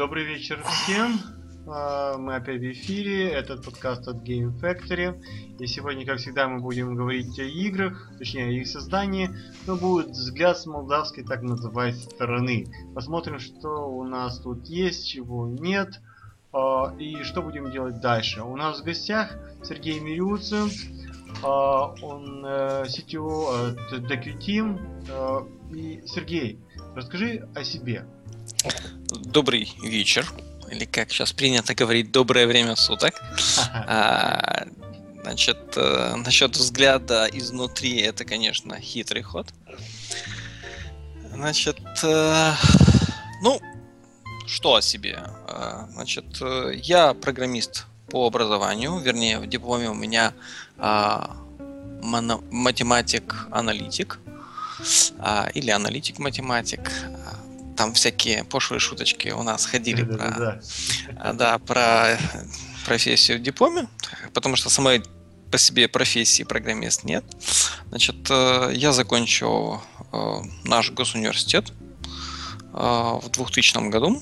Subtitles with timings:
[0.00, 1.20] Добрый вечер всем.
[1.66, 3.28] А, мы опять в эфире.
[3.28, 5.22] Этот подкаст от Game Factory.
[5.58, 9.28] И сегодня, как всегда, мы будем говорить о играх, точнее, о их создании.
[9.66, 12.66] Но будет взгляд с молдавской так называемой стороны.
[12.94, 16.00] Посмотрим, что у нас тут есть, чего нет.
[16.50, 18.40] А, и что будем делать дальше.
[18.40, 20.70] У нас в гостях Сергей Мирюцин.
[21.42, 25.74] А, он э, CTO от DQ Team.
[25.76, 26.58] И Сергей,
[26.96, 28.06] расскажи о себе.
[29.30, 30.26] Добрый вечер,
[30.72, 33.14] или как сейчас принято говорить, доброе время суток.
[33.72, 34.64] А,
[35.22, 39.46] значит, э, насчет взгляда изнутри, это, конечно, хитрый ход.
[41.32, 42.54] Значит, э,
[43.40, 43.60] ну,
[44.48, 45.20] что о себе?
[45.46, 46.24] Э, значит,
[46.82, 50.32] я программист по образованию, вернее, в дипломе у меня
[50.76, 51.36] а,
[52.02, 54.18] математик-аналитик
[55.20, 56.90] а, или аналитик-математик
[57.80, 60.60] там всякие пошлые шуточки у нас ходили про,
[61.18, 61.58] да, да.
[61.58, 62.18] про
[62.84, 63.88] профессию в дипломе,
[64.34, 65.02] потому что самой
[65.50, 67.24] по себе профессии программист нет.
[67.88, 69.80] Значит, э, я закончил
[70.12, 71.72] э, наш госуниверситет
[72.74, 74.20] э, в 2000 году.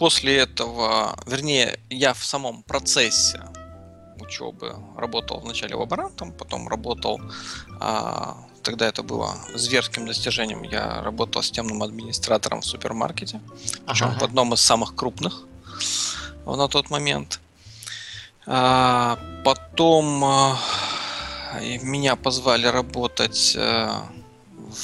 [0.00, 3.40] После этого, вернее, я в самом процессе
[4.18, 7.20] учебы работал вначале лаборантом, потом работал
[8.62, 10.62] тогда это было зверским достижением.
[10.62, 13.40] Я работал системным администратором в супермаркете,
[13.86, 14.18] причем ага.
[14.18, 15.44] в одном из самых крупных
[16.46, 17.40] на тот момент.
[18.46, 20.58] А, потом а,
[21.60, 24.08] меня позвали работать а,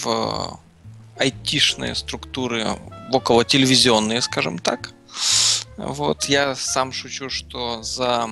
[0.02, 0.60] в
[1.18, 2.66] айтишные структуры,
[3.10, 4.92] около телевизионные, скажем так.
[5.76, 8.28] Вот, я сам шучу, что за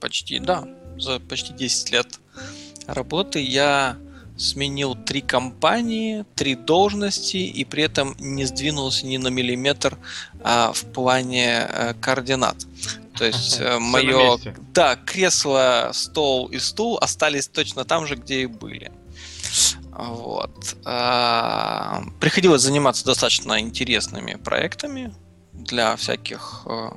[0.00, 2.20] почти, да, за почти 10 лет
[2.86, 3.96] работы я
[4.38, 9.98] сменил три компании, три должности и при этом не сдвинулся ни на миллиметр
[10.42, 12.56] а, в плане а, координат.
[13.16, 14.38] То есть э, мое
[14.72, 18.92] да, кресло, стол и стул остались точно там же, где и были.
[19.90, 20.76] Вот.
[20.84, 25.12] А, приходилось заниматься достаточно интересными проектами
[25.52, 26.96] для всяких а,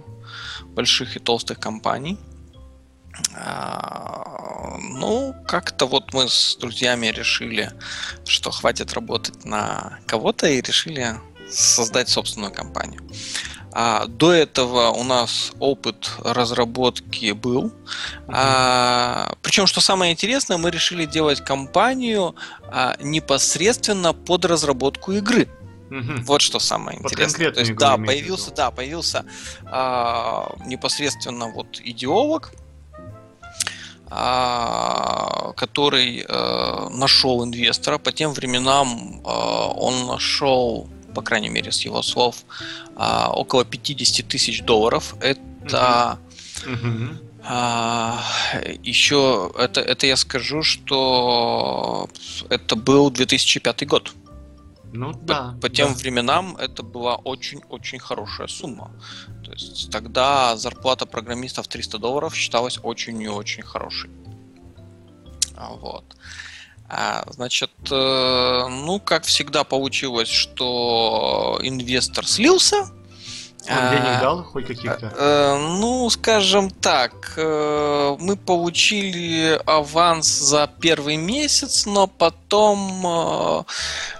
[0.67, 2.19] больших и толстых компаний.
[3.35, 7.71] А, ну, как-то вот мы с друзьями решили,
[8.25, 11.15] что хватит работать на кого-то и решили
[11.49, 13.01] создать собственную компанию.
[13.73, 17.67] А до этого у нас опыт разработки был.
[17.67, 18.29] Mm-hmm.
[18.33, 25.47] А, причем, что самое интересное, мы решили делать компанию а, непосредственно под разработку игры.
[25.91, 26.21] Угу.
[26.23, 27.51] Вот что самое под интересное.
[27.51, 29.25] То есть, да, появился, да, появился
[29.65, 32.53] а, непосредственно вот идеолог,
[35.55, 37.97] который э, нашел инвестора.
[37.97, 39.29] По тем временам э,
[39.77, 42.43] он нашел, по крайней мере, с его слов,
[42.95, 45.15] а, около 50 тысяч долларов.
[45.21, 46.17] Это
[46.65, 47.17] mm
[48.83, 52.07] еще это, это я скажу, что
[52.49, 54.13] это был 2005 год.
[54.93, 55.53] Ну да.
[55.53, 55.93] По, по тем да.
[55.93, 58.91] временам это была очень-очень хорошая сумма.
[59.43, 64.09] То есть тогда зарплата программистов 300 долларов считалась очень и очень хорошей.
[65.55, 66.03] А, вот.
[66.89, 72.89] А, значит, э, ну, как всегда получилось, что инвестор слился,
[73.69, 75.13] он денег а, дал хоть каких-то?
[75.15, 83.63] Э, ну, скажем так, э, мы получили аванс за первый месяц, но потом э,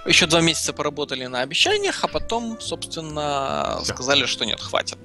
[0.06, 3.92] еще два месяца поработали на обещаниях, а потом, собственно, Все.
[3.92, 4.98] сказали, что нет, хватит.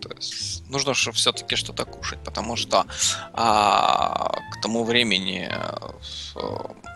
[0.00, 2.86] То есть нужно же все-таки что-то кушать, потому что
[3.32, 5.50] а, к тому времени,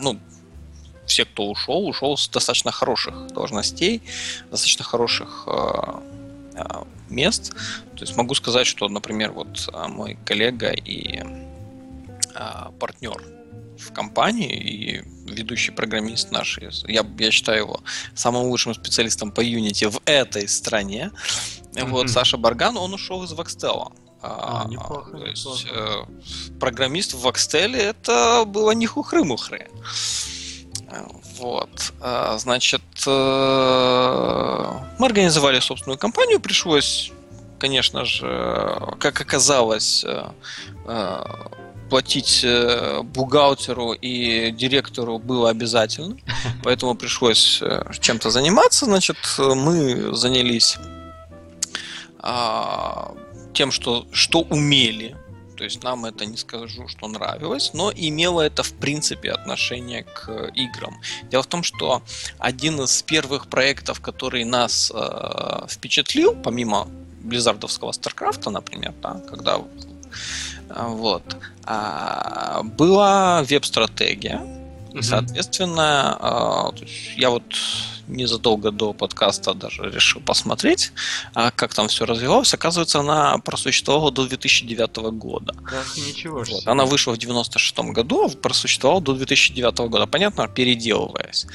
[0.00, 0.18] ну,
[1.06, 4.02] все, кто ушел, ушел с достаточно хороших должностей,
[4.50, 6.02] достаточно хороших а,
[7.08, 7.52] мест.
[7.96, 11.22] То есть могу сказать, что, например, вот а, мой коллега и
[12.34, 13.22] а, партнер
[13.78, 17.80] в компании и ведущий программист наш, я, я считаю его
[18.14, 21.10] самым лучшим специалистом по Unity в этой стране.
[21.72, 21.84] Mm-hmm.
[21.86, 23.92] Вот Саша Барган, он ушел из Voxtel.
[24.20, 26.02] А, неплохо, то есть э,
[26.58, 29.68] программист в Voxtel это было не хухры-мухры.
[31.38, 31.92] Вот.
[32.00, 33.10] А, значит, э,
[34.98, 37.12] мы организовали собственную компанию, пришлось,
[37.58, 40.30] конечно же, как оказалось, э,
[40.86, 41.24] э,
[41.90, 42.44] платить
[43.14, 46.18] бухгалтеру и директору было обязательно,
[46.64, 47.62] поэтому пришлось
[48.00, 48.84] чем-то заниматься.
[48.84, 50.76] Значит, мы занялись
[52.18, 53.14] а,
[53.54, 55.16] тем, что, что умели
[55.58, 60.52] То есть нам это не скажу, что нравилось, но имело это в принципе отношение к
[60.54, 61.00] играм.
[61.24, 62.02] Дело в том, что
[62.38, 66.86] один из первых проектов, который нас э, впечатлил, помимо
[67.22, 71.24] Близзардовского Старкрафта, например, да, когда э, вот,
[71.66, 74.57] э, была веб-стратегия.
[74.92, 75.02] Mm-hmm.
[75.02, 76.84] Соответственно, э,
[77.16, 77.44] я вот
[78.08, 80.92] незадолго до подкаста даже решил посмотреть,
[81.34, 82.54] а как там все развивалось.
[82.54, 85.54] Оказывается, она просуществовала до 2009 года.
[85.70, 86.66] Да, ничего вот.
[86.66, 90.06] Она вышла в 96 году, а просуществовала до 2009 года.
[90.06, 91.46] Понятно, переделываясь.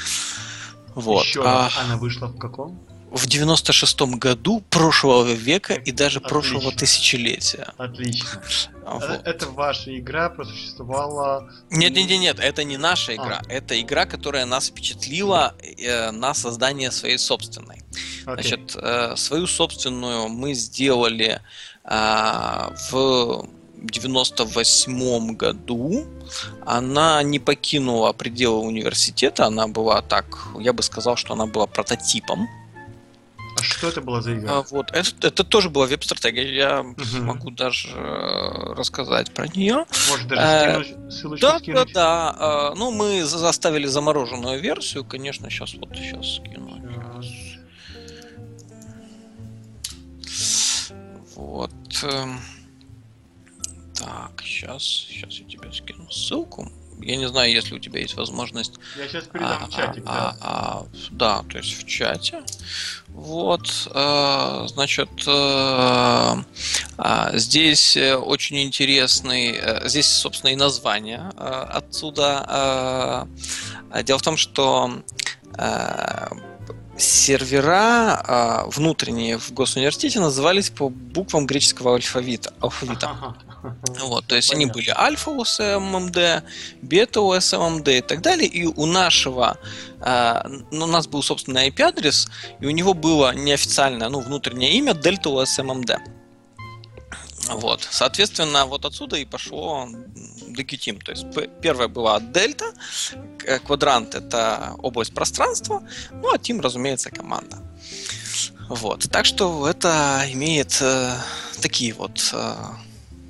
[0.96, 1.26] Вот.
[1.26, 1.70] Еще а...
[1.84, 2.80] она вышла в каком?
[3.14, 6.30] В 96-м году прошлого века и даже Отлично.
[6.30, 7.72] прошлого тысячелетия.
[7.78, 8.42] Отлично.
[8.86, 9.04] Вот.
[9.04, 11.48] Э, это ваша игра просуществовала...
[11.70, 13.42] Нет, нет, нет, нет, это не наша игра.
[13.48, 13.52] А.
[13.52, 17.84] Это игра, которая нас впечатлила э, на создание своей собственной.
[18.26, 18.34] Okay.
[18.34, 21.40] Значит, э, свою собственную мы сделали
[21.84, 26.08] э, в 98 году.
[26.66, 30.26] Она не покинула пределы университета, она была так,
[30.60, 32.63] я бы сказал, что она была прототипом а
[33.64, 34.60] что это была за игра?
[34.60, 36.56] А, вот, это, это тоже была веб-стратегия.
[36.56, 36.96] Я угу.
[37.22, 39.86] могу даже э, рассказать про нее.
[40.10, 41.94] Может даже э, скинуть, ссылочку да, скинуть?
[41.94, 42.72] Да, да.
[42.72, 46.64] Э, ну, мы заставили замороженную версию, конечно, сейчас вот сейчас скину.
[51.36, 51.72] Вот.
[52.04, 52.40] Эм,
[53.96, 56.72] так, сейчас, сейчас я тебе скину ссылку.
[57.02, 58.74] Я не знаю, если у тебя есть возможность.
[58.98, 60.38] Я сейчас передам а, в чатик, а, да.
[60.42, 62.42] А, да, то есть в чате.
[63.10, 66.36] Вот, э, значит, э,
[66.98, 73.28] э, здесь очень интересный, э, здесь, собственно, и название э, отсюда.
[73.92, 75.04] Э, дело в том, что
[75.58, 76.28] э,
[76.98, 78.24] сервера
[78.66, 82.54] э, внутренние в госуниверситете назывались по буквам греческого алфавита.
[82.60, 83.36] алфавита.
[84.02, 84.74] Вот, то есть Понятно.
[84.74, 86.44] они были альфа УСММД,
[86.82, 88.48] бета УСММД и так далее.
[88.48, 89.58] И у нашего,
[90.02, 92.28] э, ну, у нас был собственный IP-адрес,
[92.60, 95.98] и у него было неофициальное, ну, внутреннее имя дельта УСММД.
[97.50, 99.88] Вот, соответственно, вот отсюда и пошло
[100.48, 101.00] Декитим.
[101.00, 101.26] То есть
[101.62, 102.66] первая была дельта,
[103.66, 107.58] квадрант это область пространства, ну а тим, разумеется, команда.
[108.70, 111.16] Вот, так что это имеет э,
[111.62, 112.56] такие вот э,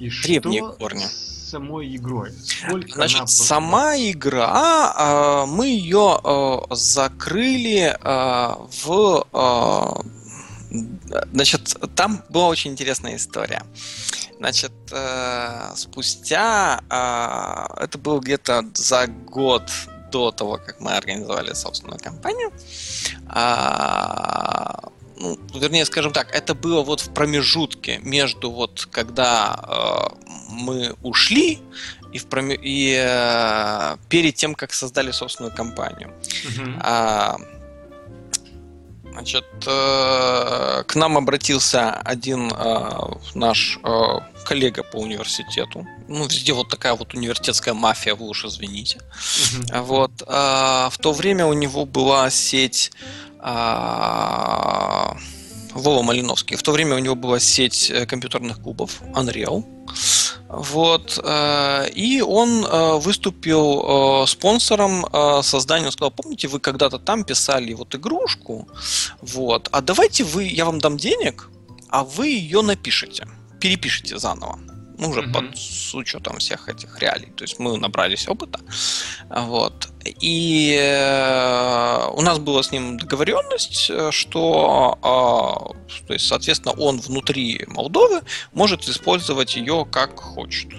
[0.07, 1.03] и древние что корни.
[1.03, 2.31] С самой игрой.
[2.31, 3.27] Сколько Значит, она...
[3.27, 10.03] сама игра, э, мы ее э, закрыли э, в э,
[11.33, 13.61] Значит, там была очень интересная история.
[14.39, 14.71] Значит,
[15.75, 19.69] спустя, это было где-то за год
[20.13, 22.51] до того, как мы организовали собственную компанию,
[23.29, 24.73] э,
[25.24, 31.60] ну, вернее, скажем так, это было вот в промежутке между вот когда э, мы ушли
[32.12, 32.56] и, в проме...
[32.62, 36.12] и э, перед тем, как создали собственную компанию.
[36.46, 36.78] Uh-huh.
[36.81, 37.38] А,
[39.14, 43.00] Значит, э, к нам обратился один э,
[43.36, 45.88] наш э, коллега по университету.
[46.08, 48.98] Ну, везде вот такая вот университетская мафия, вы уж извините.
[48.98, 49.81] Uh-huh.
[49.84, 50.22] Вот.
[50.22, 52.92] В то время у него была сеть
[55.74, 56.56] Вова Малиновский.
[56.56, 59.66] В то время у него была сеть компьютерных клубов Unreal.
[60.54, 61.19] Вот.
[61.24, 65.06] Э, и он э, выступил э, спонсором
[65.42, 65.88] создания.
[65.88, 68.68] Он сказал, помните, вы когда-то там писали вот игрушку,
[69.22, 71.50] вот, а давайте вы, я вам дам денег,
[71.89, 73.27] а вы ее напишите,
[73.60, 74.60] перепишите заново
[74.97, 75.31] ну, уже mm-hmm.
[75.31, 77.31] под, с учетом всех этих реалий.
[77.35, 78.59] То есть мы набрались опыта.
[79.29, 79.89] Вот.
[80.21, 87.00] И э, у нас была с ним договоренность, э, что, э, то есть, соответственно, он
[87.00, 88.21] внутри Молдовы
[88.53, 90.69] может использовать ее как хочет.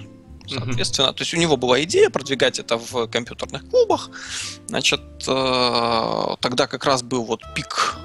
[0.47, 1.13] Соответственно, mm-hmm.
[1.13, 4.09] то есть у него была идея продвигать это в компьютерных клубах.
[4.67, 7.97] Значит, э, тогда как раз был вот пик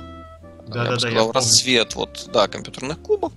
[0.70, 3.32] да, я да, бы сказал, я расцвет вот, да, компьютерных клубов.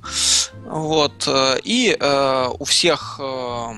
[0.66, 1.28] Вот.
[1.28, 3.74] Э, и э, у всех э,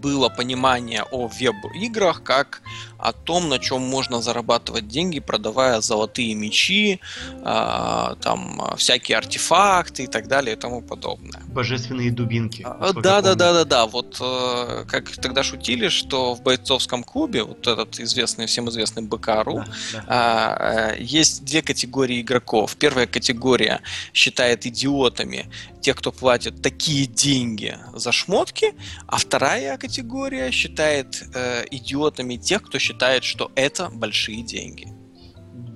[0.00, 2.62] было понимание о веб-играх как
[3.02, 7.00] о том, на чем можно зарабатывать деньги, продавая золотые мечи,
[7.32, 11.42] э, там всякие артефакты и так далее и тому подобное.
[11.46, 12.62] Bожественные дубинки.
[12.64, 13.86] А, да, да, да, да, да.
[13.86, 19.64] Вот э, как тогда шутили, что в бойцовском клубе, вот этот известный, всем известный БКРУ,
[19.92, 20.94] да, да.
[20.96, 22.76] Э, есть две категории игроков.
[22.76, 23.80] Первая категория
[24.12, 25.46] считает идиотами
[25.80, 28.74] тех, кто платит такие деньги за шмотки,
[29.06, 32.89] а вторая категория считает э, идиотами тех, кто считает,
[33.24, 34.88] что это большие деньги.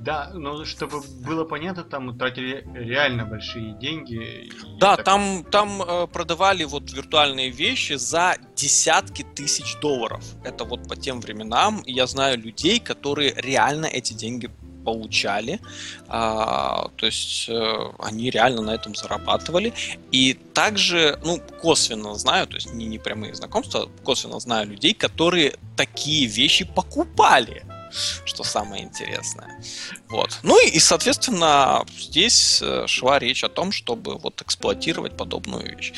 [0.04, 4.50] Да, но чтобы было понятно, там тратили реально большие деньги.
[4.78, 5.04] Да, так...
[5.06, 10.22] там, там э, продавали вот виртуальные вещи за десятки тысяч долларов.
[10.44, 11.80] Это вот по тем временам.
[11.86, 14.50] И я знаю людей, которые реально эти деньги
[14.84, 15.60] получали,
[16.08, 19.72] а, то есть э, они реально на этом зарабатывали.
[20.12, 25.54] И также, ну, косвенно знаю, то есть не, не прямые знакомства, косвенно знаю людей, которые
[25.76, 27.64] такие вещи покупали
[28.24, 29.62] что самое интересное.
[30.08, 30.38] Вот.
[30.42, 35.92] Ну и, соответственно, здесь э, шла речь о том, чтобы вот эксплуатировать подобную вещь.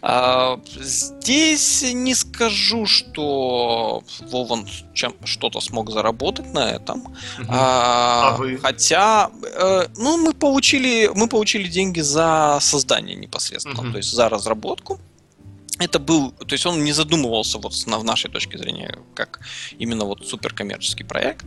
[0.00, 7.00] А, здесь не скажу, что Вован чем что-то смог заработать на этом.
[7.00, 7.46] Угу.
[7.48, 8.58] А, а вы?
[8.58, 13.92] Хотя, э, ну, мы получили, мы получили деньги за создание непосредственно, угу.
[13.92, 15.00] то есть за разработку
[15.78, 19.40] это был, то есть он не задумывался вот на, в нашей точке зрения как
[19.78, 21.44] именно вот суперкоммерческий проект.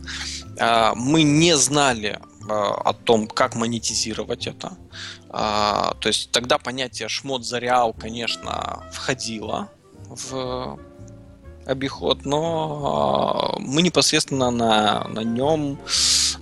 [0.58, 2.18] А, мы не знали
[2.48, 4.76] а, о том, как монетизировать это.
[5.30, 9.70] А, то есть тогда понятие шмот за реал, конечно, входило
[10.08, 10.78] в
[11.66, 15.78] обиход, но мы непосредственно на, на нем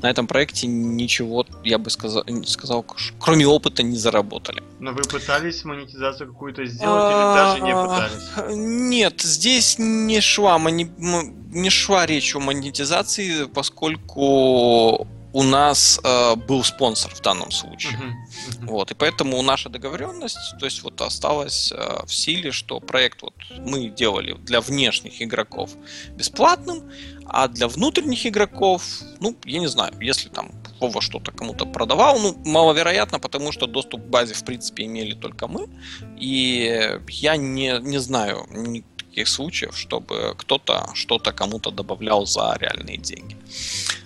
[0.02, 2.85] на этом проекте ничего, я бы сказал, сказал,
[3.19, 4.62] кроме опыта не заработали.
[4.78, 8.57] Но вы пытались монетизацию какую-то сделать или даже не пытались?
[8.57, 17.12] Нет, здесь не шла, не шла речь о монетизации, поскольку у нас э, был спонсор
[17.12, 17.98] в данном случае.
[17.98, 18.60] Uh-huh.
[18.62, 18.66] Uh-huh.
[18.66, 23.34] Вот, и поэтому наша договоренность, то есть вот осталась э, в силе, что проект вот
[23.58, 25.70] мы делали для внешних игроков
[26.10, 26.88] бесплатным,
[27.26, 28.82] а для внутренних игроков,
[29.18, 34.02] ну, я не знаю, если там Вова что-то кому-то продавал, ну, маловероятно, потому что доступ
[34.02, 35.68] к базе, в принципе, имели только мы,
[36.16, 43.36] и я не, не знаю никаких случаев, чтобы кто-то что-то кому-то добавлял за реальные деньги.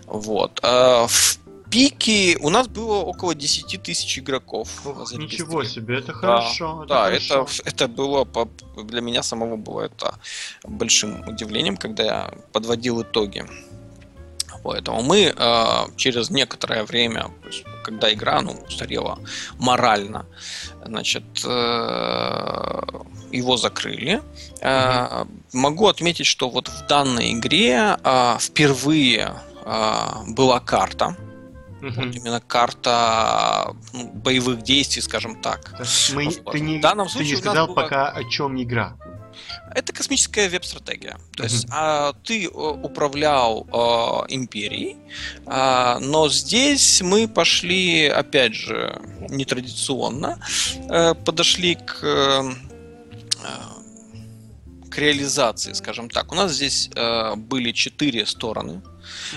[0.09, 0.61] Вот.
[0.63, 1.39] А в
[1.71, 4.69] пике у нас было около 10 тысяч игроков.
[4.85, 6.85] Ох, ничего себе, это хорошо.
[6.89, 7.63] Да, это, да хорошо.
[7.65, 8.29] это, это было
[8.85, 10.15] для меня самого было это
[10.65, 13.45] большим удивлением, когда я подводил итоги.
[14.65, 17.31] Поэтому мы э, через некоторое время,
[17.85, 19.19] когда игра ну, устарела
[19.59, 20.27] морально,
[20.85, 22.83] значит, э,
[23.33, 24.21] его закрыли.
[24.61, 29.35] Э, могу отметить, что вот в данной игре э, впервые
[30.29, 31.17] была карта.
[31.83, 31.93] Угу.
[31.95, 35.75] Вот именно карта ну, боевых действий, скажем так.
[36.15, 36.53] Мы, вот.
[36.53, 37.83] Ты не, в данном случае ты не сказал была...
[37.83, 38.97] пока о чем игра.
[39.75, 41.17] Это космическая веб-стратегия.
[41.37, 44.97] То есть а, ты э, управлял а, империей,
[45.47, 50.41] а, но здесь мы пошли, опять же, нетрадиционно,
[50.89, 53.79] а, подошли к а,
[54.91, 56.33] к реализации, скажем так.
[56.33, 58.83] У нас здесь э, были четыре стороны.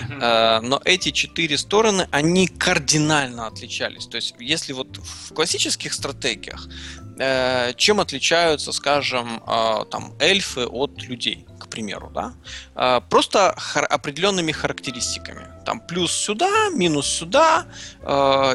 [0.08, 4.06] Но эти четыре стороны, они кардинально отличались.
[4.06, 6.68] То есть, если вот в классических стратегиях,
[7.18, 13.00] э, чем отличаются, скажем, э, там эльфы от людей, к примеру, да?
[13.08, 15.46] Просто хар- определенными характеристиками.
[15.64, 17.66] Там плюс сюда, минус сюда,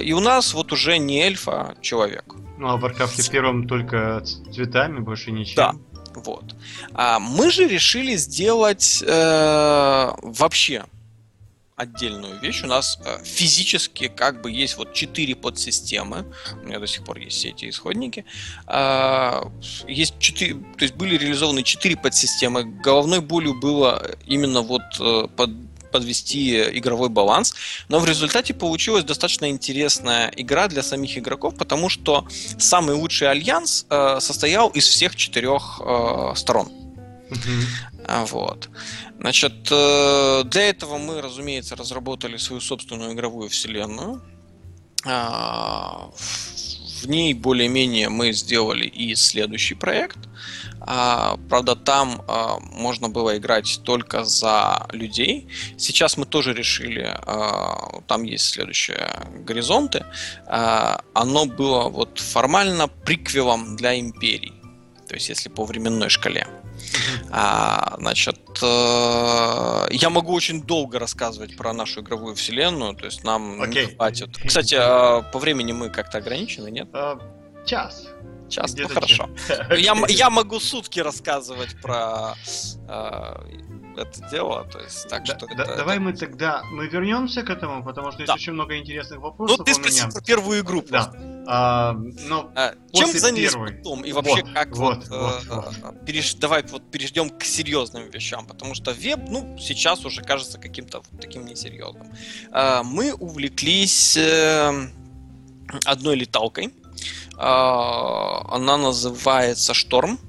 [0.03, 2.25] и у нас вот уже не эльф, а человек.
[2.59, 4.21] Ну а в Warcraft первом только
[4.53, 5.55] цветами, больше ничем.
[5.55, 5.73] Да,
[6.15, 6.55] вот.
[6.93, 10.85] А мы же решили сделать э, вообще
[11.77, 12.63] отдельную вещь.
[12.63, 16.25] У нас э, физически как бы есть вот четыре подсистемы.
[16.61, 18.25] У меня до сих пор есть все эти исходники.
[18.67, 19.43] Э,
[19.87, 22.63] есть четыре, то есть были реализованы четыре подсистемы.
[22.63, 25.51] Головной болью было именно вот э, под
[25.89, 27.55] подвести игровой баланс,
[27.87, 32.27] но в результате получилась достаточно интересная игра для самих игроков, потому что
[32.59, 36.67] самый лучший альянс э, состоял из всех четырех э, сторон.
[37.29, 37.96] Mm-hmm.
[38.07, 38.69] Вот.
[39.19, 44.21] Значит, э, для этого мы, разумеется, разработали свою собственную игровую вселенную.
[45.05, 46.09] А,
[47.01, 50.17] в ней более-менее мы сделали и следующий проект.
[50.79, 55.49] А, правда, там а, можно было играть только за людей.
[55.77, 57.17] Сейчас мы тоже решили,
[58.07, 59.09] там есть следующие
[59.45, 60.05] горизонты.
[60.47, 64.53] Оно было вот формально приквелом для империй.
[65.07, 66.47] То есть, если по временной шкале.
[67.29, 73.61] А, значит, э, я могу очень долго рассказывать про нашу игровую вселенную, то есть нам
[73.61, 73.87] okay.
[73.87, 74.37] не хватит.
[74.45, 76.87] Кстати, э, по времени мы как-то ограничены, нет?
[76.91, 77.21] Uh,
[77.65, 78.07] час.
[78.49, 79.29] Час, ну хорошо.
[79.77, 82.35] я, я могу сутки рассказывать про
[82.87, 83.35] э,
[83.97, 85.47] это дело, то есть так да, что.
[85.47, 86.03] Да, это, давай это...
[86.05, 88.33] мы тогда мы вернемся к этому, потому что да.
[88.33, 89.57] есть очень много интересных вопросов.
[89.57, 90.83] Ну ты спросил про первую игру.
[90.89, 91.11] Да.
[91.49, 91.93] А,
[92.27, 93.73] но А, чем занялись первой.
[93.73, 94.01] потом?
[94.03, 95.93] И вообще, Вот, как вот, вот, э, вот, вот.
[95.93, 100.57] э, переш- давай вот перейдем к серьезным вещам, потому что веб, ну, сейчас уже кажется
[100.59, 102.11] каким-то вот таким несерьезным.
[102.51, 104.89] А, Мы увлеклись э,
[105.85, 106.73] одной леталкой.
[107.37, 110.19] А, Она называется Шторм.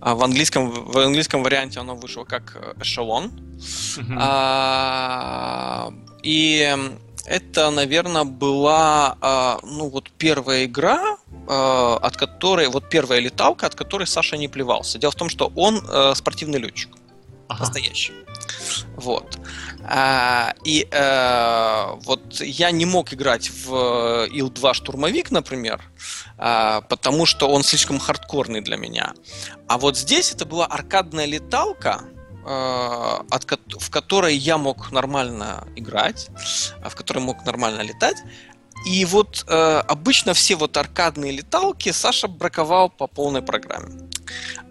[0.00, 3.30] А В английском, в английском варианте она вышла как э, эшелон.
[4.18, 5.92] А,
[6.22, 6.76] И
[7.26, 11.16] это, наверное, была а, ну вот первая игра,
[11.46, 14.98] а, от которой вот первая леталка, от которой Саша не плевался.
[14.98, 16.90] Дело в том, что он э, спортивный летчик,
[17.48, 17.60] Ага.
[17.60, 18.12] настоящий.
[18.96, 19.38] Вот.
[19.92, 25.82] А, и э, вот я не мог играть в э, Ил-2 штурмовик, например,
[26.38, 29.14] а, потому что он слишком хардкорный для меня.
[29.66, 32.02] А вот здесь это была аркадная леталка,
[32.46, 36.28] э, от, в которой я мог нормально играть,
[36.80, 38.18] а, в которой мог нормально летать.
[38.86, 44.08] И вот э, обычно все вот аркадные леталки Саша браковал по полной программе.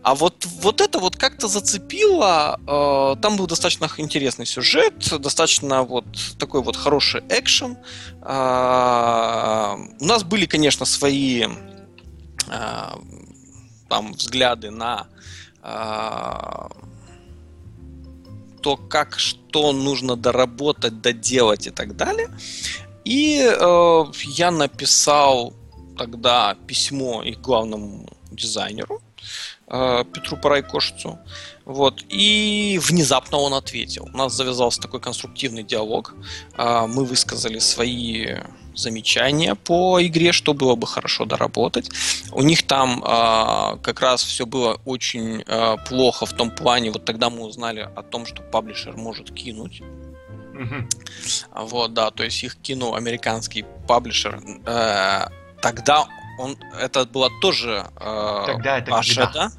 [0.02, 2.60] А вот, вот это вот как-то зацепило.
[2.68, 6.06] э, там был достаточно интересный сюжет, достаточно вот
[6.38, 7.78] такой вот хороший экшен.
[8.22, 11.50] Э, у нас были, конечно, свои э,
[13.90, 15.08] там взгляды на
[15.64, 16.70] э,
[18.62, 22.30] то, как что нужно доработать, доделать и так далее.
[23.04, 25.54] И э, я написал
[25.98, 29.02] тогда письмо их главному дизайнеру
[29.70, 31.20] Петру Парайкошицу.
[31.66, 32.04] Вот.
[32.10, 34.10] И внезапно он ответил.
[34.12, 36.16] У нас завязался такой конструктивный диалог.
[36.58, 38.38] Э, мы высказали свои
[38.76, 41.90] замечания по игре, что было бы хорошо доработать.
[42.32, 47.06] У них там э, как раз все было очень э, плохо в том плане, вот
[47.06, 49.82] тогда мы узнали о том, что паблишер может кинуть.
[51.56, 54.42] Вот, да, то есть их кинул американский паблишер.
[54.66, 55.28] Э,
[55.62, 56.08] тогда
[56.40, 59.50] он, это была тоже э, Тогда это Паша, когда?
[59.50, 59.52] да?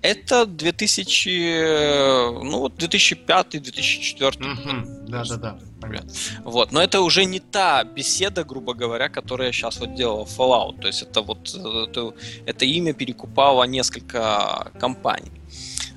[0.00, 5.06] Это 2000, э, ну вот 2005-2004 Мгм.
[5.06, 5.58] Да-да-да.
[5.80, 6.10] понятно.
[6.44, 10.80] вот, но это уже не та беседа, грубо говоря, которая сейчас вот делала Fallout.
[10.80, 12.14] То есть это вот э, это,
[12.46, 15.32] это имя перекупало несколько компаний.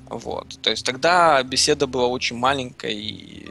[0.10, 0.60] Вот.
[0.62, 3.48] То есть тогда беседа была очень маленькой и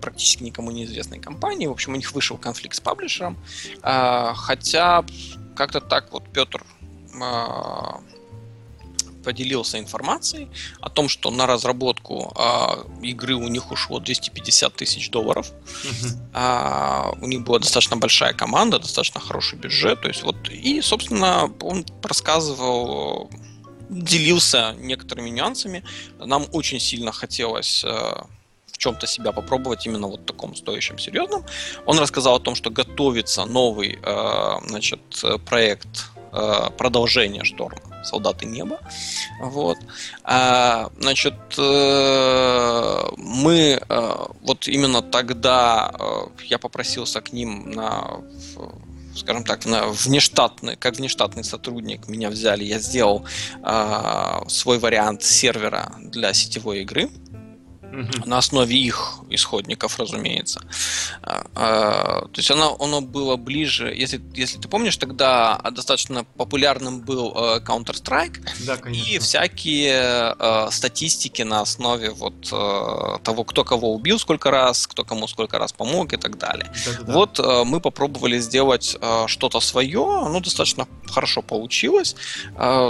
[0.00, 1.66] практически никому неизвестной компании.
[1.66, 3.36] В общем, у них вышел конфликт с паблишером.
[3.82, 5.04] А, хотя
[5.56, 6.64] как-то так вот Петр
[7.20, 8.00] а,
[9.26, 10.48] поделился информацией
[10.80, 15.50] о том, что на разработку а, игры у них ушло 250 тысяч долларов.
[16.32, 20.00] А, у них была достаточно большая команда, достаточно хороший бюджет.
[20.02, 23.30] То есть вот, и, собственно, он рассказывал,
[23.88, 25.82] делился некоторыми нюансами.
[26.18, 27.84] Нам очень сильно хотелось
[28.76, 31.44] в чем-то себя попробовать именно вот таком стоящем, серьезном.
[31.86, 35.00] Он рассказал о том, что готовится новый э, значит,
[35.46, 38.78] проект э, продолжения шторма солдаты неба.
[39.40, 39.78] Вот.
[40.22, 43.80] А, значит, э, мы
[44.42, 45.92] вот именно тогда
[46.44, 48.20] я попросился к ним на
[49.16, 53.26] скажем так, на внештатный, как внештатный сотрудник меня взяли, я сделал
[53.64, 57.08] э, свой вариант сервера для сетевой игры
[58.26, 60.60] На основе их исходников, разумеется.
[61.22, 67.00] А, а, То есть оно, оно было ближе, если, если ты помнишь, тогда достаточно популярным
[67.00, 73.94] был э, Counter-Strike, Да, и всякие э, статистики на основе вот э, того, кто кого
[73.94, 76.70] убил сколько раз, кто кому сколько раз помог и так далее.
[76.84, 77.12] Да-да-да.
[77.12, 78.96] Вот мы попробовали сделать
[79.26, 82.16] что-то свое, оно достаточно хорошо получилось.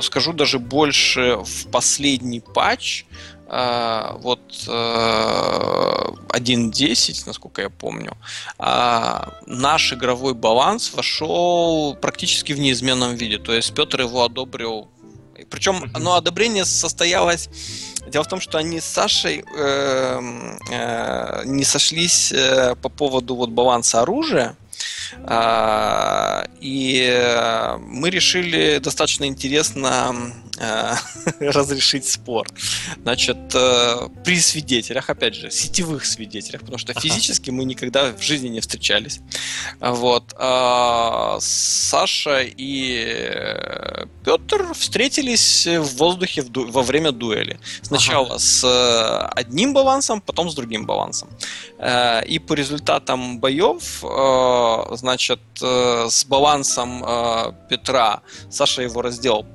[0.03, 3.05] Скажу даже больше, в последний патч,
[3.49, 8.17] э, вот э, 1.10, насколько я помню,
[8.59, 13.39] э, наш игровой баланс вошел практически в неизменном виде.
[13.39, 14.89] То есть Петр его одобрил.
[15.51, 17.49] Причем оно одобрение состоялось
[18.07, 23.51] Дело в том, что они с Сашей эм, э, не сошлись э, по поводу вот
[23.51, 24.57] баланса оружия.
[25.25, 30.46] А, И э, мы решили достаточно интересно э,
[31.41, 32.47] разрешить спор.
[33.03, 37.01] Значит, э, при свидетелях, опять же, сетевых свидетелях, потому что Ага.
[37.01, 39.21] физически мы никогда в жизни не встречались.
[39.81, 40.35] Вот.
[40.39, 47.59] а, Саша и Петр встретились в воздухе во время дуэли.
[47.83, 51.29] Сначала с э, одним балансом, потом с другим балансом.
[51.79, 59.47] Э, И по результатам боев, э, значит, э, с балансом э, Петра Саша его разделал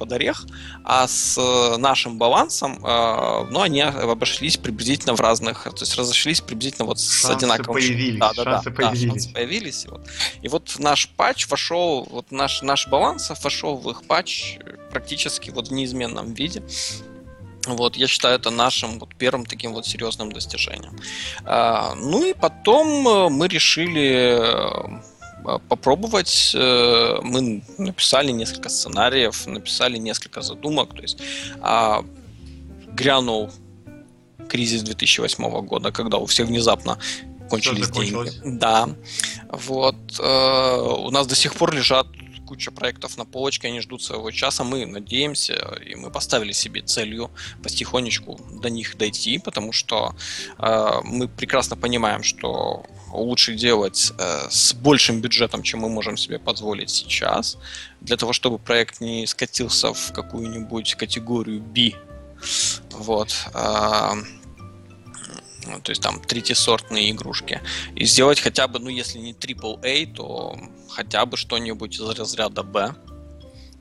[0.00, 0.46] под орех,
[0.82, 1.36] а с
[1.76, 7.36] нашим балансом, ну, они обошлись приблизительно в разных, то есть разошлись приблизительно вот с шансы
[7.36, 7.74] одинаковым...
[7.74, 9.02] Появились, да, да, шансы да, появились.
[9.02, 9.84] Да, шансы появились.
[9.84, 10.00] И вот,
[10.42, 14.58] и вот наш патч вошел, вот наш, наш баланс вошел в их патч
[14.90, 16.62] практически вот в неизменном виде.
[17.66, 20.98] Вот, я считаю это нашим вот первым таким вот серьезным достижением.
[21.44, 25.02] А, ну и потом э, мы решили э,
[25.68, 26.52] попробовать.
[26.54, 30.94] Э, мы написали несколько сценариев, написали несколько задумок.
[30.94, 31.18] То есть
[31.60, 32.04] а,
[32.88, 33.50] грянул
[34.48, 36.98] кризис 2008 года, когда у всех внезапно
[37.48, 38.30] кончились деньги.
[38.44, 38.88] Да.
[39.50, 39.96] Вот.
[40.18, 42.06] У нас до сих пор лежат
[42.50, 44.64] куча проектов на полочке, они ждут своего часа.
[44.64, 45.54] Мы надеемся,
[45.86, 47.30] и мы поставили себе целью
[47.62, 50.16] потихонечку до них дойти, потому что
[50.58, 56.38] э, мы прекрасно понимаем, что лучше делать э, с большим бюджетом, чем мы можем себе
[56.38, 57.58] позволить сейчас,
[58.00, 61.92] для того, чтобы проект не скатился в какую-нибудь категорию B.
[62.92, 63.34] Вот.
[63.54, 64.14] Э,
[65.82, 67.60] то есть там третьесортные игрушки,
[67.94, 72.94] и сделать хотя бы, ну если не AAA, то хотя бы что-нибудь из разряда B.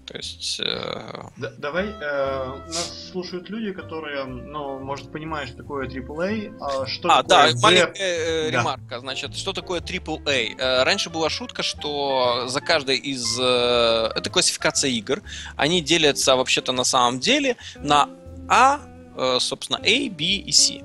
[0.09, 0.59] То есть...
[0.59, 1.29] Э...
[1.37, 7.09] Да, давай, э, нас слушают люди, которые, ну, может, понимают, что такое AAA, а что
[7.09, 7.59] а, такое да, B...
[7.61, 8.57] маленькая э, да.
[8.57, 8.99] ремарка.
[9.01, 10.55] Значит, что такое AAA?
[10.57, 13.39] Э, раньше была шутка, что за каждой из...
[13.39, 15.21] Э, это классификация игр.
[15.55, 18.09] Они делятся, вообще-то, на самом деле на
[18.47, 18.79] А,
[19.15, 20.81] э, собственно, A, B и C.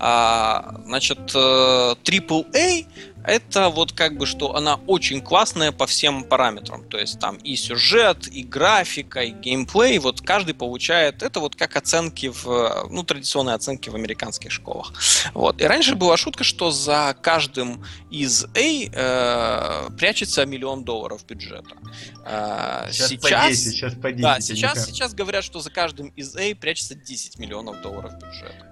[0.00, 2.84] А, значит, AAA э,
[3.24, 6.88] это вот как бы, что она очень классная по всем параметрам.
[6.88, 9.98] То есть там и сюжет, и графика, и геймплей.
[9.98, 14.92] Вот каждый получает, это вот как оценки в, ну, традиционные оценки в американских школах.
[15.34, 15.60] Вот.
[15.60, 21.76] И раньше была шутка, что за каждым из A э, прячется миллион долларов бюджета.
[22.24, 24.22] Э, сейчас, сейчас, по 10, сейчас по 10.
[24.22, 28.68] Да, сейчас, сейчас говорят, что за каждым из A прячется 10 миллионов долларов бюджета.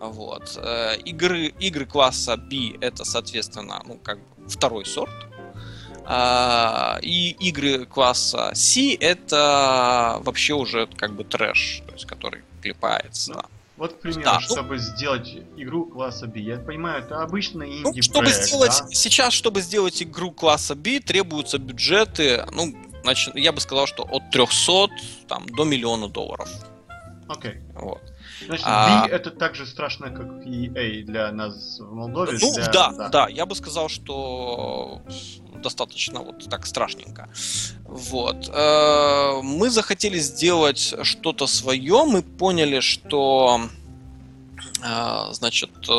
[0.00, 0.56] Вот.
[0.56, 5.14] Э, игры, игры класса B это, соответственно, ну, как бы второй сорт.
[6.10, 13.34] А, и игры класса C это вообще уже как бы трэш, то есть который клепается.
[13.34, 13.42] Ну,
[13.76, 17.80] вот, к примеру, да, ну чтобы ну, сделать игру класса B, я понимаю, это обычный
[17.80, 18.88] инди ну, чтобы сделать, да?
[18.90, 24.30] Сейчас, чтобы сделать игру класса B, требуются бюджеты, ну, значит, я бы сказал, что от
[24.30, 24.88] 300
[25.28, 26.48] там, до миллиона долларов.
[27.28, 27.52] Окей.
[27.52, 27.80] Okay.
[27.80, 28.02] Вот.
[28.46, 29.06] Значит, а...
[29.06, 32.38] B это так же страшно, как и A для нас в Молдове.
[32.40, 32.66] Ну, для...
[32.68, 35.02] да, да, да, я бы сказал, что
[35.62, 37.28] достаточно вот так страшненько.
[37.84, 38.48] Вот.
[38.48, 43.60] Э, мы захотели сделать что-то свое, мы поняли, что
[45.32, 45.92] значит, э,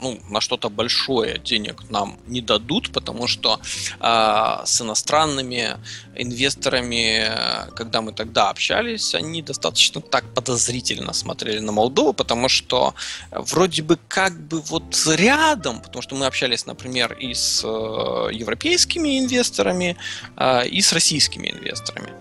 [0.00, 3.60] ну, на что-то большое денег нам не дадут, потому что
[4.00, 5.76] а, с иностранными
[6.16, 7.30] инвесторами,
[7.74, 12.94] когда мы тогда общались, они достаточно так подозрительно смотрели на Молдову, потому что
[13.30, 17.68] вроде бы как бы вот рядом, потому что мы общались, например, и с э,
[18.32, 19.96] европейскими инвесторами,
[20.36, 22.12] а, и с российскими инвесторами.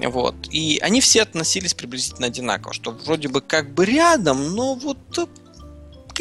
[0.00, 0.34] Вот.
[0.50, 4.98] И они все относились приблизительно одинаково, что вроде бы как бы рядом, но вот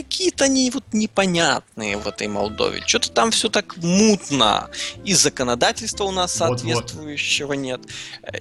[0.04, 2.84] какие-то они вот непонятные в этой Молдове.
[2.86, 4.70] Что-то там все так мутно.
[5.06, 7.62] И законодательства у нас соответствующего вот, вот.
[7.62, 7.82] нет.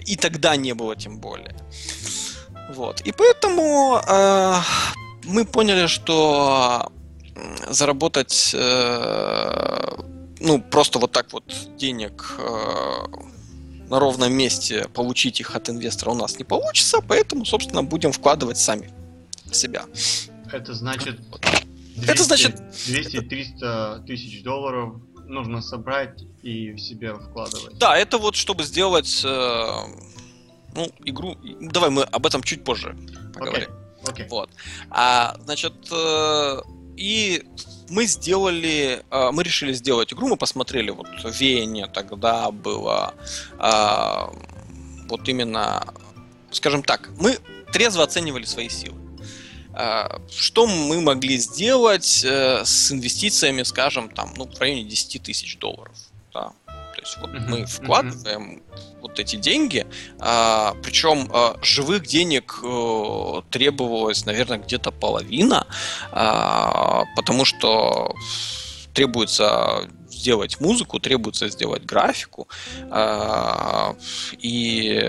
[0.07, 1.55] И тогда не было тем более.
[2.75, 3.01] Вот.
[3.03, 4.57] И поэтому э,
[5.25, 6.93] мы поняли, что
[7.69, 9.97] заработать э,
[10.41, 11.45] ну просто вот так вот
[11.77, 13.07] денег э,
[13.89, 18.57] на ровном месте получить их от инвестора у нас не получится, поэтому, собственно, будем вкладывать
[18.59, 18.91] сами
[19.53, 19.85] себя.
[20.53, 21.21] Это значит
[21.97, 27.79] 200, это значит 200-300 тысяч долларов нужно собрать и в себя вкладывать.
[27.79, 29.73] Да, это вот чтобы сделать э,
[30.75, 31.37] ну, игру.
[31.61, 32.97] Давай мы об этом чуть позже
[33.35, 33.69] поговорим.
[33.71, 33.81] Okay.
[34.05, 34.29] Okay.
[34.29, 34.51] Вот.
[34.91, 36.61] А, значит, э,
[36.97, 37.45] и
[37.91, 43.15] мы сделали, э, мы решили сделать игру, мы посмотрели, вот веяние тогда было
[43.59, 45.85] э, вот именно,
[46.51, 47.39] скажем так, мы
[47.73, 49.00] трезво оценивали свои силы.
[49.75, 55.59] А, что мы могли сделать э, с инвестициями, скажем, там, ну, в районе 10 тысяч
[55.59, 55.97] долларов?
[56.35, 56.53] Да.
[56.67, 58.63] То есть вот мы вкладываем
[59.01, 59.87] вот эти деньги,
[60.19, 65.67] а, причем а, живых денег а, требовалось, наверное, где-то половина,
[66.13, 68.15] а, потому что
[68.93, 72.49] требуется сделать музыку, требуется сделать графику.
[72.91, 73.95] Э,
[74.39, 75.01] и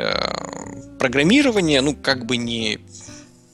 [1.00, 2.80] программирование, ну, как бы не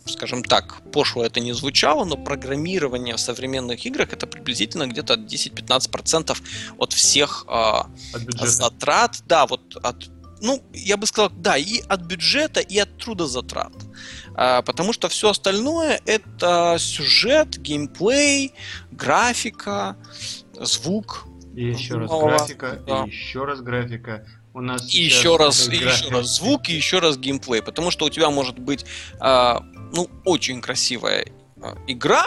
[0.07, 6.37] скажем так, пошло это не звучало, но программирование в современных играх это приблизительно где-то 10-15%
[6.77, 12.01] от всех э, от затрат, да, вот от ну, я бы сказал, да, и от
[12.01, 13.73] бюджета, и от трудозатрат.
[14.35, 18.53] А, потому что все остальное это сюжет, геймплей,
[18.91, 19.97] графика,
[20.53, 21.25] звук.
[21.55, 23.03] И еще раз графика, да.
[23.05, 24.27] и еще раз графика.
[24.53, 27.61] У нас и еще раз, и еще раз звук, и еще раз геймплей.
[27.61, 28.85] Потому что у тебя может быть
[29.19, 31.25] а, ну, очень красивая
[31.61, 32.25] а, игра,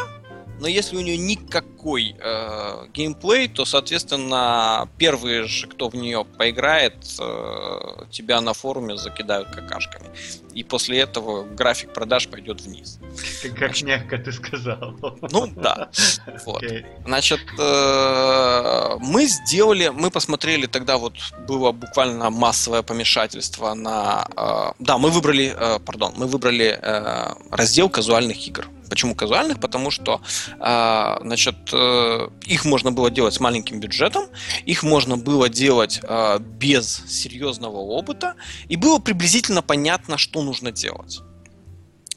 [0.60, 6.96] но если у нее никакой э, геймплей, то, соответственно, первые же, кто в нее поиграет,
[7.18, 10.10] э, тебя на форуме закидают какашками.
[10.52, 12.98] И после этого график продаж пойдет вниз.
[13.42, 14.96] Как, как мягко ты сказал.
[15.32, 15.90] Ну да.
[16.44, 16.62] Вот.
[17.06, 21.14] Значит, э, мы сделали, мы посмотрели тогда вот
[21.48, 27.88] было буквально массовое помешательство на, э, да, мы выбрали, э, пардон, мы выбрали э, раздел
[27.88, 28.66] казуальных игр.
[28.90, 29.60] Почему казуальных?
[29.60, 30.20] Потому что
[30.58, 34.26] э, значит, э, их можно было делать с маленьким бюджетом,
[34.66, 38.34] их можно было делать э, без серьезного опыта,
[38.68, 41.20] и было приблизительно понятно, что нужно делать.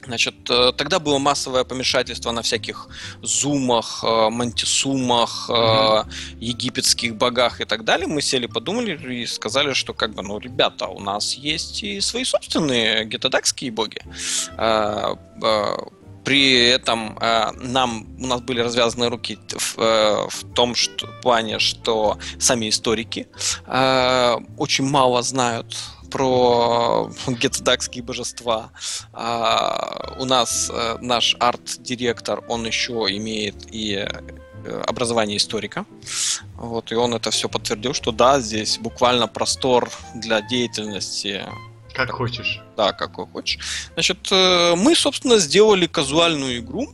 [0.06, 2.88] Значит, э, тогда было массовое помешательство на всяких
[3.22, 6.06] зумах, э, мантисумах, mm-hmm.
[6.40, 8.06] египетских богах и так далее.
[8.06, 12.24] Мы сели, подумали и сказали, что как бы, ну, ребята, у нас есть и свои
[12.24, 14.02] собственные гетодакские боги
[16.24, 21.58] при этом э, нам у нас были развязаны руки в, э, в том что, плане,
[21.58, 23.28] что сами историки
[23.66, 25.76] э, очень мало знают
[26.14, 28.70] про гетдакские божества.
[29.12, 35.84] А, у нас э, наш арт-директор, он еще имеет и э, образование историка.
[36.56, 41.42] Вот, и он это все подтвердил, что да, здесь буквально простор для деятельности
[41.94, 42.60] как хочешь.
[42.76, 43.58] Да, как хочешь.
[43.94, 46.92] Значит, э, мы, собственно, сделали казуальную игру.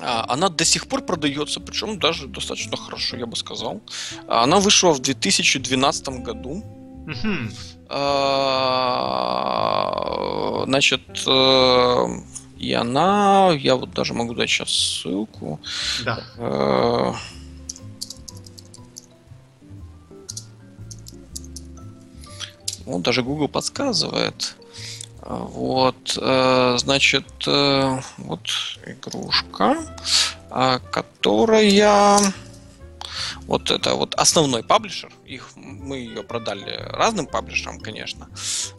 [0.00, 3.80] А, она до сих пор продается, причем даже достаточно хорошо, я бы сказал.
[4.28, 6.64] Она вышла в 2012 году.
[7.88, 8.34] А,
[10.66, 12.06] значит, э,
[12.58, 15.60] и она, я вот даже могу дать сейчас ссылку.
[16.04, 17.14] Да.
[22.86, 24.56] Ну, даже Google подсказывает.
[25.24, 28.40] Вот, э, значит, э, вот
[28.86, 29.76] игрушка,
[30.50, 32.20] э, которая
[33.46, 35.12] вот это вот основной паблишер.
[35.24, 38.28] Их мы ее продали разным паблишерам, конечно.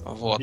[0.01, 0.41] Вот.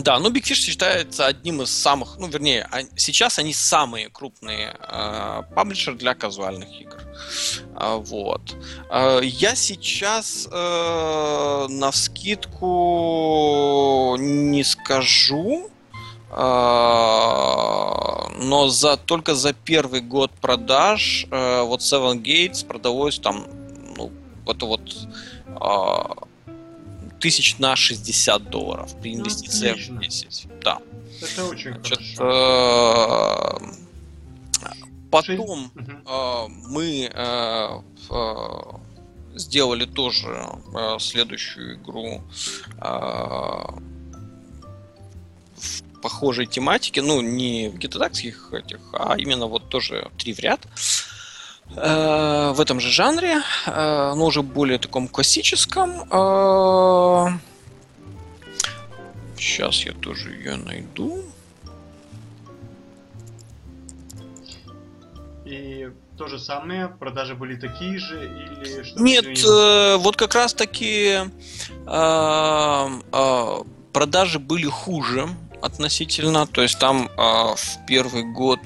[0.00, 5.42] Да, ну Big Fish считается одним из самых, ну вернее, сейчас они самые крупные э,
[5.54, 6.96] паблишеры для казуальных игр.
[7.74, 8.56] Э, вот.
[8.90, 12.66] Я сейчас э, на вскидку
[14.18, 15.70] не скажу,
[16.30, 16.34] э,
[18.40, 23.46] но за только за первый год продаж э, вот Seven Gates продалось там,
[23.96, 24.12] ну,
[24.46, 24.82] это вот
[25.46, 26.27] э,
[27.20, 30.48] тысяч на 60 долларов при ну, инвестициях ну, в 10.
[30.62, 30.78] Да.
[31.20, 33.58] Это очень Значит, хорошо.
[34.62, 34.72] Э,
[35.10, 37.80] потом э, мы э,
[39.34, 40.48] сделали тоже
[40.98, 42.22] следующую игру
[45.56, 50.64] в похожей тематике, ну, не в гитодакских этих, а именно вот тоже три в ряд.
[50.64, 50.68] Э,
[51.74, 55.90] в этом же жанре, э, но уже более таком классическом.
[56.10, 57.28] Э,
[59.36, 61.22] сейчас я тоже ее найду.
[65.44, 69.00] И то же самое, продажи были такие же или что?
[69.00, 71.20] Нет, э, вот как раз таки
[71.86, 73.56] э, э,
[73.92, 75.28] продажи были хуже
[75.62, 76.46] относительно.
[76.46, 78.60] То есть там э, в первый год,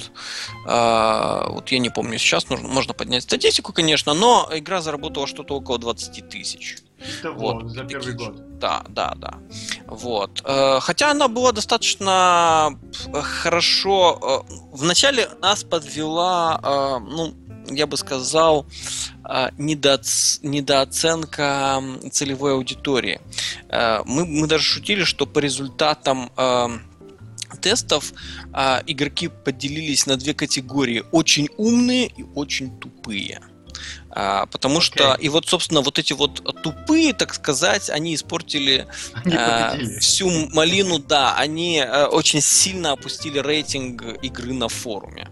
[0.66, 5.54] э, вот я не помню сейчас, нужно, можно поднять статистику, конечно, но игра заработала что-то
[5.54, 6.78] около 20 тысяч.
[7.20, 8.58] Итого, вот, за первый год.
[8.58, 9.38] Да, да, да.
[9.86, 10.42] Вот.
[10.44, 12.78] Э, хотя она была достаточно
[13.12, 14.44] хорошо.
[14.48, 17.34] Э, вначале нас подвела, э, ну,
[17.70, 18.66] я бы сказал,
[19.58, 20.38] недооц...
[20.42, 23.20] недооценка целевой аудитории.
[23.70, 26.30] Мы, мы даже шутили, что по результатам
[27.60, 28.12] тестов
[28.86, 31.04] игроки поделились на две категории.
[31.12, 33.40] Очень умные и очень тупые.
[34.10, 34.82] А, потому okay.
[34.82, 38.86] что, и вот, собственно, вот эти вот тупые, так сказать, они испортили
[39.24, 45.28] они а, всю малину, да, они а, очень сильно опустили рейтинг игры на форуме.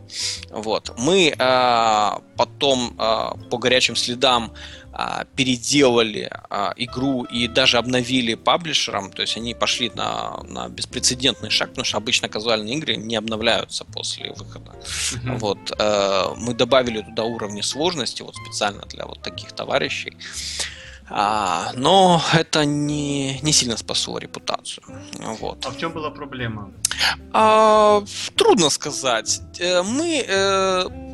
[0.50, 0.94] Вот.
[0.98, 4.54] Мы а, потом а, по горячим следам
[4.92, 11.50] а, переделали а, игру и даже обновили паблишером, то есть они пошли на, на беспрецедентный
[11.50, 14.72] шаг, потому что обычно казуальные игры не обновляются после выхода.
[14.72, 15.38] Mm-hmm.
[15.38, 20.16] Вот, э, мы добавили туда уровни сложности вот специально для вот таких товарищей.
[21.12, 24.84] А, но это не, не сильно спасло репутацию.
[25.40, 25.66] Вот.
[25.66, 26.70] А в чем была проблема?
[27.32, 28.02] А,
[28.36, 29.40] трудно сказать.
[29.58, 31.09] Э, мы э,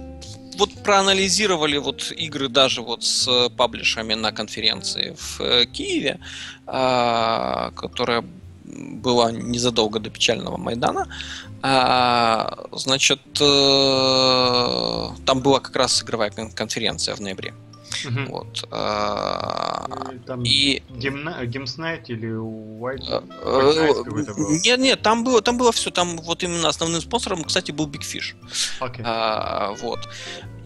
[0.58, 6.18] вот проанализировали вот игры даже вот с паблишами на конференции в э, Киеве,
[6.66, 8.24] э, которая
[8.64, 11.06] была незадолго до печального Майдана.
[11.62, 17.54] А, значит, э, там была как раз игровая конференция в ноябре.
[18.04, 18.20] Угу.
[18.28, 18.68] Вот.
[18.70, 19.86] А,
[20.26, 24.50] там и Game Insight или White, White был?
[24.64, 28.02] Нет, нет, там было, там было все, там вот именно основным спонсором, кстати, был Big
[28.02, 28.34] Fish.
[28.80, 29.02] Okay.
[29.04, 30.08] А, вот.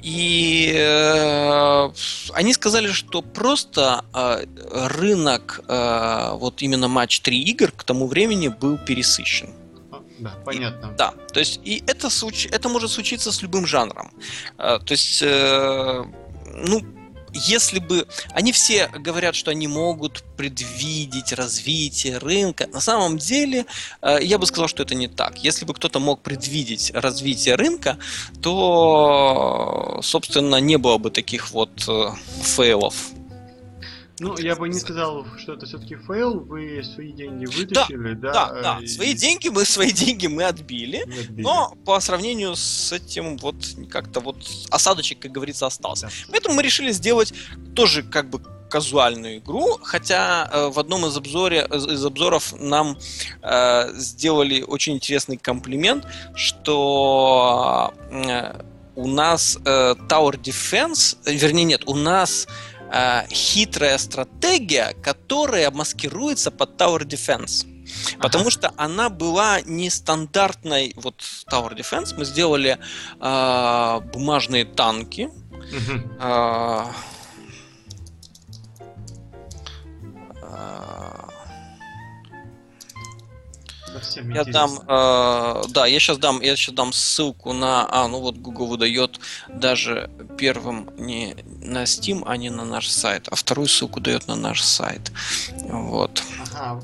[0.03, 1.91] И э,
[2.33, 8.49] они сказали, что просто э, рынок, э, вот именно матч 3 игр к тому времени
[8.49, 9.51] был пересыщен.
[9.93, 10.87] А, да, понятно.
[10.87, 12.09] И, да, то есть и это,
[12.51, 14.11] это может случиться с любым жанром.
[14.57, 16.05] Э, то есть, э,
[16.47, 16.83] ну,
[17.35, 18.07] если бы...
[18.33, 22.67] Они все говорят, что они могут предвидеть развитие рынка.
[22.67, 23.67] На самом деле,
[24.03, 25.39] э, я бы сказал, что это не так.
[25.39, 27.99] Если бы кто-то мог предвидеть развитие рынка,
[28.43, 32.11] то, собственно, не было бы таких вот э,
[32.43, 32.97] фейлов
[34.21, 36.41] ну, я бы не сказал, что это все-таки фейл.
[36.41, 38.33] Вы свои деньги вытащили, да?
[38.33, 38.81] Да, да.
[38.81, 38.87] да.
[38.87, 41.43] Свои деньги мы свои деньги мы отбили, отбили.
[41.43, 43.57] Но по сравнению с этим вот
[43.91, 44.37] как-то вот
[44.71, 46.07] осадочек, как говорится, остался.
[46.07, 46.13] Да.
[46.33, 47.33] Поэтому мы решили сделать
[47.75, 52.97] тоже как бы казуальную игру, хотя э, в одном из, обзоре, из обзоров нам
[53.43, 58.61] э, сделали очень интересный комплимент, что э,
[58.95, 62.47] у нас э, Tower Defense, вернее нет, у нас
[62.93, 67.67] э, хитрая стратегия, которая маскируется под Tower Defense.
[68.19, 68.51] Потому ага.
[68.51, 70.93] что она была нестандартной.
[70.97, 72.79] Вот Tower Defense мы сделали
[73.21, 75.31] э, бумажные танки.
[75.51, 76.21] Угу.
[76.21, 76.85] Э,
[83.93, 88.21] Совсем я дам, э, да, я сейчас дам, я сейчас дам ссылку на, а, ну
[88.21, 91.35] вот Google выдает даже первым не
[91.71, 95.13] на Steam, а не на наш сайт, а вторую ссылку дает на наш сайт,
[95.63, 96.23] вот.
[96.53, 96.83] Ага.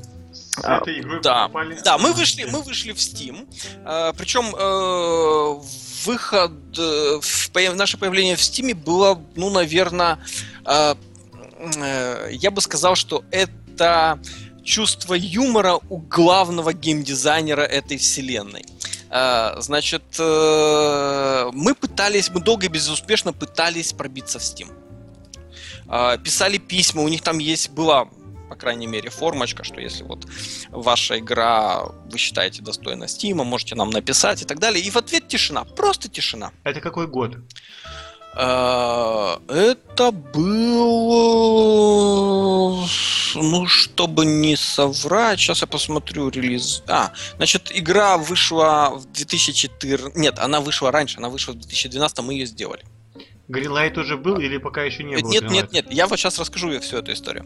[0.63, 0.81] А,
[1.21, 1.51] да,
[1.83, 3.47] да, мы вышли, мы вышли в Steam,
[3.85, 5.61] э, причем э,
[6.05, 10.17] выход, э, в, наше появление в Steam было, ну, наверное,
[10.65, 10.95] э,
[11.75, 14.19] э, я бы сказал, что это
[14.63, 18.65] чувство юмора у главного геймдизайнера этой вселенной.
[19.09, 24.71] А, значит, э, мы пытались, мы долго и безуспешно пытались пробиться в Steam.
[25.87, 28.09] А, писали письма, у них там есть, была,
[28.49, 30.27] по крайней мере, формочка, что если вот
[30.69, 34.83] ваша игра вы считаете достойна Steam, можете нам написать и так далее.
[34.83, 36.51] И в ответ тишина, просто тишина.
[36.63, 37.37] Это какой год?
[38.39, 40.77] А, это был...
[43.33, 46.83] Ну, чтобы не соврать, сейчас я посмотрю релиз.
[46.87, 50.15] А, значит, игра вышла в 2014...
[50.15, 52.85] Нет, она вышла раньше, она вышла в 2012, мы ее сделали.
[53.49, 55.29] Greenlight уже был или пока еще не был?
[55.29, 55.51] Нет, Greenlight?
[55.51, 55.85] нет, нет.
[55.89, 57.45] Я вот сейчас расскажу всю эту историю.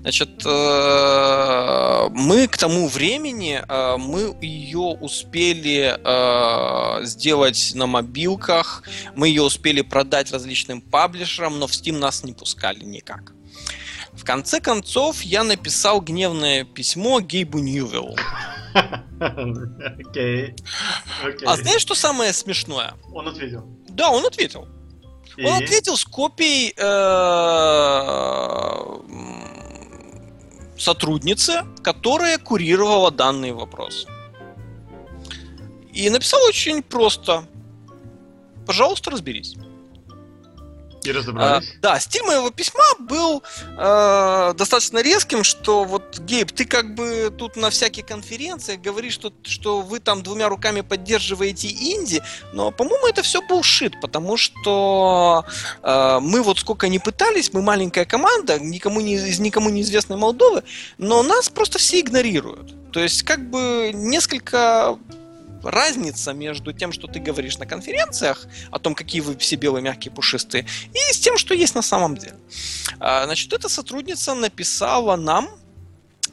[0.00, 8.84] Значит, э, мы к тому времени э, мы ее успели э, сделать на мобилках,
[9.16, 13.32] мы ее успели продать различным паблишерам, но в Steam нас не пускали никак.
[14.12, 18.16] В конце концов, я написал гневное письмо Гейбу Ньювиллу.
[19.18, 20.54] Окей.
[21.44, 22.94] А знаешь, что самое смешное?
[23.12, 23.66] Он ответил.
[23.88, 24.68] Да, он ответил.
[25.36, 25.44] И?
[25.44, 27.20] Он ответил с копией э,
[30.78, 34.06] сотрудницы, которая курировала данный вопрос.
[35.92, 37.44] И написал очень просто.
[38.66, 39.56] Пожалуйста, разберись.
[41.04, 41.68] И разобрались.
[41.68, 43.42] А, да, стиль моего письма был
[43.78, 49.32] э, достаточно резким, что вот, Гейб, ты как бы тут на всяких конференциях говоришь, что,
[49.44, 55.44] что вы там двумя руками поддерживаете инди, но, по-моему, это все булшит, потому что
[55.82, 60.64] э, мы вот сколько не пытались, мы маленькая команда, никому не, из никому неизвестной Молдовы,
[60.98, 62.74] но нас просто все игнорируют.
[62.92, 64.98] То есть, как бы несколько
[65.62, 70.12] разница между тем, что ты говоришь на конференциях, о том, какие вы все белые, мягкие,
[70.12, 72.36] пушистые, и с тем, что есть на самом деле.
[72.98, 75.48] А, значит, эта сотрудница написала нам,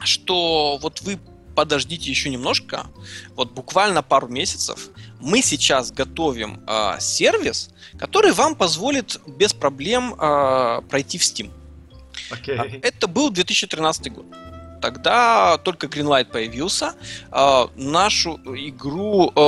[0.00, 1.18] что вот вы
[1.54, 2.86] подождите еще немножко,
[3.34, 10.82] вот буквально пару месяцев, мы сейчас готовим э, сервис, который вам позволит без проблем э,
[10.88, 11.50] пройти в Steam.
[12.30, 12.80] Okay.
[12.82, 14.26] Это был 2013 год.
[14.80, 16.94] Тогда только Greenlight появился.
[17.32, 19.40] Э, нашу игру, э,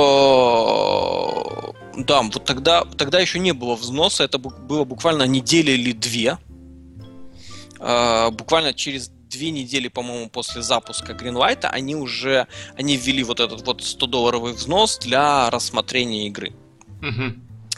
[2.03, 6.37] да, вот тогда, тогда еще не было взноса, это было буквально неделя или две.
[7.79, 12.47] э, буквально через две недели, по-моему, после запуска Greenlight они уже
[12.77, 16.53] они ввели вот этот вот 100-долларовый взнос для рассмотрения игры.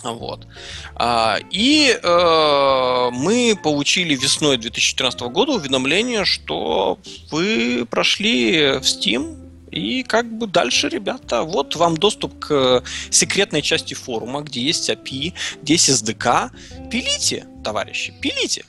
[0.04, 0.48] Вот.
[0.96, 7.00] А, и э, мы получили весной 2014 года уведомление, что
[7.32, 13.96] вы прошли в Steam, и как бы дальше, ребята, вот вам доступ к секретной части
[13.96, 15.34] форума, где есть API,
[15.64, 16.52] где есть SDK.
[16.92, 18.66] Пилите, товарищи, пилите.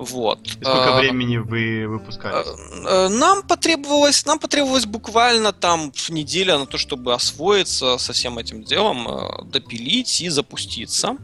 [0.00, 0.46] Вот.
[0.46, 2.46] И сколько а, времени вы выпускали?
[2.88, 8.64] Э, нам потребовалось, нам потребовалось буквально там неделя на то, чтобы освоиться со всем этим
[8.64, 11.18] делом, э, допилить и запуститься.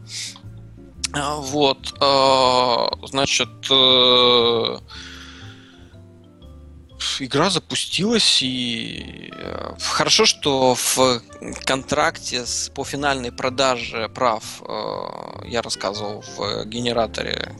[1.13, 1.93] Вот,
[3.09, 3.49] значит,
[7.19, 9.33] игра запустилась, и
[9.79, 11.21] хорошо, что в
[11.65, 14.43] контракте с, по финальной продаже прав
[15.45, 17.55] я рассказывал в генераторе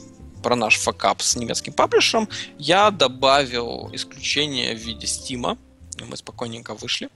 [0.47, 5.57] про наш факап с немецким паблишером, я добавил исключение в виде стима.
[5.99, 7.09] Мы спокойненько вышли.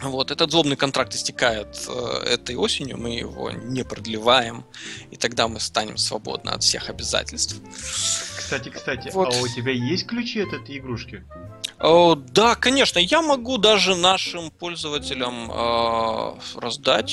[0.00, 4.64] Вот, этот злобный контракт истекает э, этой осенью, мы его не продлеваем,
[5.10, 7.56] и тогда мы станем свободны от всех обязательств.
[8.38, 9.34] Кстати, кстати, вот.
[9.34, 11.24] а у тебя есть ключи от этой игрушки?
[11.80, 17.10] Да, конечно, я могу даже нашим пользователям э, раздать.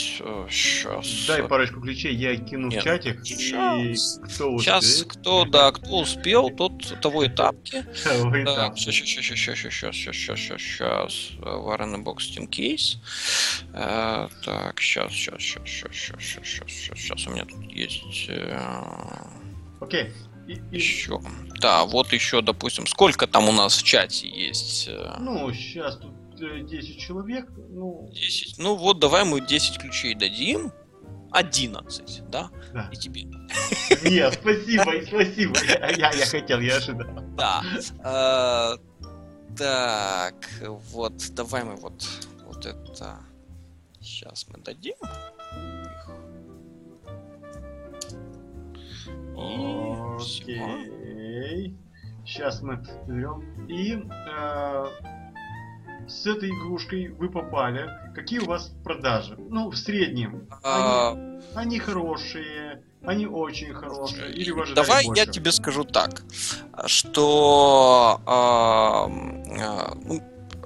[0.49, 1.27] Сейчас.
[1.27, 3.23] Дай парочку ключей, я кину Нет, в чатик.
[3.23, 7.85] Сейчас, и кто сейчас кто, да, кто успел, тот того и тапки.
[8.03, 11.31] Того и так, сейчас, сейчас, сейчас, сейчас, сейчас, сейчас, сейчас, сейчас.
[11.41, 12.97] Warren Box Steam Case.
[13.71, 18.29] Э, так, сейчас, сейчас, сейчас, сейчас, сейчас, сейчас, сейчас, сейчас, у меня тут есть.
[19.79, 20.11] Окей.
[20.47, 21.19] И, Еще.
[21.59, 24.87] Да, вот еще, допустим, сколько там у нас в чате есть?
[24.87, 25.15] Э?
[25.19, 27.49] Ну, сейчас тут 10 э, человек.
[27.69, 28.09] Ну...
[28.13, 28.59] 10.
[28.59, 30.71] Ну вот, давай мы 10 ключей дадим.
[31.31, 32.49] 11, да?
[32.73, 32.89] Да.
[32.93, 33.23] И тебе.
[34.03, 35.55] Нет, спасибо, спасибо.
[35.97, 37.07] Я, я хотел, я ожидал.
[37.35, 37.63] Да.
[38.03, 38.77] Э,
[39.57, 40.35] так,
[40.91, 42.05] вот, давай мы вот,
[42.45, 43.19] вот это
[44.01, 44.95] сейчас мы дадим.
[50.17, 51.75] Окей.
[52.25, 53.67] Сейчас мы берем.
[53.67, 54.85] И э,
[56.07, 57.89] с этой игрушкой вы попали.
[58.15, 59.35] Какие у вас продажи?
[59.37, 60.47] Ну, в среднем.
[60.63, 61.11] А...
[61.11, 64.33] Они, они хорошие, они очень хорошие.
[64.33, 65.21] Или вы Давай больше?
[65.21, 66.23] я тебе скажу так,
[66.87, 68.31] что э,
[69.59, 70.21] э, ну,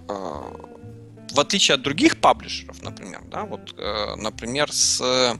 [0.07, 5.37] э, в отличие от других паблишеров, например, да, вот, э, например, с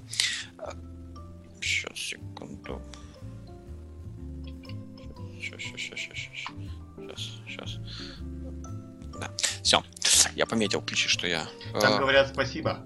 [1.61, 2.28] сейчас секунду.
[9.63, 9.83] Все,
[10.35, 11.47] я пометил ключи, что я...
[11.79, 11.99] Там э...
[11.99, 12.85] говорят спасибо.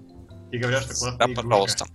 [0.52, 1.42] И говорят, что классная Да, игрушка.
[1.42, 1.86] пожалуйста.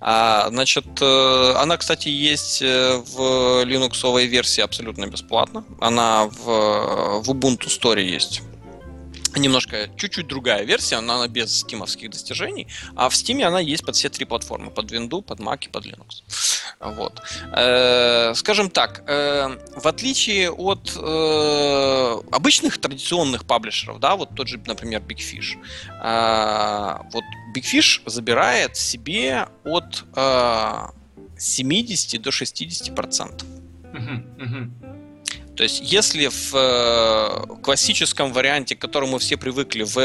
[0.00, 5.64] А, значит, э, она, кстати, есть э, в линуксовой версии абсолютно бесплатно.
[5.80, 8.42] Она в, в Ubuntu Store есть
[9.36, 13.96] немножко чуть-чуть другая версия, она, она без стимовских достижений, а в Steam она есть под
[13.96, 16.22] все три платформы, под Windows, под Mac и под Linux.
[16.80, 17.22] Вот.
[17.56, 24.60] Э, скажем так, э, в отличие от э, обычных традиционных паблишеров, да, вот тот же,
[24.66, 25.56] например, Big Fish,
[26.02, 27.24] э, вот
[27.54, 30.86] Big Fish забирает себе от э,
[31.38, 33.46] 70 до 60 процентов.
[33.92, 35.03] Uh-huh, uh-huh.
[35.56, 39.98] То есть, если в э, классическом варианте, к которому все привыкли, в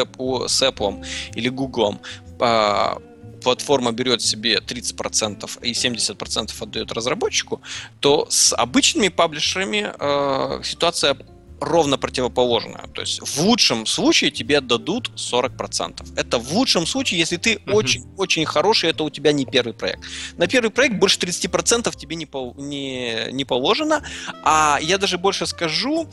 [0.48, 1.98] с Apple или Google,
[2.40, 2.96] э,
[3.42, 7.62] платформа берет себе 30% и 70% отдает разработчику,
[8.00, 11.18] то с обычными паблишерами э, ситуация
[11.62, 12.88] ровно противоположное.
[12.94, 16.14] То есть в лучшем случае тебе отдадут 40%.
[16.16, 18.46] Это в лучшем случае, если ты очень-очень uh-huh.
[18.46, 20.04] хороший, это у тебя не первый проект.
[20.38, 24.04] На первый проект больше 30% тебе не, по, не, не положено.
[24.44, 26.08] А я даже больше скажу,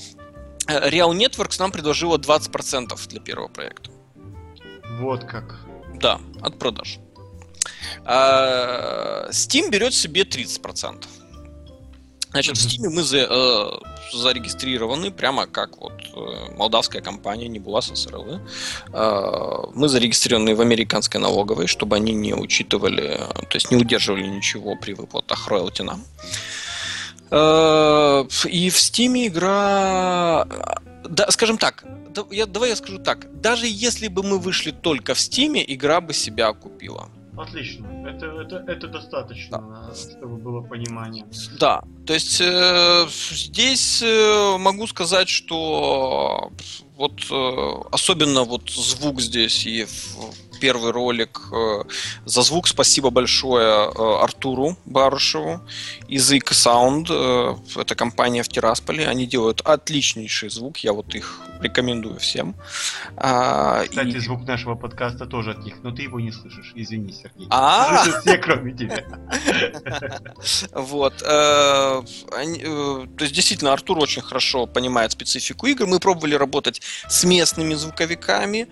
[0.67, 3.91] э, Real Networks нам предложила 20% для первого проекта.
[5.01, 5.61] Вот как.
[5.95, 6.99] Да, от продаж.
[8.05, 11.05] А, Steam берет себе 30%.
[12.37, 13.71] Значит, в Steam мы за, э,
[14.13, 18.41] зарегистрированы прямо как вот э, молдавская компания, не была ССРЛ.
[18.93, 23.17] Э, мы зарегистрированы в американской налоговой, чтобы они не учитывали,
[23.49, 26.05] то есть не удерживали ничего при выплатах роялти нам.
[27.31, 30.47] Э, и в Steam игра...
[31.09, 33.41] Да, скажем так, да, я, давай я скажу так.
[33.41, 37.09] Даже если бы мы вышли только в Steam, игра бы себя окупила.
[37.37, 37.87] Отлично.
[38.07, 39.95] Это, это, это достаточно, да.
[39.95, 41.27] чтобы было понимание.
[41.59, 41.83] Да.
[42.07, 46.53] То есть э, здесь э, могу сказать, что
[46.97, 49.87] вот э, особенно вот звук здесь и
[50.61, 51.41] первый ролик.
[51.53, 51.83] Э,
[52.25, 55.61] за звук спасибо большое э, Артуру Барышеву
[56.09, 57.07] из Ик Sound.
[57.11, 59.09] Э, это компания в Тирасполе.
[59.09, 60.79] Они делают отличнейший звук.
[60.79, 62.55] Я вот их рекомендую всем.
[63.17, 64.19] А, Кстати, и...
[64.19, 66.73] звук нашего подкаста тоже от них, но ты его не слышишь.
[66.75, 67.47] Извини, Сергей.
[67.51, 69.05] А, все, кроме тебя.
[70.73, 71.19] Вот.
[71.19, 72.05] То
[73.21, 75.87] есть, действительно, Артур очень хорошо понимает специфику игр.
[75.87, 78.69] Мы пробовали работать с местными звуковиками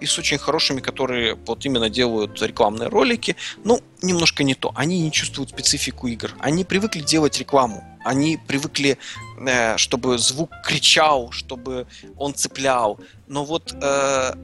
[0.00, 1.09] и с очень хорошими, которые
[1.46, 3.36] вот именно делают рекламные ролики.
[3.64, 4.72] Ну, немножко не то.
[4.74, 6.32] Они не чувствуют специфику игр.
[6.40, 7.84] Они привыкли делать рекламу.
[8.04, 8.98] Они привыкли,
[9.46, 11.86] э, чтобы звук кричал, чтобы
[12.16, 12.98] он цеплял.
[13.28, 14.34] Но вот э,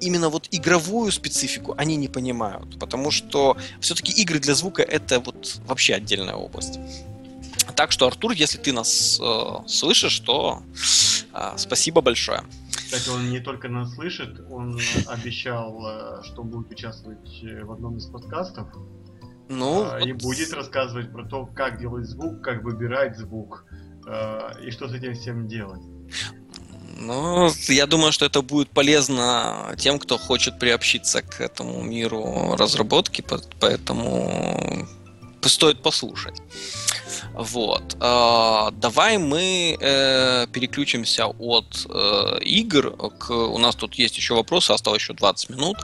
[0.00, 5.60] именно вот игровую специфику они не понимают, потому что все-таки игры для звука это вот
[5.66, 6.78] вообще отдельная область.
[7.74, 10.62] Так что, Артур, если ты нас э, слышишь, то
[11.32, 12.42] э, спасибо большое.
[12.70, 17.96] Кстати, он не только нас слышит, он обещал, э, что будет участвовать э, в одном
[17.96, 18.68] из подкастов.
[19.48, 20.06] Ну, а, вот...
[20.06, 23.64] и будет рассказывать про то, как делать звук, как выбирать звук
[24.06, 25.82] э, и что с этим всем делать.
[26.98, 33.22] Ну, я думаю, что это будет полезно тем, кто хочет приобщиться к этому миру разработки,
[33.60, 34.86] поэтому
[35.48, 36.40] стоит послушать.
[37.32, 37.96] Вот.
[38.00, 42.96] Э, давай мы э, переключимся от э, игр.
[43.18, 43.30] К...
[43.30, 45.76] У нас тут есть еще вопросы, осталось еще 20 минут,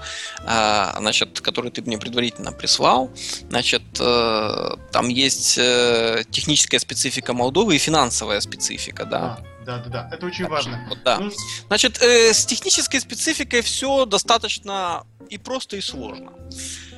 [0.47, 3.11] э, значит, которые ты мне предварительно прислал.
[3.51, 9.39] Значит, э, там есть техническая специфика Молдовы и финансовая специфика, да?
[9.65, 10.09] Да, да, да.
[10.13, 10.87] Это очень так, важно.
[10.89, 11.19] Вот, да.
[11.19, 11.31] Ну...
[11.69, 16.33] Значит, э, с технической спецификой все достаточно и просто, и сложно.
[16.33, 16.92] А,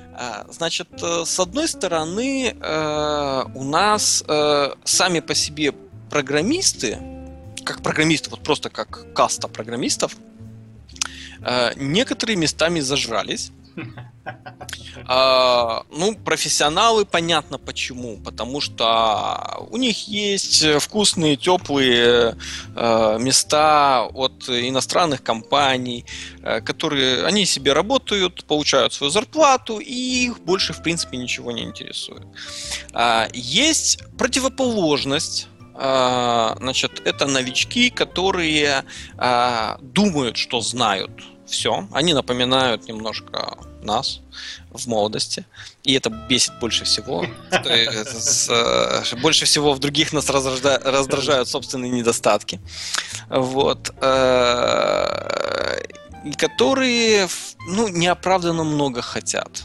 [0.48, 5.72] значит, э, с одной стороны, э, у нас э, сами по себе
[6.10, 6.98] программисты,
[7.64, 10.16] как программисты, вот просто как каста программистов,
[11.76, 13.52] некоторые местами зажрались.
[15.06, 18.16] А, ну, профессионалы, понятно почему.
[18.24, 22.36] Потому что у них есть вкусные, теплые
[22.76, 26.06] э, места от иностранных компаний,
[26.42, 31.64] э, которые они себе работают, получают свою зарплату, и их больше, в принципе, ничего не
[31.64, 32.26] интересует.
[32.92, 38.84] А, есть противоположность а, значит, это новички, которые
[39.18, 41.10] а, думают, что знают
[41.46, 41.86] все.
[41.92, 44.20] Они напоминают немножко нас
[44.70, 45.44] в молодости.
[45.82, 47.26] И это бесит больше всего.
[47.50, 52.60] Э, больше всего в других нас раздражают собственные недостатки.
[53.28, 53.90] Вот.
[54.00, 55.80] Э,
[56.38, 57.28] которые
[57.68, 59.64] ну, неоправданно много хотят.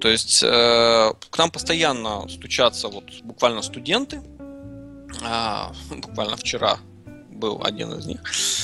[0.00, 4.22] То есть э, к нам постоянно стучатся вот буквально студенты.
[5.22, 6.78] А, буквально вчера
[7.40, 8.20] был один из них.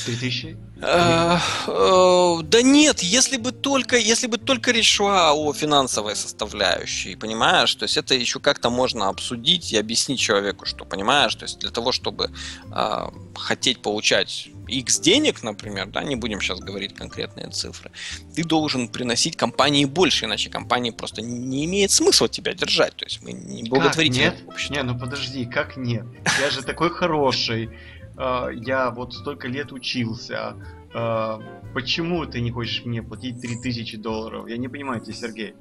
[0.07, 0.57] 3000?
[0.83, 7.17] Э, э, да нет, если бы только, если бы только речь шла о финансовой составляющей,
[7.17, 11.59] понимаешь, то есть это еще как-то можно обсудить и объяснить человеку, что понимаешь, то есть
[11.61, 12.31] для того, чтобы
[12.71, 13.05] э,
[13.35, 17.91] хотеть получать X денег, например, да, не будем сейчас говорить конкретные цифры,
[18.35, 22.95] ты должен приносить компании больше, иначе компании просто не имеет смысла тебя держать.
[22.97, 24.41] То есть мы не благотворительное как?
[24.41, 24.49] Нет?
[24.49, 24.75] общество.
[24.75, 26.05] Не, ну подожди, как нет?
[26.41, 27.71] Я же такой хороший.
[28.17, 30.57] А, я вот столько лет учился,
[30.95, 31.41] а,
[31.75, 34.49] почему ты не хочешь мне платить 3000 долларов?
[34.49, 35.55] Я не понимаю тебя, Сергей.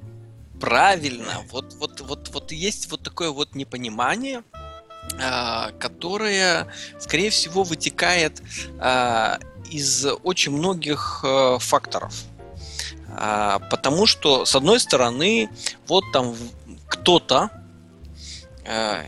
[0.60, 4.42] Правильно, вот, вот, вот, вот есть вот такое вот непонимание,
[5.20, 8.42] а, которое, скорее всего, вытекает
[9.70, 11.24] из очень многих
[11.58, 12.14] факторов.
[13.08, 15.50] Потому что, с одной стороны,
[15.88, 16.34] вот там
[16.88, 17.50] кто-то,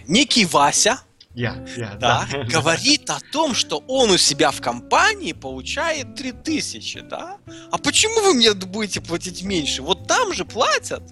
[0.06, 1.00] некий Вася,
[1.38, 2.44] я, я, да, да.
[2.50, 7.38] говорит о том, что он у себя в компании получает 3000, да?
[7.70, 9.82] А почему вы мне будете платить меньше?
[9.82, 11.02] Вот там же платят.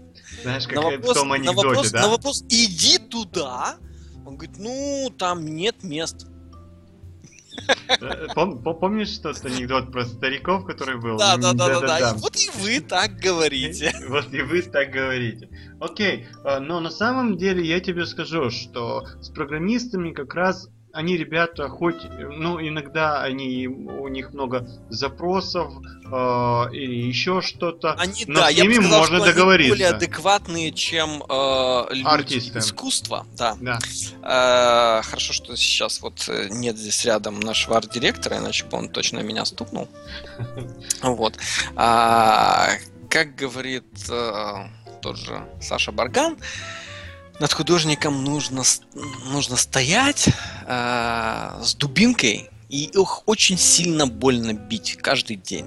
[0.43, 2.01] Знаешь, как на вопрос, в том анекдоте, на вопрос, да?
[2.03, 3.77] На вопрос, иди туда.
[4.27, 6.27] Он говорит, ну, там нет мест.
[7.89, 11.17] Э, пом, помнишь тот анекдот про стариков, который был?
[11.17, 12.15] Да, да, да, да, да.
[12.15, 13.93] Вот и вы так говорите.
[14.09, 15.49] Вот и вы так говорите.
[15.81, 21.19] Окей, э, но на самом деле я тебе скажу, что с программистами как раз они
[21.19, 25.71] ребята хоть, ну, иногда они, у них много запросов
[26.05, 26.09] э,
[26.73, 29.75] или еще что-то, они, но да, с ними сказал, можно договориться.
[29.75, 32.61] Они более адекватные, чем э, люди Артисты.
[32.61, 33.27] искусства.
[33.37, 33.59] Да.
[33.61, 33.79] да.
[34.23, 39.19] Э, хорошо, что сейчас вот э, нет здесь рядом нашего арт-директора, иначе бы он точно
[39.21, 39.89] меня стукнул.
[41.03, 41.35] Вот.
[41.77, 42.71] А,
[43.11, 44.69] как говорит э,
[45.03, 46.39] тот же Саша Барган,
[47.41, 48.63] над художником нужно,
[49.31, 50.29] нужно стоять
[50.67, 55.67] э, с дубинкой и их очень сильно больно бить каждый день.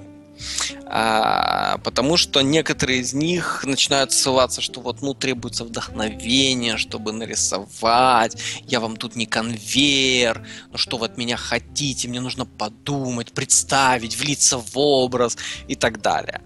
[0.86, 8.36] А, потому что некоторые из них начинают ссылаться, что вот, ну, требуется вдохновение, чтобы нарисовать,
[8.66, 14.16] я вам тут не конвейер, ну что вы от меня хотите, мне нужно подумать, представить,
[14.16, 15.36] влиться в образ
[15.68, 16.40] и так далее.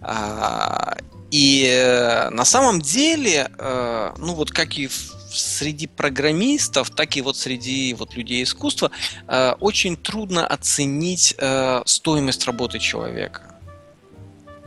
[0.00, 0.96] А,
[1.30, 4.88] и э, на самом деле, э, ну вот как и
[5.32, 8.90] среди программистов, так и вот среди вот людей искусства
[9.28, 13.56] э, очень трудно оценить э, стоимость работы человека.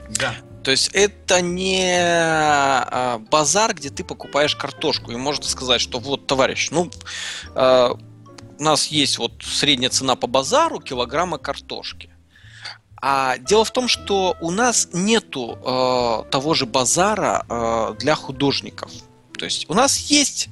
[0.09, 0.35] Да.
[0.63, 6.25] То есть это не э, базар, где ты покупаешь картошку и можно сказать, что вот,
[6.27, 6.89] товарищ, ну
[7.55, 7.89] э,
[8.59, 12.09] у нас есть вот средняя цена по базару килограмма картошки.
[13.05, 18.91] А дело в том, что у нас нету э, того же базара э, для художников.
[19.37, 20.47] То есть у нас есть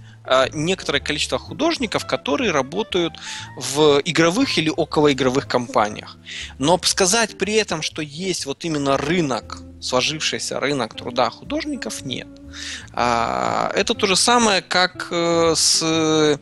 [0.53, 3.13] некоторое количество художников, которые работают
[3.57, 6.17] в игровых или околоигровых компаниях.
[6.59, 12.27] Но сказать при этом, что есть вот именно рынок, сложившийся рынок труда художников, нет.
[12.93, 16.37] А, это то же самое, как э, с, э,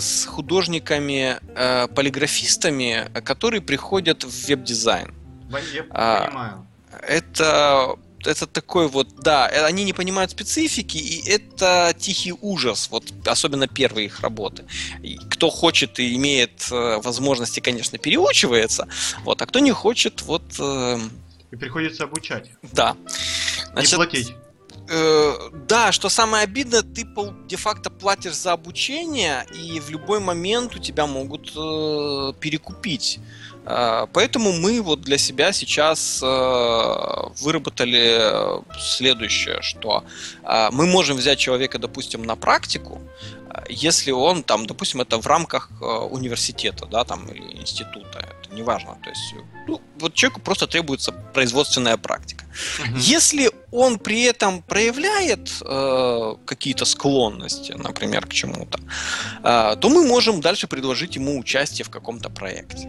[0.00, 5.14] с художниками-полиграфистами, которые приходят в веб-дизайн.
[5.74, 6.66] Я а, понимаю.
[7.06, 7.96] Это
[8.26, 13.68] это такой вот, да, э, они не понимают специфики, и это тихий ужас, вот особенно
[13.68, 14.64] первые их работы.
[15.02, 18.88] И кто хочет и имеет э, возможности, конечно, переучивается,
[19.24, 20.42] вот, а кто не хочет, вот...
[20.58, 20.98] Э,
[21.50, 22.50] и приходится обучать.
[22.72, 22.96] Да.
[23.72, 24.32] Значит, и платить.
[24.88, 27.06] Э, да, что самое обидное, ты
[27.46, 33.20] де-факто платишь за обучение, и в любой момент у тебя могут э, перекупить.
[33.64, 36.26] Э, поэтому мы вот для себя сейчас э,
[37.40, 40.04] выработали следующее, что
[40.44, 43.00] э, мы можем взять человека, допустим, на практику,
[43.68, 45.70] если он там, допустим, это в рамках
[46.10, 49.34] университета, да, там или института, это неважно, то есть
[49.66, 52.44] ну, вот человеку просто требуется производственная практика.
[52.80, 52.96] Угу.
[52.96, 58.78] Если он при этом проявляет э, какие-то склонности, например, к чему-то,
[59.42, 62.88] э, то мы можем дальше предложить ему участие в каком-то проекте.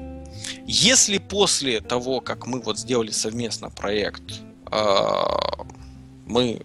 [0.65, 4.23] Если после того, как мы вот сделали совместно проект,
[4.71, 5.23] э,
[6.25, 6.61] мы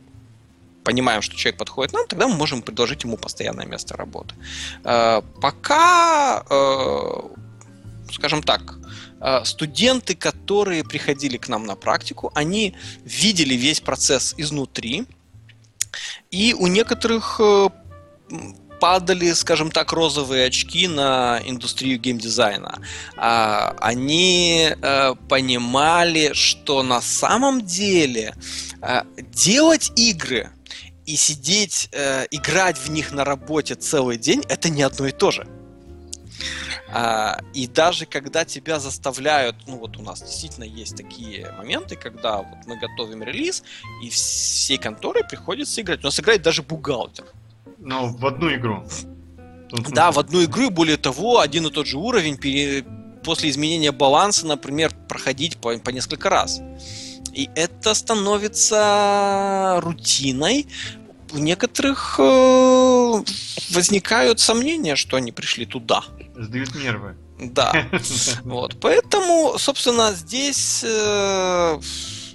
[0.84, 4.34] понимаем, что человек подходит нам, тогда мы можем предложить ему постоянное место работы.
[4.84, 8.78] Э, пока, э, скажем так,
[9.44, 15.06] студенты, которые приходили к нам на практику, они видели весь процесс изнутри,
[16.30, 17.40] и у некоторых
[18.80, 22.80] падали, скажем так, розовые очки на индустрию геймдизайна.
[23.16, 28.34] А, они а, понимали, что на самом деле
[28.80, 30.50] а, делать игры
[31.06, 35.30] и сидеть, а, играть в них на работе целый день, это не одно и то
[35.30, 35.46] же.
[36.90, 42.38] А, и даже когда тебя заставляют, ну вот у нас действительно есть такие моменты, когда
[42.38, 43.62] вот мы готовим релиз,
[44.02, 46.00] и всей конторе приходится играть.
[46.00, 47.26] У нас играет даже бухгалтер.
[47.78, 48.84] Но в одну игру.
[49.90, 52.84] Да, в одну игру, и более того, один и тот же уровень пере...
[53.22, 56.60] после изменения баланса, например, проходить по, по несколько раз.
[57.34, 60.66] И это становится рутиной.
[61.32, 63.22] У некоторых э,
[63.70, 66.02] возникают сомнения, что они пришли туда.
[66.36, 67.16] Сдают нервы.
[67.38, 67.86] Да.
[68.44, 68.80] Вот.
[68.80, 71.78] Поэтому, собственно, здесь, э,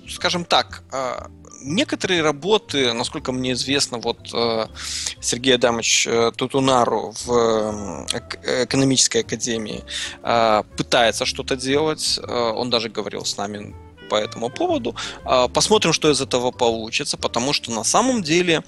[0.08, 1.28] скажем так, э,
[1.64, 4.68] некоторые работы, насколько мне известно, вот э,
[5.20, 9.84] Сергей Адамович э, Тутунару в э, экономической академии
[10.78, 12.20] пытается что-то делать.
[12.28, 13.76] Он даже говорил с нами
[14.10, 14.96] по этому поводу.
[15.54, 18.64] Посмотрим, что из этого получится, потому что на самом деле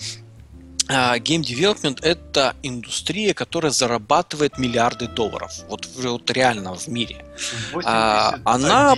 [0.88, 5.52] Game Development это индустрия, которая зарабатывает миллиарды долларов.
[5.70, 7.26] Вот, вот реально в мире.
[7.74, 7.82] 81.
[7.86, 8.96] А, она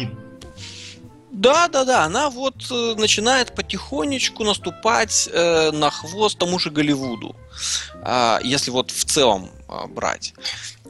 [1.31, 7.35] да, да, да, она вот э, начинает потихонечку наступать э, на хвост тому же Голливуду,
[7.95, 10.33] э, если вот в целом э, брать.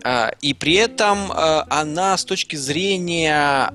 [0.03, 3.71] Э, и при этом э, она с точки зрения,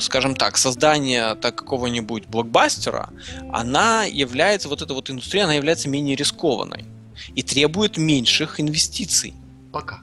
[0.00, 3.08] скажем так, создания так, какого-нибудь блокбастера,
[3.52, 6.84] она является, вот эта вот индустрия, она является менее рискованной
[7.34, 9.34] и требует меньших инвестиций.
[9.72, 10.02] Пока.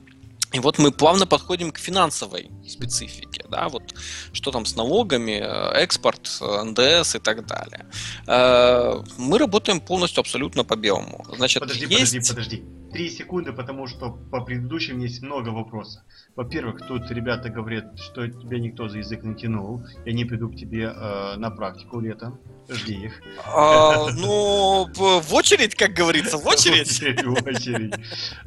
[0.53, 3.83] И вот мы плавно подходим к финансовой специфике, да, вот
[4.31, 7.85] что там с налогами, э, экспорт, НДС и так далее.
[8.27, 11.25] Э, мы работаем полностью абсолютно по белому.
[11.35, 12.13] Значит, подожди, есть...
[12.13, 12.63] подожди, подожди.
[12.91, 16.01] Три секунды, потому что по предыдущим есть много вопросов.
[16.37, 20.57] Во-первых, тут ребята говорят, что тебя никто за язык не тянул, и они придут к
[20.57, 22.39] тебе э, на практику летом.
[22.69, 23.21] Жди их.
[23.45, 26.99] А, ну, в очередь, как говорится, в очередь.
[27.25, 27.93] В очередь.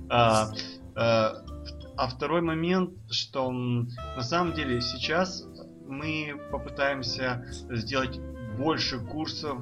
[0.09, 0.51] А,
[0.95, 1.45] а,
[2.09, 5.45] второй момент, что на самом деле сейчас
[5.87, 8.19] мы попытаемся сделать
[8.59, 9.59] больше курсов,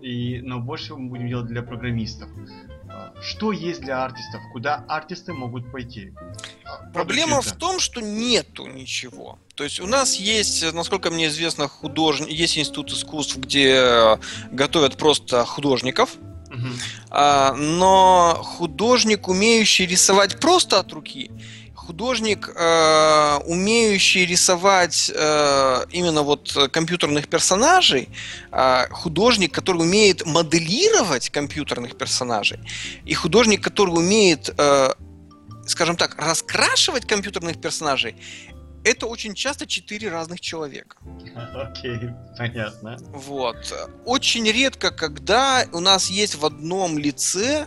[0.00, 2.28] и, но больше мы будем делать для программистов.
[2.90, 4.40] А, что есть для артистов?
[4.52, 6.12] Куда артисты могут пойти?
[6.92, 9.38] Проблема в том, что нету ничего.
[9.54, 14.18] То есть у нас есть, насколько мне известно, художник, есть институт искусств, где
[14.50, 16.16] готовят просто художников,
[16.54, 17.56] Uh-huh.
[17.56, 21.32] но художник, умеющий рисовать просто от руки,
[21.86, 28.08] художник, э, умеющий рисовать э, именно вот компьютерных персонажей,
[28.52, 32.58] э, художник, который умеет моделировать компьютерных персонажей,
[33.04, 34.94] и художник, который умеет, э,
[35.66, 38.14] скажем так, раскрашивать компьютерных персонажей,
[38.84, 40.96] это очень часто четыре разных человека.
[41.54, 42.96] Окей, okay, понятно.
[43.12, 43.56] Вот.
[44.04, 47.66] Очень редко, когда у нас есть в одном лице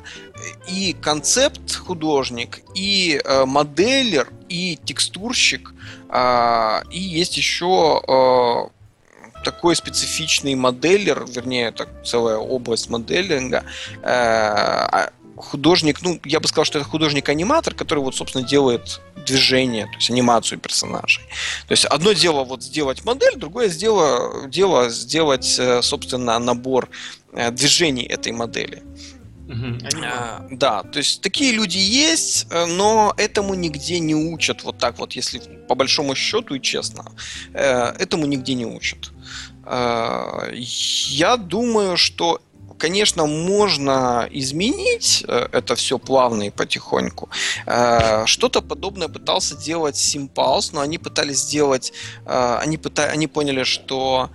[0.69, 5.73] и концепт художник, и э, моделер, и текстурщик,
[6.09, 8.77] э, и есть еще э,
[9.43, 13.63] такой специфичный моделер, вернее, это целая область моделинга,
[14.01, 19.85] э, а художник, ну, я бы сказал, что это художник-аниматор, который вот, собственно, делает движение,
[19.85, 21.23] то есть анимацию персонажей.
[21.67, 26.89] То есть одно дело вот сделать модель, другое дело, дело сделать, э, собственно, набор
[27.33, 28.83] э, движений этой модели.
[30.03, 34.63] А, да, то есть такие люди есть, э, но этому нигде не учат.
[34.63, 37.05] Вот так вот, если по большому счету и честно,
[37.53, 39.11] этому нигде не учат.
[39.69, 42.41] Я думаю, что
[42.77, 47.29] конечно, можно изменить э, это все плавно и потихоньку.
[47.65, 51.93] Э, что-то подобное пытался делать Simpulse, но они пытались сделать,
[52.25, 54.29] э, они, пыта, они поняли, что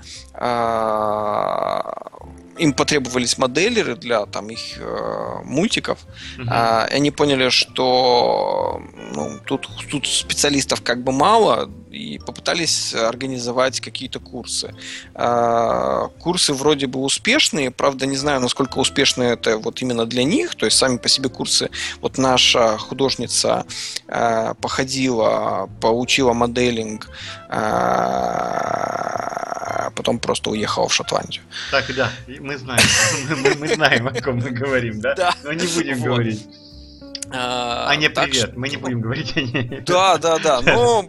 [2.59, 5.99] им потребовались моделеры для там их э, мультиков,
[6.38, 6.47] uh-huh.
[6.49, 8.82] а, и они поняли, что
[9.14, 14.74] ну, тут, тут специалистов как бы мало, и попытались организовать какие-то курсы.
[15.14, 20.55] А, курсы вроде бы успешные, правда не знаю, насколько успешны это вот именно для них,
[20.55, 21.70] то есть сами по себе курсы.
[22.01, 23.66] Вот наша художница
[24.09, 27.11] а, походила, поучила моделинг.
[27.49, 28.72] А,
[29.95, 31.43] потом просто уехала в Шотландию.
[31.70, 32.82] Так, да, мы знаем,
[33.59, 35.14] мы, знаем, о ком мы говорим, да?
[35.14, 35.34] Да.
[35.45, 36.47] Но не будем говорить.
[37.34, 38.34] А, Аня, привет.
[38.34, 38.52] Что...
[38.56, 39.82] Мы не будем говорить о ней.
[39.86, 40.60] Да, да, да.
[40.60, 41.04] Но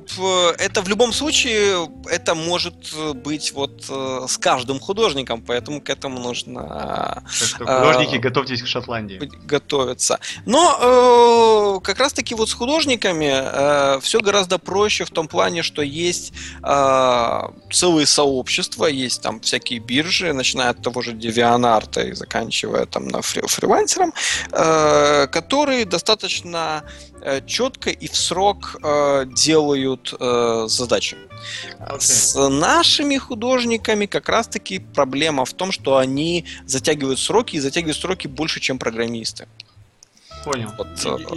[0.58, 6.20] это в любом случае, это может быть вот э, с каждым художником, поэтому к этому
[6.20, 7.24] нужно...
[7.26, 9.20] Так что, художники, а, готовьтесь к Шотландии.
[9.46, 10.20] Готовиться.
[10.46, 15.82] Но э, как раз-таки вот с художниками э, все гораздо проще в том плане, что
[15.82, 22.86] есть э, целые сообщества, есть там всякие биржи, начиная от того же DeviantArt и заканчивая
[22.86, 24.14] там на фри фрилансером,
[24.52, 26.84] э, которые достаточно достаточно
[27.22, 31.18] э, четко и в срок э, делают э, задачи.
[31.80, 32.00] Okay.
[32.00, 38.28] С нашими художниками как раз-таки проблема в том, что они затягивают сроки и затягивают сроки
[38.28, 39.48] больше, чем программисты.
[40.44, 40.72] Понял.
[40.78, 40.88] Вот,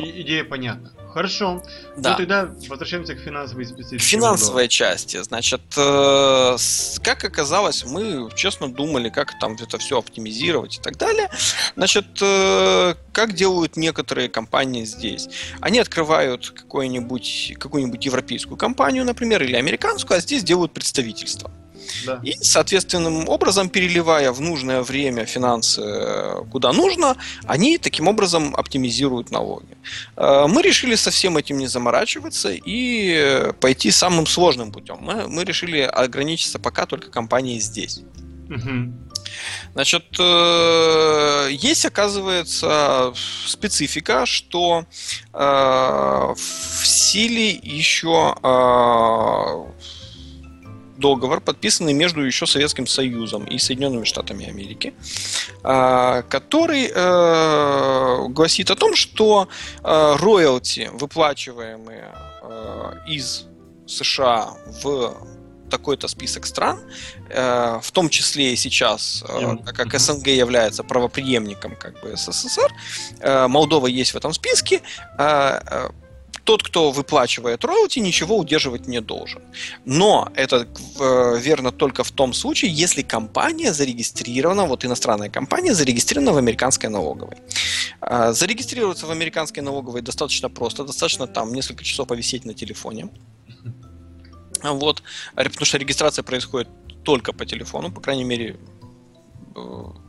[0.00, 0.92] и, идея понятна.
[1.16, 1.62] Хорошо.
[1.96, 2.10] Да.
[2.10, 4.04] Ну тогда возвращаемся к финансовой специфике.
[4.04, 5.22] Финансовой части.
[5.22, 6.56] Значит, э,
[7.02, 11.30] как оказалось, мы честно думали, как там это все оптимизировать и так далее.
[11.74, 15.28] Значит, э, как делают некоторые компании здесь?
[15.60, 21.50] Они открывают какую-нибудь какую-нибудь европейскую компанию, например, или американскую, а здесь делают представительство.
[22.04, 22.20] Да.
[22.22, 27.16] И, соответственным образом, переливая в нужное время финансы э, куда нужно,
[27.46, 29.76] они таким образом оптимизируют налоги.
[30.16, 34.98] Э, мы решили со всем этим не заморачиваться и пойти самым сложным путем.
[35.00, 38.00] Мы, мы решили ограничиться пока только компанией здесь.
[38.48, 38.92] Угу.
[39.74, 43.12] Значит, э, есть, оказывается,
[43.46, 44.86] специфика, что
[45.32, 46.36] в
[46.84, 48.34] силе еще
[50.98, 54.94] договор, подписанный между еще Советским Союзом и Соединенными Штатами Америки,
[55.62, 59.48] а, который э, гласит о том, что
[59.82, 63.46] э, роялти, выплачиваемые э, из
[63.86, 64.50] США
[64.82, 65.14] в
[65.70, 66.78] такой-то список стран,
[67.28, 69.24] в том числе и сейчас,
[69.74, 72.72] как СНГ является правоприемником как бы СССР,
[73.48, 74.80] Молдова есть в этом списке,
[76.46, 79.42] тот, кто выплачивает роялти, ничего удерживать не должен.
[79.84, 80.66] Но это
[81.00, 86.88] э, верно только в том случае, если компания зарегистрирована, вот иностранная компания зарегистрирована в американской
[86.88, 87.36] налоговой.
[88.00, 93.08] Э, зарегистрироваться в американской налоговой достаточно просто, достаточно там несколько часов повисеть на телефоне.
[94.62, 95.02] Вот,
[95.34, 96.68] потому что регистрация происходит
[97.02, 98.56] только по телефону, по крайней мере,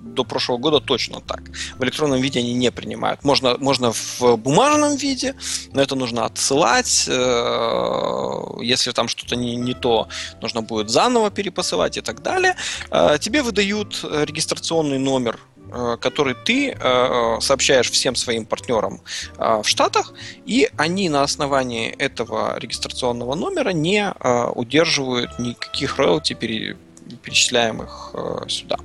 [0.01, 1.41] до прошлого года точно так.
[1.77, 3.23] В электронном виде они не принимают.
[3.23, 5.35] Можно, можно в бумажном виде,
[5.73, 7.05] но это нужно отсылать.
[7.07, 10.07] Э, если там что-то не, не то,
[10.41, 12.55] нужно будет заново перепосылать и так далее.
[12.91, 15.39] Э, тебе выдают регистрационный номер
[15.69, 19.01] Э, который ты э, сообщаешь всем своим партнерам
[19.37, 20.13] э, в Штатах,
[20.45, 24.13] и они на основании этого регистрационного номера не
[24.55, 28.13] удерживают никаких роялти, перечисляемых
[28.47, 28.77] сюда.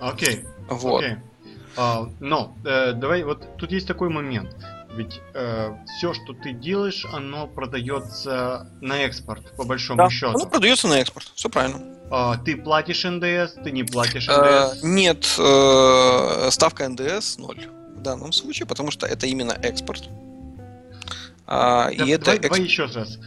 [0.00, 0.36] Окей.
[0.36, 0.46] Okay.
[0.68, 1.04] Вот.
[1.04, 1.18] Okay.
[1.76, 4.56] Uh, но uh, давай, вот тут есть такой момент.
[4.98, 10.32] Ведь э, все, что ты делаешь, оно продается на экспорт, по большому да, счету.
[10.34, 11.80] Оно продается на экспорт, все правильно.
[12.10, 14.82] А, ты платишь НДС, ты не платишь э, НДС?
[14.82, 20.08] нет, э, ставка НДС ноль в данном случае, потому что это именно экспорт.
[21.46, 22.48] А, да, и это давай, эксп...
[22.48, 23.18] давай еще раз.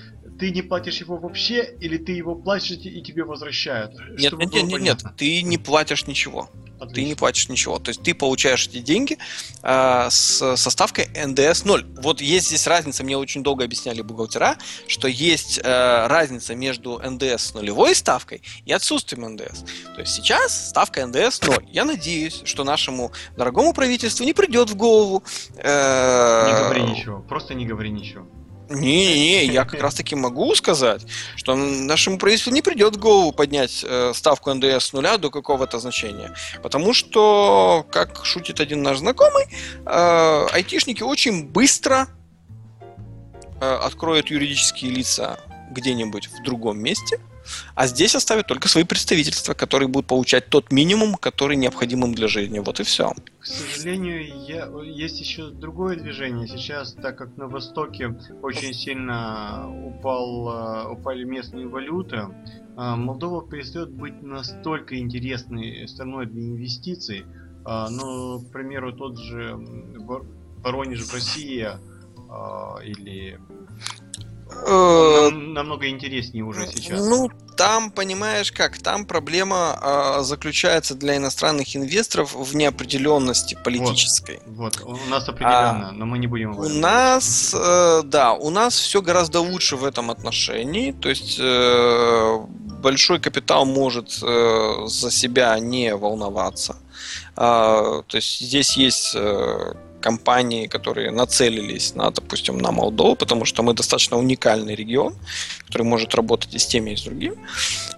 [0.41, 3.93] Ты не платишь его вообще, или ты его платишь и тебе возвращают?
[4.17, 6.49] Нет, нет, нет, нет, ты не платишь ничего.
[6.79, 6.95] Отлично.
[6.95, 7.77] Ты не платишь ничего.
[7.77, 9.19] То есть ты получаешь эти деньги
[9.61, 11.85] э, с, со ставкой НДС 0.
[12.01, 17.49] Вот есть здесь разница, мне очень долго объясняли бухгалтера, что есть э, разница между НДС
[17.49, 19.61] с нулевой ставкой и отсутствием НДС.
[19.93, 21.67] То есть сейчас ставка НДС 0.
[21.71, 25.23] Я надеюсь, что нашему дорогому правительству не придет в голову...
[25.57, 28.25] Э, не говори ничего, просто не говори ничего.
[28.71, 31.05] Не-не, я как раз таки могу сказать,
[31.35, 35.79] что нашему правительству не придет в голову поднять э, ставку НДС с нуля до какого-то
[35.79, 36.33] значения.
[36.63, 39.45] Потому что, как шутит один наш знакомый,
[39.85, 42.07] э, айтишники очень быстро
[43.59, 45.39] э, откроют юридические лица
[45.71, 47.19] где-нибудь в другом месте–
[47.75, 52.27] а здесь оставят только свои представительства, которые будут получать тот минимум, который необходим им для
[52.27, 52.59] жизни.
[52.59, 53.13] Вот и все.
[53.39, 54.69] К сожалению, я...
[54.83, 56.47] есть еще другое движение.
[56.47, 62.25] Сейчас, так как на Востоке очень сильно упал, э, упали местные валюты, э,
[62.75, 67.25] Молдова перестает быть настолько интересной страной для инвестиций.
[67.65, 69.57] Э, ну, к примеру, тот же
[70.63, 71.67] Воронеж в России
[72.85, 73.37] или
[74.51, 77.05] Нам, намного интереснее уже сейчас.
[77.05, 84.39] Ну, там, понимаешь как, там проблема э, заключается для иностранных инвесторов в неопределенности политической.
[84.45, 84.99] Вот, вот.
[85.05, 86.57] у нас определенно, а, но мы не будем.
[86.57, 90.91] У нас, э, да, у нас все гораздо лучше в этом отношении.
[90.91, 92.37] То есть э,
[92.81, 96.77] большой капитал может э, за себя не волноваться.
[97.35, 103.63] Э, то есть здесь есть э, компании, которые нацелились на, допустим, на Молдову, потому что
[103.63, 105.15] мы достаточно уникальный регион,
[105.67, 107.35] который может работать и с теми, и с другими.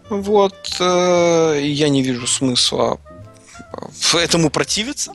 [0.10, 0.78] Вот.
[0.80, 3.00] Э, я не вижу смысла
[4.14, 5.14] этому противиться.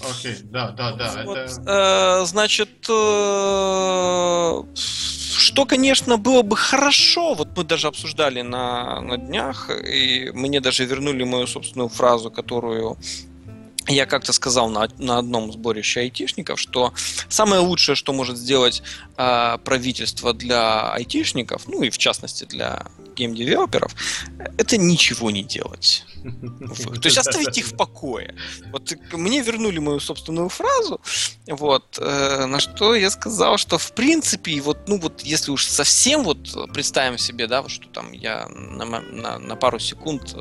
[0.00, 1.22] Окей, okay, да, да, да.
[1.24, 2.22] Вот, это...
[2.22, 9.70] э, значит, э, что, конечно, было бы хорошо, вот мы даже обсуждали на, на днях,
[9.70, 12.96] и мне даже вернули мою собственную фразу, которую
[13.88, 16.92] я как-то сказал на, на одном сборище айтишников, что
[17.28, 18.82] самое лучшее, что может сделать
[19.16, 23.94] э, правительство для айтишников, ну и в частности для геймдевелоперов,
[24.58, 26.04] это ничего не делать.
[27.00, 28.34] То есть оставить их в покое.
[28.72, 31.00] Вот мне вернули мою собственную фразу,
[31.46, 36.24] вот, э, на что я сказал, что в принципе, вот, ну вот, если уж совсем
[36.24, 40.34] вот представим себе, да, вот, что там я на, на, на пару секунд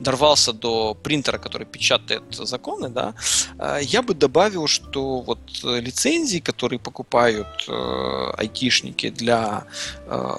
[0.00, 3.14] дорвался до принтера, который печатает законы, да,
[3.58, 9.64] э, я бы добавил, что вот лицензии, которые покупают э, айтишники для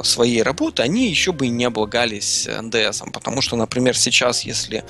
[0.01, 4.83] своей работы, они еще бы и не облагались НДСом, потому что, например, сейчас, если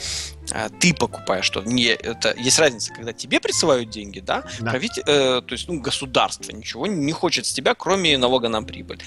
[0.51, 1.69] а, ты покупаешь что-то.
[1.69, 4.71] Не, это есть разница, когда тебе присылают деньги, да, да.
[4.71, 8.99] Правитель, э, то есть ну, государство ничего не хочет с тебя, кроме налога на прибыль.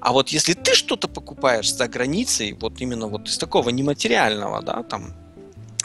[0.00, 4.82] А вот если ты что-то покупаешь за границей, вот именно вот из такого нематериального, да,
[4.82, 5.14] там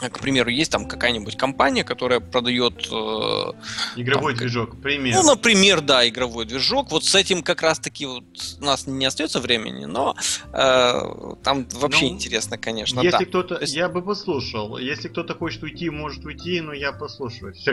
[0.00, 2.88] к примеру, есть там какая-нибудь компания, которая продает...
[2.90, 3.52] Э,
[3.96, 5.14] игровой там, движок, пример.
[5.14, 6.90] Ну, например, да, игровой движок.
[6.90, 8.24] Вот с этим как раз-таки вот
[8.60, 10.16] у нас не остается времени, но
[10.52, 13.00] э, там вообще ну, интересно, конечно.
[13.00, 13.24] Если да.
[13.24, 13.58] кто-то...
[13.60, 13.74] есть...
[13.74, 14.78] Я бы послушал.
[14.78, 17.54] Если кто-то хочет уйти, может уйти, но я послушаю.
[17.54, 17.72] Все,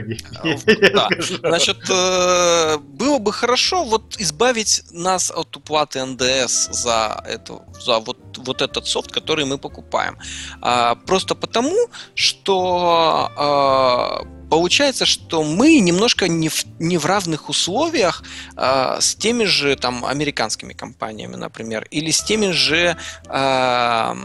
[0.93, 1.09] да.
[1.41, 8.17] Значит, э, было бы хорошо вот избавить нас от уплаты НДС за, это, за вот,
[8.38, 10.17] вот этот софт, который мы покупаем.
[10.61, 11.76] А, просто потому,
[12.16, 18.24] что э, получается, что мы немножко не в, не в равных условиях
[18.57, 22.97] э, с теми же там американскими компаниями, например, или с теми же
[23.30, 24.16] э,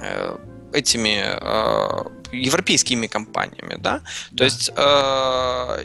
[0.00, 0.36] э,
[0.72, 3.98] этими э, европейскими компаниями, да.
[4.30, 4.44] То да.
[4.44, 5.84] есть э,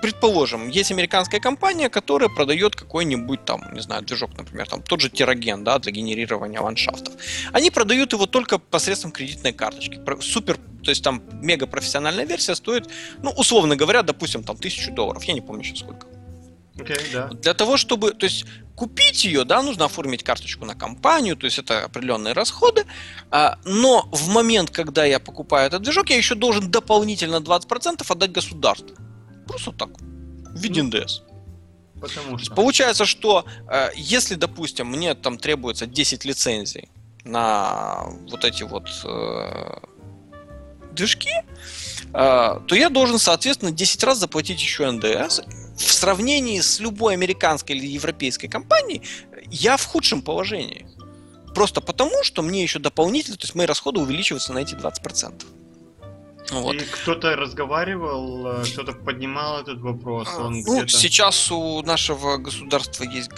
[0.00, 5.10] предположим, есть американская компания, которая продает какой-нибудь там, не знаю, движок, например, там тот же
[5.10, 7.14] Тираген, да, для генерирования ландшафтов.
[7.52, 10.00] Они продают его только посредством кредитной карточки.
[10.20, 12.88] Супер, то есть там мега профессиональная версия стоит,
[13.22, 15.22] ну, условно говоря, допустим, там тысячу долларов.
[15.24, 16.06] Я не помню сейчас сколько.
[16.76, 17.28] Okay, да.
[17.28, 21.58] Для того, чтобы, то есть купить ее, да, нужно оформить карточку на компанию, то есть
[21.58, 22.86] это определенные расходы,
[23.30, 28.32] а, но в момент, когда я покупаю этот движок, я еще должен дополнительно 20% отдать
[28.32, 28.96] государству.
[29.50, 31.22] Просто так, в виде ну, НДС.
[32.00, 32.54] Потому что...
[32.54, 36.88] Получается, что э, если, допустим, мне там требуется 10 лицензий
[37.24, 39.80] на вот эти вот э,
[40.92, 45.40] движки, э, то я должен, соответственно, 10 раз заплатить еще НДС.
[45.76, 49.02] В сравнении с любой американской или европейской компанией
[49.50, 50.86] я в худшем положении.
[51.54, 55.44] Просто потому, что мне еще дополнительно, то есть мои расходы увеличиваются на эти 20%.
[56.50, 56.74] Вот.
[56.74, 60.28] И кто-то разговаривал, кто-то поднимал этот вопрос.
[60.36, 63.30] А, Он ну, сейчас у нашего государства есть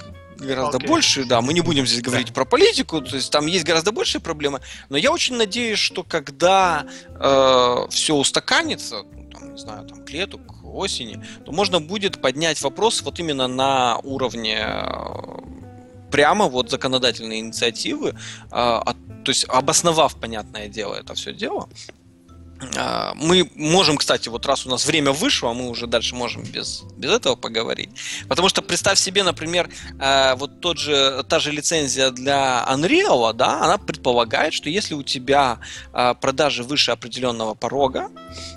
[0.43, 0.87] гораздо okay.
[0.87, 2.35] больше, да, мы не будем здесь говорить да.
[2.35, 6.87] про политику, то есть там есть гораздо большие проблемы, но я очень надеюсь, что когда
[7.09, 12.21] э, все устаканится, ну, там, не знаю, там, к лету, к осени, то можно будет
[12.21, 15.43] поднять вопрос вот именно на уровне э,
[16.11, 18.15] прямо вот законодательной инициативы, э,
[18.51, 21.69] от, то есть обосновав, понятное дело, это все дело,
[23.15, 26.83] мы можем, кстати, вот раз у нас время вышло, а мы уже дальше можем без,
[26.97, 27.91] без этого поговорить.
[28.29, 33.63] Потому что представь себе, например, а, вот тот же, та же лицензия для Unreal, да,
[33.63, 35.61] она предполагает, что если у тебя
[35.93, 38.11] а, продажи выше определенного порога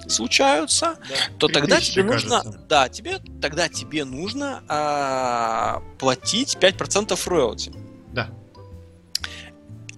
[0.07, 7.73] случаются, да, то тогда тебе нужно, да, тебе, тогда тебе нужно а, платить 5% роялти.
[8.13, 8.29] Да.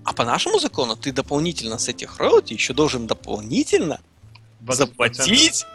[0.07, 3.99] А по нашему закону ты дополнительно с этих роялти еще должен дополнительно
[4.61, 4.73] 20%.
[4.73, 5.65] заплатить.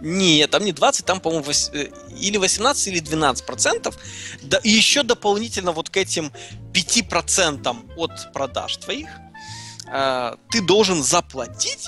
[0.00, 3.98] Нет, там не 20, там, по-моему, 8, э, или 18, или 12 процентов.
[4.42, 6.32] Да, и еще дополнительно вот к этим
[6.72, 9.10] 5 процентам от продаж твоих
[9.92, 11.86] э, ты должен заплатить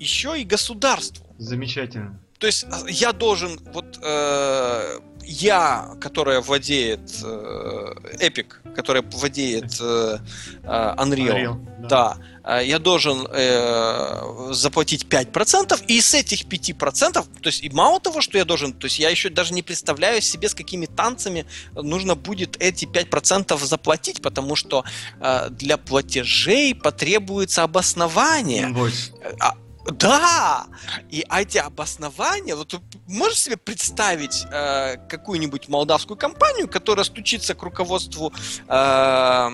[0.00, 1.24] еще и государству.
[1.38, 2.20] Замечательно.
[2.40, 10.18] То есть а, я должен, вот э, я, которая владеет э, Epic, которая владеет э,
[10.62, 12.16] э Unreal, Unreal да.
[12.44, 18.00] да, э, я должен э, заплатить 5%, и с этих 5%, то есть и мало
[18.00, 21.44] того, что я должен, то есть я еще даже не представляю себе, с какими танцами
[21.74, 24.84] нужно будет эти 5% заплатить, потому что
[25.20, 28.68] э, для платежей потребуется обоснование.
[28.68, 29.12] Invoice.
[29.40, 29.54] А,
[29.92, 30.66] да!
[31.10, 38.32] И эти обоснования, вот можешь себе представить э, какую-нибудь молдавскую компанию, которая стучится к руководству
[38.68, 39.50] э,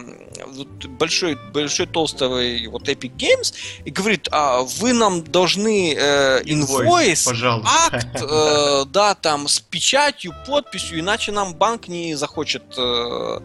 [0.46, 3.54] вот большой, большой толстого вот Epic Games
[3.84, 7.26] и говорит, а вы нам должны э, инвойс,
[7.64, 13.40] акт, э, да, там с печатью, подписью, иначе нам банк не захочет э,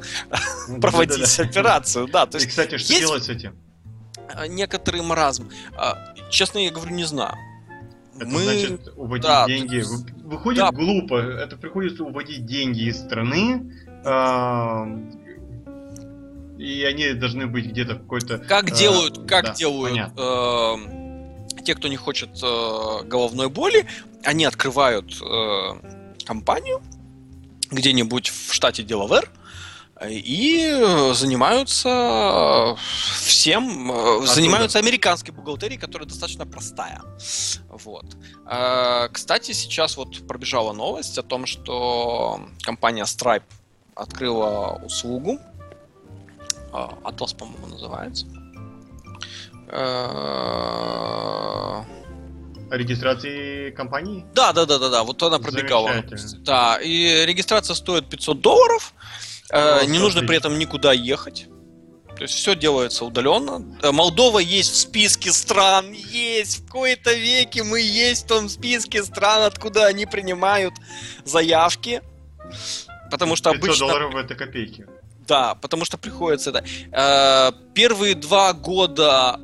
[0.81, 2.07] проводить операцию.
[2.07, 3.55] Да, то есть, и, кстати, что делать с этим?
[4.49, 5.49] Некоторый маразм.
[6.29, 7.35] Честно я говорю, не знаю.
[8.15, 8.43] Это мы...
[8.43, 9.83] значит уводить да, деньги.
[10.23, 10.71] Выходит да.
[10.71, 11.15] глупо.
[11.15, 13.71] Это приходится уводить деньги из страны.
[14.03, 14.85] Э,
[16.57, 18.39] и они должны быть где-то в какой-то.
[18.39, 23.85] Как э, делают, как да, делают э, те, кто не хочет э, головной боли,
[24.23, 26.81] они открывают э, компанию
[27.69, 29.29] где-нибудь в штате Делавер
[30.05, 32.75] и занимаются
[33.21, 37.01] всем, а занимаются американской бухгалтерией, которая достаточно простая.
[37.69, 38.05] Вот.
[39.11, 43.43] Кстати, сейчас вот пробежала новость о том, что компания Stripe
[43.95, 45.39] открыла услугу,
[46.71, 48.25] Atlas, по-моему, называется.
[52.69, 54.25] Регистрации компании?
[54.33, 55.03] Да, да, да, да, да.
[55.03, 56.03] Вот она пробегала.
[56.39, 58.93] Да, и регистрация стоит 500 долларов.
[59.51, 61.47] Э, не нужно при этом никуда ехать.
[62.15, 63.77] То есть все делается удаленно.
[63.81, 69.03] Э, Молдова есть в списке стран, есть в кои-то веке мы есть в том списке
[69.03, 70.73] стран, откуда они принимают
[71.23, 72.01] заявки.
[73.11, 73.87] Потому что 500 обычно...
[73.87, 74.85] долларов это копейки.
[75.27, 76.63] Да, потому что приходится это.
[76.91, 79.37] Э, первые два года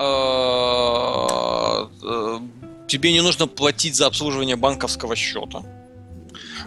[2.87, 5.63] тебе не нужно платить за обслуживание банковского счета.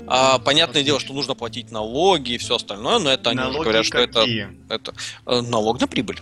[0.06, 3.86] А, понятное дело, что нужно платить налоги и все остальное, но это налоги они говорят,
[3.86, 4.26] что это,
[4.68, 4.94] это
[5.26, 6.20] э, налог на прибыль.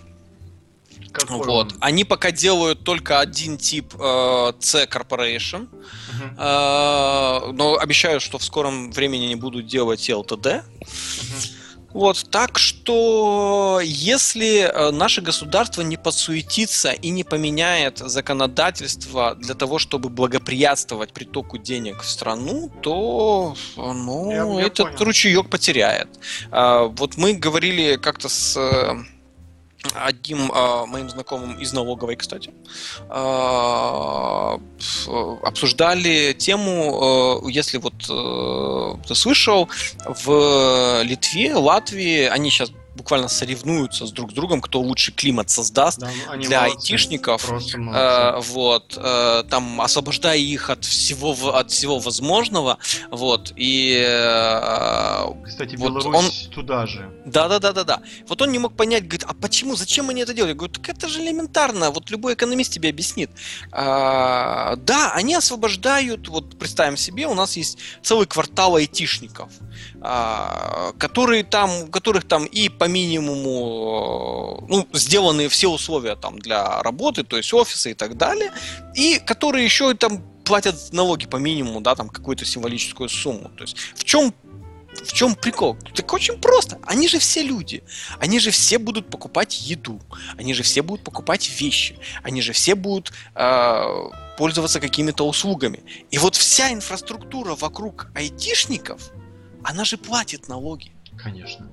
[1.13, 1.73] Какой вот.
[1.73, 1.79] Он?
[1.81, 7.49] Они пока делают только один тип э, C Corporation, uh-huh.
[7.49, 10.65] э, но обещают, что в скором времени не будут делать LTD.
[10.81, 11.51] Uh-huh.
[11.95, 19.79] Вот, так что если э, наше государство не подсуетится и не поменяет законодательство для того,
[19.79, 25.05] чтобы благоприятствовать притоку денег в страну, то ну, я, я этот понял.
[25.05, 26.09] ручеек потеряет.
[26.51, 29.14] А, вот мы говорили как-то с э,
[29.95, 32.53] одним э, моим знакомым из налоговой, кстати,
[33.09, 34.59] э,
[35.43, 39.69] обсуждали тему, э, если вот э, ты слышал,
[40.07, 46.01] в Литве, Латвии, они сейчас буквально соревнуются с друг с другом, кто лучше климат создаст
[46.01, 47.51] да, ну, для молодцы, айтишников.
[47.75, 52.79] Э, вот, э, там освобождая их от всего от всего возможного,
[53.11, 54.03] вот и.
[54.07, 56.53] Э, Кстати, вот Беларусь он...
[56.53, 57.11] туда же.
[57.25, 58.03] Да, да, да, да, да.
[58.29, 60.55] Вот он не мог понять, говорит, а почему, зачем они это делают?
[60.55, 61.91] Я говорю, так это же элементарно.
[61.91, 63.31] Вот любой экономист тебе объяснит.
[63.73, 66.29] А, да, они освобождают.
[66.29, 69.51] Вот представим себе, у нас есть целый квартал айтишников,
[70.01, 76.39] а, которые там, у которых там и по минимуму э, ну, сделаны все условия там
[76.39, 78.53] для работы, то есть офисы и так далее,
[78.95, 83.51] и которые еще там платят налоги по минимуму, да, там какую-то символическую сумму.
[83.57, 84.35] То есть в чем
[85.03, 85.77] в чем прикол?
[85.95, 86.79] Так очень просто.
[86.85, 87.83] Они же все люди.
[88.21, 90.01] Они же все будут покупать еду.
[90.39, 91.99] Они же все будут покупать вещи.
[92.23, 95.83] Они же все будут э, пользоваться какими-то услугами.
[96.11, 99.11] И вот вся инфраструктура вокруг айтишников,
[99.65, 100.93] она же платит налоги.
[101.17, 101.69] Конечно.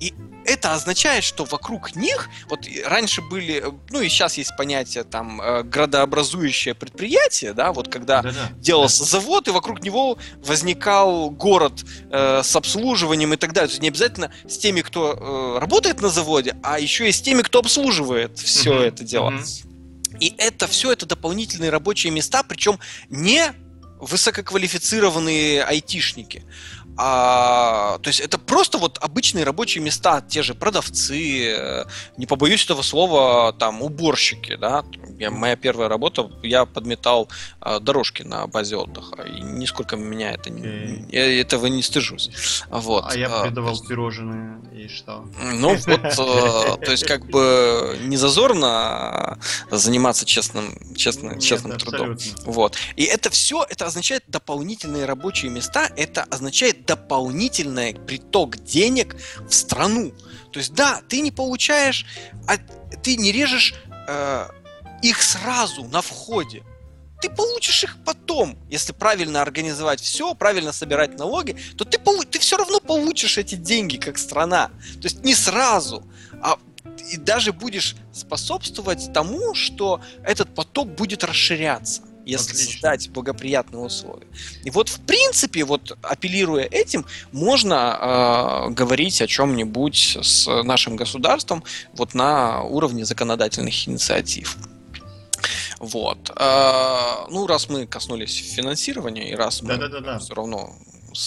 [0.00, 5.40] И это означает, что вокруг них, вот раньше были, ну и сейчас есть понятие там
[5.40, 8.50] э, градообразующее предприятие, да, вот когда Да-да.
[8.58, 9.06] делался да.
[9.06, 13.68] завод, и вокруг него возникал город э, с обслуживанием и так далее.
[13.68, 17.20] То есть не обязательно с теми, кто э, работает на заводе, а еще и с
[17.20, 18.88] теми, кто обслуживает все uh-huh.
[18.88, 19.30] это дело.
[19.30, 19.66] Uh-huh.
[20.20, 22.78] И это все это дополнительные рабочие места, причем
[23.08, 23.52] не
[23.98, 26.44] высококвалифицированные айтишники.
[26.98, 31.84] А, то есть это просто вот обычные рабочие места, те же продавцы, э,
[32.16, 34.84] не побоюсь этого слова, там уборщики, да.
[35.18, 37.28] Я, моя первая работа, я подметал
[37.60, 41.06] а, дорожки на базе отдыха, и нисколько меня это okay.
[41.10, 42.30] я этого не стыжусь.
[42.70, 43.04] Вот.
[43.08, 45.28] А я придавал а, пирожные и что?
[45.38, 49.38] Ну вот, э, то есть как бы не зазорно
[49.70, 52.16] заниматься честным, честным, честным трудом.
[52.44, 52.76] Вот.
[52.96, 59.16] И это все, это означает дополнительные рабочие места, это означает дополнительный приток денег
[59.48, 60.12] в страну.
[60.52, 62.06] То есть, да, ты не получаешь,
[62.46, 62.56] а
[63.02, 63.74] ты не режешь
[64.08, 64.48] э,
[65.02, 66.62] их сразу на входе.
[67.20, 71.98] Ты получишь их потом, если правильно организовать все, правильно собирать налоги, то ты,
[72.30, 74.70] ты все равно получишь эти деньги как страна.
[75.00, 76.04] То есть не сразу,
[76.42, 76.58] а
[77.10, 82.72] и даже будешь способствовать тому, что этот поток будет расширяться если Отлично.
[82.72, 84.26] создать благоприятные условия.
[84.64, 91.62] И вот, в принципе, вот апеллируя этим, можно э, говорить о чем-нибудь с нашим государством
[91.94, 94.56] вот на уровне законодательных инициатив.
[95.78, 96.30] Вот.
[96.36, 100.74] Э, ну, раз мы коснулись финансирования, и раз мы да, да, да, все равно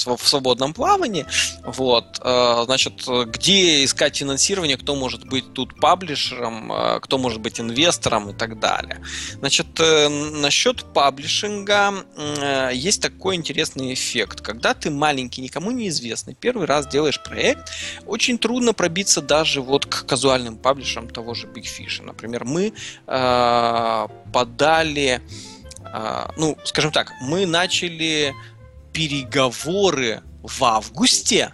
[0.06, 1.26] в свободном плавании.
[1.64, 7.60] Вот, э, значит, где искать финансирование, кто может быть тут паблишером, э, кто может быть
[7.60, 9.02] инвестором и так далее.
[9.40, 11.94] Значит, э, насчет паблишинга
[12.74, 14.42] есть такой интересный эффект.
[14.42, 17.70] Когда ты маленький, никому неизвестный, первый раз делаешь проект,
[18.06, 22.04] очень трудно пробиться даже вот к казуальным паблишерам того же Big Fish.
[22.04, 22.74] Например, мы
[23.06, 25.22] подали
[26.38, 28.36] ну, скажем так, мы начали
[28.94, 31.54] переговоры в августе,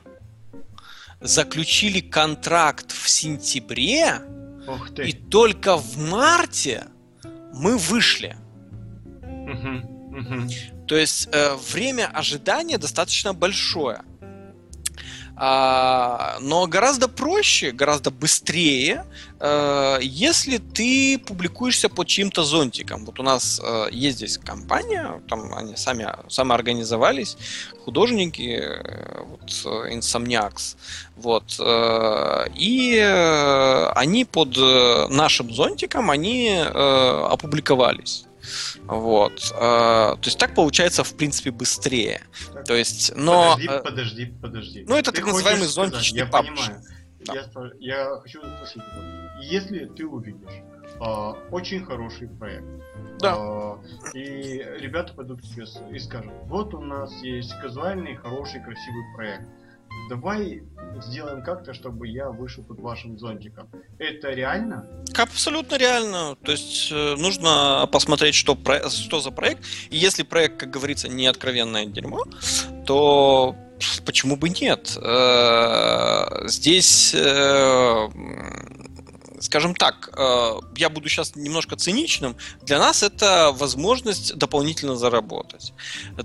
[1.21, 4.21] заключили контракт в сентябре,
[4.97, 6.85] и только в марте
[7.53, 8.35] мы вышли.
[9.21, 10.49] Угу, угу.
[10.87, 14.01] То есть э, время ожидания достаточно большое.
[15.37, 19.05] А, но гораздо проще, гораздо быстрее,
[19.41, 23.03] э, если ты публикуешься под чьим-то зонтиком.
[23.03, 27.37] Вот у нас э, есть здесь компания, там они сами, сами организовались,
[27.83, 29.49] художники, э, вот,
[29.91, 30.77] Insomniacs,
[31.17, 31.59] вот,
[32.55, 32.99] и
[33.95, 34.57] они под
[35.09, 38.25] нашим зонтиком, они опубликовались.
[38.85, 39.35] Вот.
[39.49, 42.21] То есть так получается, в принпе, быстрее.
[42.65, 43.53] То есть, но...
[43.55, 44.85] Подожди, подожди, подожди.
[44.87, 46.81] Ну, это ты так называемый зонтичный Я понимаю.
[47.25, 47.33] Да.
[47.33, 47.45] Я,
[47.79, 48.83] я хочу спросить,
[49.41, 50.61] если ты увидишь
[50.99, 52.65] э, очень хороший проект,
[53.19, 53.35] да.
[54.13, 59.03] э, и ребята пойдут к тебе и скажут, вот у нас есть казуальный, хороший, красивый
[59.15, 59.47] проект,
[60.09, 60.63] давай
[61.01, 63.67] сделаем как-то, чтобы я вышел под вашим зонтиком.
[63.99, 64.87] Это реально?
[65.17, 66.35] Абсолютно реально.
[66.43, 68.57] То есть э, нужно посмотреть, что,
[68.89, 69.63] что за проект.
[69.89, 72.23] И если проект, как говорится, не откровенное дерьмо,
[72.85, 73.55] то
[74.05, 74.97] почему бы нет?
[75.01, 78.07] Э, здесь э,
[79.39, 85.73] скажем так, э, я буду сейчас немножко циничным, для нас это возможность дополнительно заработать.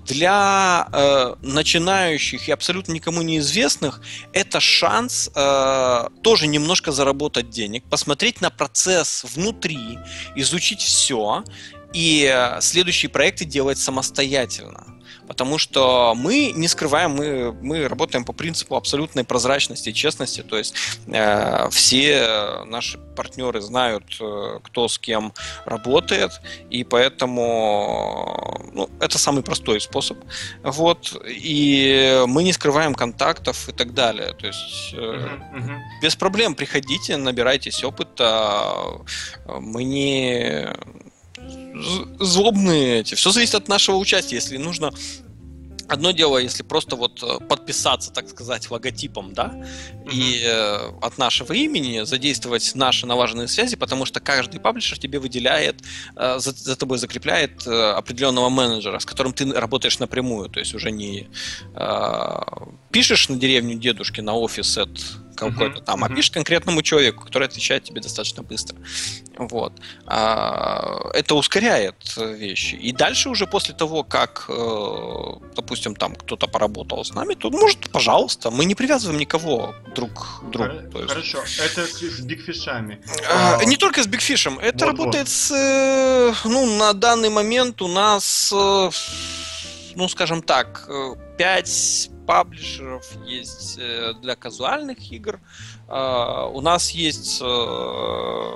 [0.05, 4.01] Для э, начинающих и абсолютно никому неизвестных
[4.33, 9.99] это шанс э, тоже немножко заработать денег, посмотреть на процесс внутри,
[10.35, 11.43] изучить все
[11.93, 14.90] и следующие проекты делать самостоятельно.
[15.31, 20.41] Потому что мы не скрываем, мы, мы работаем по принципу абсолютной прозрачности и честности.
[20.41, 20.75] То есть
[21.07, 25.31] э, все наши партнеры знают, э, кто с кем
[25.63, 26.31] работает,
[26.69, 30.17] и поэтому ну, это самый простой способ.
[30.63, 31.15] Вот.
[31.25, 34.33] И мы не скрываем контактов и так далее.
[34.33, 35.77] То есть э, uh-huh, uh-huh.
[36.01, 38.99] без проблем приходите, набирайтесь опыта.
[39.47, 40.67] Мы не
[42.19, 43.15] злобные эти.
[43.15, 44.35] Все зависит от нашего участия.
[44.35, 44.91] Если нужно
[45.91, 50.11] Одно дело, если просто вот э, подписаться, так сказать, логотипом, да, mm-hmm.
[50.13, 55.81] и э, от нашего имени задействовать наши налаженные связи, потому что каждый паблишер тебе выделяет,
[56.15, 60.73] э, за, за тобой закрепляет э, определенного менеджера, с которым ты работаешь напрямую, то есть
[60.73, 61.27] уже не
[61.75, 62.39] э,
[62.91, 64.89] пишешь на деревню дедушки на офис от
[65.35, 66.11] какой-то uh-huh, там, uh-huh.
[66.11, 68.77] а пишешь конкретному человеку, который отвечает тебе достаточно быстро.
[69.37, 69.73] Вот.
[70.05, 72.75] А, это ускоряет вещи.
[72.75, 77.89] И дальше уже после того, как, э, допустим, там кто-то поработал с нами, то может,
[77.89, 81.07] пожалуйста, мы не привязываем никого друг к другу.
[81.07, 83.01] Хорошо, это с бигфишами.
[83.27, 85.33] А, а, не только с бигфишем, это вот, работает вот.
[85.33, 88.89] с, э, ну, на данный момент у нас, э,
[89.95, 90.87] ну, скажем так,
[91.37, 95.41] 5 паблишеров есть э, для казуальных игр.
[95.89, 98.51] А, у нас есть э,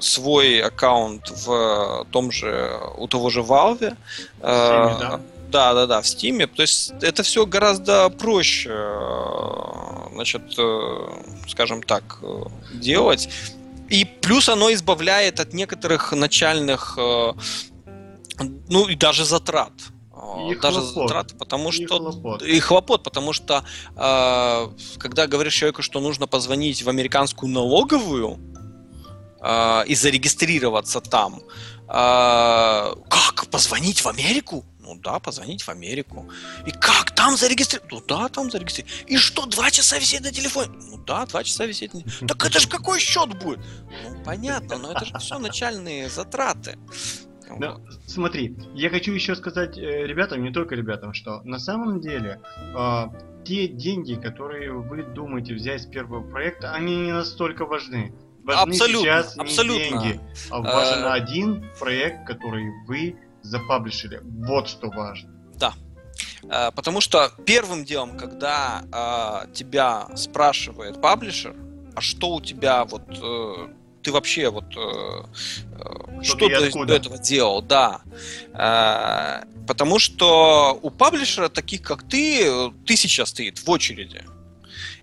[0.00, 3.96] свой аккаунт в том же, у того же Valve.
[4.42, 5.20] Steam, да?
[5.50, 6.46] Да, да, да, в Steam.
[6.48, 8.68] То есть это все гораздо проще,
[10.12, 11.08] значит, э,
[11.48, 12.18] скажем так,
[12.74, 13.30] делать.
[13.88, 19.72] И плюс оно избавляет от некоторых начальных, ну и даже затрат.
[20.50, 21.08] И даже хлопот.
[21.08, 22.42] затраты, потому что и хлопот.
[22.42, 23.64] и хлопот, потому что
[23.96, 24.68] э,
[24.98, 28.38] когда говоришь человеку, что нужно позвонить в американскую налоговую
[29.40, 31.40] э, и зарегистрироваться там,
[31.88, 34.64] э, как позвонить в Америку?
[34.80, 36.28] Ну да, позвонить в Америку.
[36.66, 37.92] И как там зарегистрировать?
[37.92, 39.04] Ну да, там зарегистрировать.
[39.06, 40.72] И что, два часа висеть на телефоне?
[40.90, 42.02] Ну да, два часа висеть на.
[42.26, 43.60] Так это же какой счет будет?
[44.02, 46.76] Ну понятно, но это же все начальные затраты.
[47.58, 52.40] Да, смотри, я хочу еще сказать э, ребятам, не только ребятам, что на самом деле
[52.76, 53.04] э,
[53.44, 58.12] те деньги, которые вы думаете взять с первого проекта, они не настолько важны.
[58.44, 59.82] Важны абсолютно, сейчас не абсолютно.
[59.82, 60.20] деньги,
[60.50, 61.12] а важен а...
[61.12, 64.20] один проект, который вы запаблишили.
[64.22, 65.30] Вот что важно.
[65.58, 65.74] Да.
[66.48, 71.54] А, потому что первым делом, когда а, тебя спрашивает паблишер,
[71.94, 73.68] а что у тебя вот э,
[74.02, 75.22] ты вообще вот э,
[75.72, 78.02] э что ты до этого делал, да.
[78.54, 84.24] Э, потому что у паблишера таких, как ты, тысяча стоит в очереди.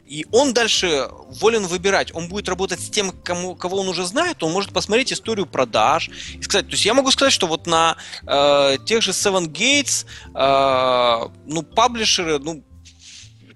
[0.07, 1.09] И он дальше
[1.41, 2.15] волен выбирать.
[2.15, 4.41] Он будет работать с тем, кому, кого он уже знает.
[4.41, 6.67] Он может посмотреть историю продаж и сказать.
[6.67, 11.61] То есть я могу сказать, что вот на э, тех же Seven Gates, э, ну,
[11.61, 12.63] паблишеры, ну,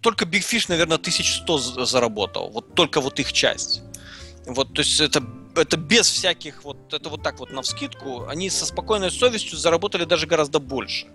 [0.02, 2.50] только Big Fish, наверное, 1100 заработал.
[2.50, 3.82] Вот только вот их часть.
[4.54, 5.24] Вот, то есть это,
[5.56, 10.06] это без всяких вот, это вот так вот на вскидку, они со спокойной совестью заработали
[10.06, 11.06] даже гораздо больше.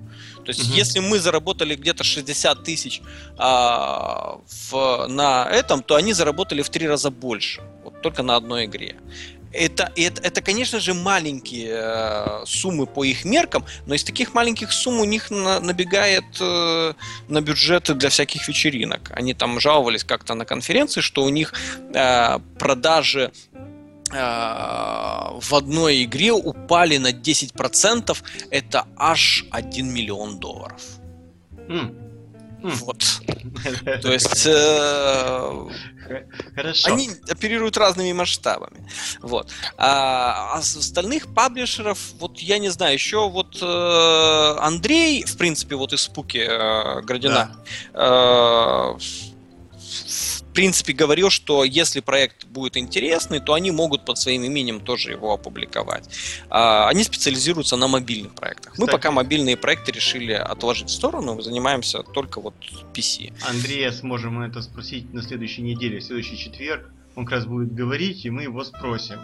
[0.44, 0.76] То есть, угу.
[0.76, 3.02] если мы заработали где-то 60 тысяч
[3.36, 4.38] а,
[4.70, 7.62] в, на этом, то они заработали в три раза больше.
[7.84, 8.96] Вот только на одной игре.
[9.52, 14.72] Это, это, это, конечно же, маленькие э, суммы по их меркам, но из таких маленьких
[14.72, 16.92] сумм у них на, набегает э,
[17.28, 19.10] на бюджеты для всяких вечеринок.
[19.14, 21.54] Они там жаловались как-то на конференции, что у них
[21.94, 23.32] э, продажи
[24.10, 28.16] э, в одной игре упали на 10%.
[28.50, 30.82] Это аж 1 миллион долларов.
[31.68, 32.05] Mm.
[32.62, 33.04] Вот.
[34.02, 35.68] То есть э,
[36.54, 36.92] Хорошо.
[36.92, 38.88] они оперируют разными масштабами.
[39.20, 39.52] Вот.
[39.76, 45.92] А, а остальных паблишеров, вот я не знаю, еще вот э, Андрей, в принципе, вот
[45.92, 47.56] из Спуки э, Градина,
[50.56, 55.34] принципе, говорил, что если проект будет интересный, то они могут под своим именем тоже его
[55.34, 56.08] опубликовать.
[56.48, 58.72] А, они специализируются на мобильных проектах.
[58.72, 62.54] Кстати, Мы пока мобильные проекты решили отложить в сторону, занимаемся только вот
[62.94, 63.34] PC.
[63.46, 66.90] Андрея сможем это спросить на следующей неделе, в следующий четверг.
[67.16, 69.18] Он как раз будет говорить, и мы его спросим.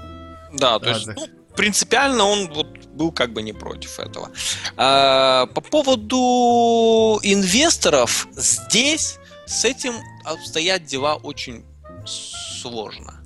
[0.53, 1.15] Да, то есть, ну,
[1.57, 4.31] принципиально он вот был как бы не против этого.
[4.77, 9.19] А, по поводу инвесторов, здесь
[9.53, 11.65] с этим обстоят дела очень
[12.07, 13.23] сложно.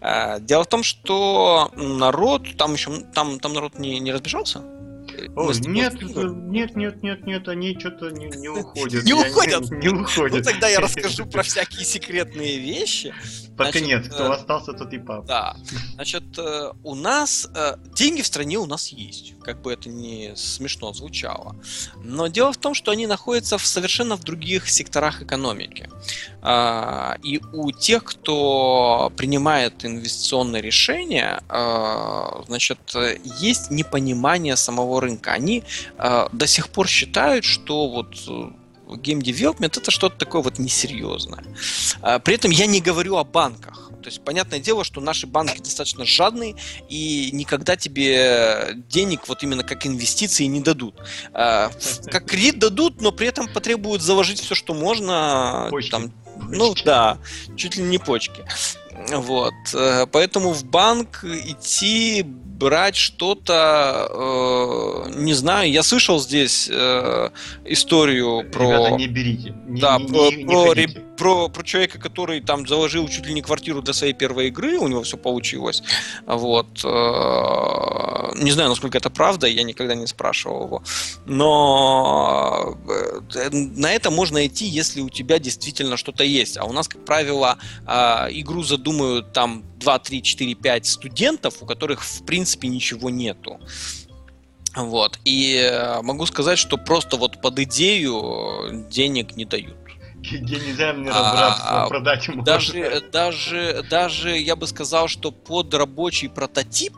[0.00, 4.60] А, дело в том, что народ, там еще, там, там народ не, не разбежался,
[5.36, 9.04] о, нет, нет, нет, нет, нет, они что-то не, не уходят.
[9.04, 9.70] Не уходят?
[9.70, 10.38] Не, уходят.
[10.38, 13.14] Ну тогда я расскажу про всякие секретные вещи.
[13.56, 15.24] Под конец, кто э, остался, тот и пап.
[15.26, 15.56] Да.
[15.94, 19.34] Значит, э, у нас э, деньги в стране у нас есть.
[19.42, 21.56] Как бы это не смешно звучало.
[22.02, 25.88] Но дело в том, что они находятся в совершенно в других секторах экономики.
[26.42, 31.42] А, и у тех, кто принимает инвестиционные решения,
[32.46, 32.78] значит,
[33.38, 35.32] есть непонимание самого рынка.
[35.32, 35.62] Они
[35.96, 38.14] до сих пор считают, что вот
[38.86, 41.44] Game Development это что-то такое вот несерьезное.
[42.02, 43.90] А, при этом я не говорю о банках.
[44.02, 46.54] То есть, понятное дело, что наши банки достаточно жадные
[46.88, 50.94] и никогда тебе денег вот именно как инвестиции не дадут.
[51.32, 51.70] А,
[52.06, 55.66] как кредит дадут, но при этом потребуют заложить все, что можно.
[55.70, 55.90] Почки.
[55.90, 56.12] Там,
[56.48, 57.18] ну да,
[57.56, 58.44] чуть ли не почки.
[59.08, 59.54] Вот.
[59.74, 62.24] Э, поэтому в банк идти
[62.58, 64.08] брать что-то,
[65.06, 67.30] э, не знаю, я слышал здесь э,
[67.64, 68.64] историю про...
[68.64, 69.54] Ребята, не берите.
[69.66, 73.34] Не, да, не, про, не, не про, про, про человека, который там заложил чуть ли
[73.34, 75.82] не квартиру для своей первой игры, у него все получилось.
[76.26, 76.82] Вот.
[76.84, 80.82] Э, не знаю, насколько это правда, я никогда не спрашивал его.
[81.26, 82.76] Но
[83.34, 86.56] э, на это можно идти, если у тебя действительно что-то есть.
[86.56, 87.92] А у нас, как правило, э,
[88.30, 93.60] игру задумают там 2, 3, 4, 5 студентов, у которых в принципе ничего нету.
[94.74, 95.20] Вот.
[95.24, 95.70] И
[96.02, 99.76] могу сказать, что просто вот под идею денег не дают
[100.16, 102.42] где нельзя мне разбираться, а, продать ему.
[102.42, 106.94] Даже, даже, даже я бы сказал, что под рабочий прототип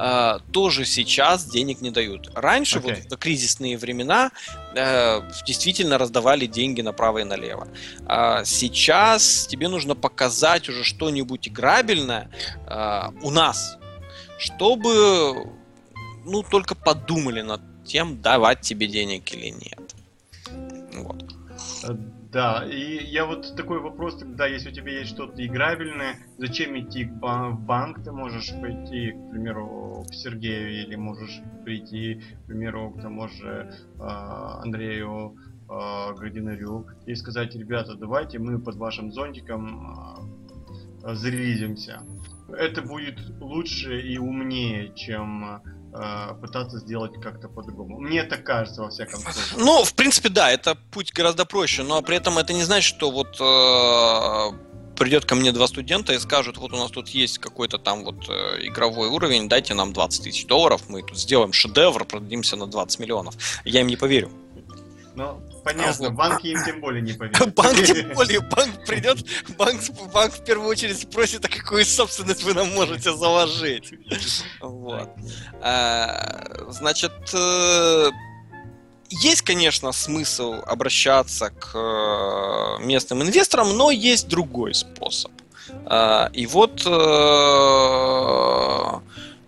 [0.00, 2.30] Uh, тоже сейчас денег не дают.
[2.34, 3.02] Раньше, okay.
[3.02, 4.30] вот в кризисные времена,
[4.74, 7.68] uh, действительно раздавали деньги направо и налево.
[8.06, 12.30] Uh, сейчас тебе нужно показать уже что-нибудь играбельное
[13.22, 13.76] у нас,
[14.38, 15.50] чтобы
[16.24, 19.94] ну только подумали над тем, давать тебе денег или нет.
[20.94, 21.24] Вот.
[22.32, 27.04] Да, и я вот такой вопрос, тогда, если у тебя есть что-то играбельное, зачем идти
[27.04, 28.04] в банк?
[28.04, 33.72] Ты можешь пойти, к примеру, к Сергею, или можешь прийти, к примеру, к тому же
[33.98, 35.38] э, Андрею
[35.68, 40.28] э, Градинарю, и сказать, ребята, давайте мы под вашим зонтиком
[41.02, 42.02] э, зарелизимся.
[42.48, 45.62] Это будет лучше и умнее, чем
[46.40, 47.98] пытаться сделать как-то по-другому.
[47.98, 49.42] Мне так кажется, во всяком случае.
[49.56, 53.10] Ну, в принципе, да, это путь гораздо проще, но при этом это не значит, что
[53.10, 54.56] вот э,
[55.00, 58.28] придет ко мне два студента и скажут, вот у нас тут есть какой-то там вот
[58.28, 63.00] э, игровой уровень, дайте нам 20 тысяч долларов, мы тут сделаем шедевр, продадимся на 20
[63.00, 63.34] миллионов.
[63.64, 64.30] Я им не поверю.
[65.14, 67.54] Ну, понятно, а, банки им тем более не поверят.
[67.54, 69.18] Банк тем более, банк придет,
[69.58, 69.80] банк,
[70.12, 73.92] банк в первую очередь спросит, а какую собственность вы нам можете заложить.
[74.60, 75.10] Вот.
[75.60, 78.10] А, значит, э,
[79.10, 85.32] есть, конечно, смысл обращаться к э, местным инвесторам, но есть другой способ.
[85.86, 86.90] А, и вот э,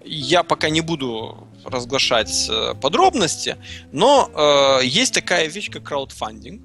[0.05, 3.57] я пока не буду разглашать э, подробности,
[3.93, 4.31] но
[4.81, 6.63] э, есть такая вещь, как краудфандинг.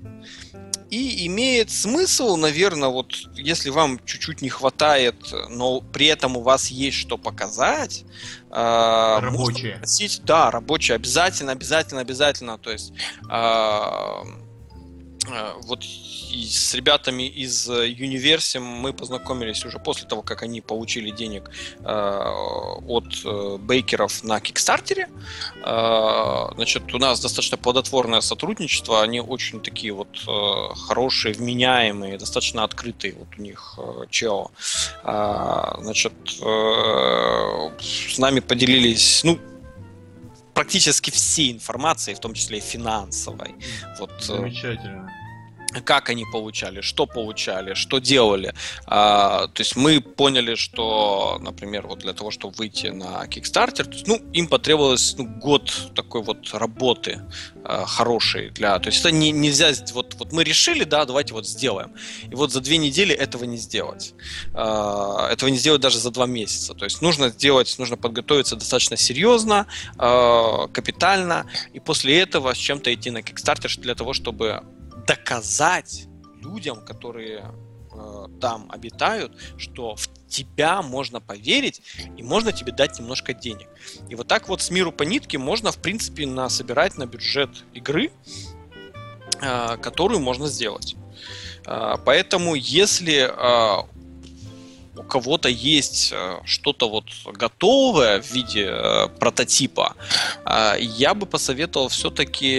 [0.89, 5.15] И имеет смысл, наверное, вот если вам чуть-чуть не хватает,
[5.49, 8.05] но при этом у вас есть что показать.
[8.49, 9.73] Э, рабочие.
[9.73, 12.57] Попросить, да, рабочие обязательно, обязательно, обязательно.
[12.57, 12.93] То есть
[13.29, 14.46] э,
[15.63, 21.49] вот с ребятами из Universum мы познакомились уже после того, как они получили денег
[21.79, 22.31] э,
[22.87, 25.09] от э, бейкеров на Кикстартере.
[25.63, 32.63] Э, значит, у нас достаточно плодотворное сотрудничество, они очень такие вот э, хорошие, вменяемые, достаточно
[32.63, 34.51] открытые вот у них э, чел.
[35.03, 39.39] Э, значит, э, с нами поделились, ну,
[40.53, 43.55] практически всей информацией, в том числе и финансовой.
[43.99, 45.16] Вот, э, Замечательно
[45.83, 48.53] как они получали, что получали, что делали.
[48.85, 53.91] А, то есть мы поняли, что, например, вот для того, чтобы выйти на Kickstarter, то
[53.91, 57.21] есть, ну, им потребовалось ну, год такой вот работы
[57.63, 58.79] а, хорошей для.
[58.79, 61.93] То есть это не, нельзя вот вот мы решили, да, давайте вот сделаем.
[62.31, 64.13] И вот за две недели этого не сделать.
[64.53, 66.73] А, этого не сделать даже за два месяца.
[66.73, 69.67] То есть нужно сделать, нужно подготовиться достаточно серьезно,
[69.97, 74.63] а, капитально, и после этого с чем-то идти на Kickstarter для того, чтобы
[75.07, 76.07] доказать
[76.43, 77.45] людям, которые
[77.91, 81.81] э, там обитают, что в тебя можно поверить
[82.17, 83.67] и можно тебе дать немножко денег.
[84.09, 88.11] И вот так вот с миру по нитке можно, в принципе, насобирать на бюджет игры,
[89.41, 90.95] э, которую можно сделать.
[91.65, 93.83] Э, поэтому, если э,
[94.97, 99.95] у кого-то есть э, что-то вот готовое в виде э, прототипа,
[100.45, 102.57] э, я бы посоветовал все-таки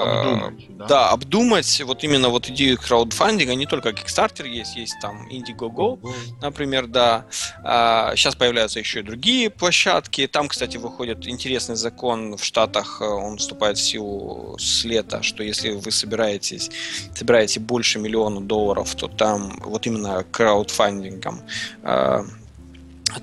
[0.00, 0.86] Обдумать, да?
[0.86, 5.98] да, обдумать вот именно вот идею краудфандинга, не только Kickstarter есть, есть там Indiegogo,
[6.40, 7.26] например, да.
[7.62, 10.26] А, сейчас появляются еще и другие площадки.
[10.26, 15.70] Там, кстати, выходит интересный закон в Штатах, он вступает в силу с лета, что если
[15.70, 16.70] вы собираетесь,
[17.14, 21.42] собираете больше миллиона долларов, то там вот именно краудфандингом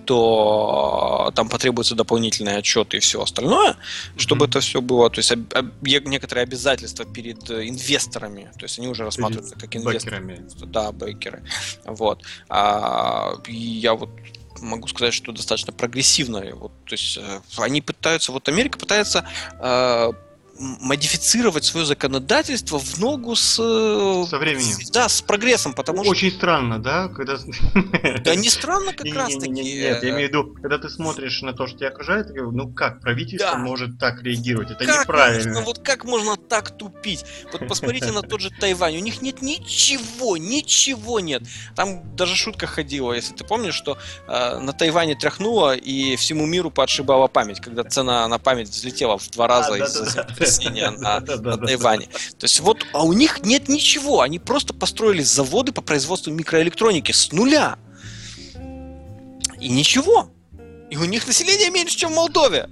[0.06, 3.78] то там потребуются дополнительные отчеты и все остальное,
[4.18, 4.50] чтобы mm-hmm.
[4.50, 8.88] это все было, то есть об, об, некоторые обязательства перед э, инвесторами, то есть они
[8.88, 10.20] уже рассматриваются как инвесторы.
[10.20, 10.50] Бэкерами.
[10.66, 11.44] Да, бейкеры.
[11.86, 12.24] Вот.
[12.50, 14.10] А, я вот
[14.60, 16.44] могу сказать, что достаточно прогрессивно.
[16.56, 19.28] Вот, то есть э, они пытаются, вот Америка пытается
[20.60, 23.58] модифицировать свое законодательство в ногу с...
[23.60, 24.82] Э, Со временем.
[24.82, 26.26] С, да, с прогрессом, потому Очень что...
[26.28, 27.08] Очень странно, да?
[27.10, 27.38] Когда...
[28.24, 29.50] Да не странно как раз таки.
[29.50, 33.02] Нет, я имею в виду, когда ты смотришь на то, что тебя окружает, ну как
[33.02, 33.58] правительство да.
[33.58, 34.72] может так реагировать?
[34.72, 35.54] Это как неправильно.
[35.54, 37.26] Можно, вот как можно так тупить?
[37.52, 41.44] Вот посмотрите на тот же Тайвань, у них нет ничего, ничего нет.
[41.76, 43.98] Там даже шутка ходила, если ты помнишь, что
[44.28, 49.30] э, на Тайване тряхнуло и всему миру подшибала память, когда цена на память взлетела в
[49.32, 50.46] два раза а, из-за да, да,
[50.98, 52.08] на, на Тайване.
[52.38, 57.12] То есть вот, а у них нет ничего, они просто построили заводы по производству микроэлектроники
[57.12, 57.78] с нуля.
[59.60, 60.32] И ничего.
[60.90, 62.70] И у них население меньше, чем в Молдове.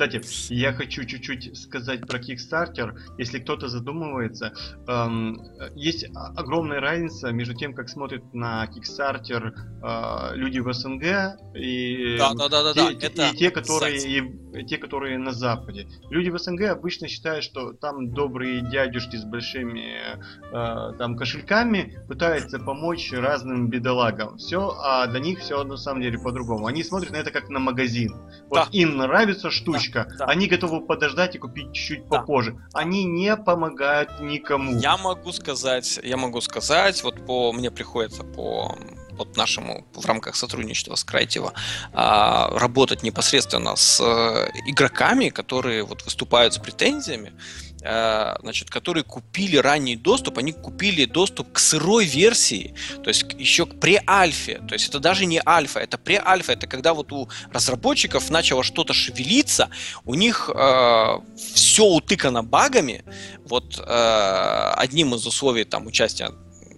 [0.00, 2.98] Кстати, я хочу чуть-чуть сказать про Kickstarter.
[3.18, 4.54] Если кто-то задумывается,
[4.88, 5.42] эм,
[5.74, 9.52] есть огромная разница между тем, как смотрят на Kickstarter
[9.82, 14.78] э, люди в СНГ и, да, да, да, те, да, и те, которые и, те,
[14.78, 15.86] которые на Западе.
[16.08, 20.16] Люди в СНГ обычно считают, что там добрые дядюшки с большими
[20.50, 24.38] э, там кошельками пытаются помочь разным бедолагам.
[24.38, 26.66] Все, а до них все на самом деле по-другому.
[26.66, 28.14] Они смотрят на это как на магазин.
[28.48, 28.68] Вот да.
[28.72, 30.24] им нравится штучка да, да.
[30.26, 32.20] они готовы подождать и купить чуть-чуть да.
[32.20, 32.56] попозже.
[32.72, 34.78] Они не помогают никому.
[34.78, 38.76] Я могу сказать, я могу сказать, вот по мне приходится по
[39.20, 41.52] вот нашему в рамках сотрудничества с Крайтева
[41.92, 47.32] работать непосредственно с э, игроками, которые вот выступают с претензиями.
[47.82, 53.64] Э, значит, которые купили ранний доступ, они купили доступ к сырой версии, то есть еще
[53.64, 54.60] к пре-альфе.
[54.68, 56.52] То есть это даже не альфа, это пре-альфа.
[56.52, 59.70] Это когда вот у разработчиков начало что-то шевелиться,
[60.04, 61.18] у них э,
[61.54, 63.04] все утыкано багами.
[63.46, 66.30] Вот э, одним из условий там участия,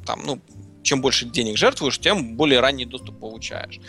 [0.07, 0.41] там, ну,
[0.85, 3.81] чем больше денег жертвуешь, тем более ранний доступ получаешь.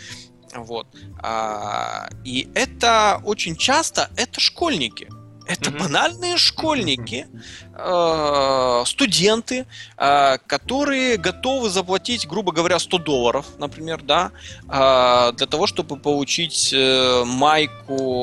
[0.54, 0.86] Вот.
[1.20, 5.08] А, и это очень часто это школьники.
[5.46, 5.78] Это mm-hmm.
[5.78, 7.26] банальные школьники,
[7.74, 9.66] э, студенты,
[9.98, 14.32] э, которые готовы заплатить, грубо говоря, 100 долларов, например, да,
[14.68, 18.14] э, для того, чтобы получить э, майку,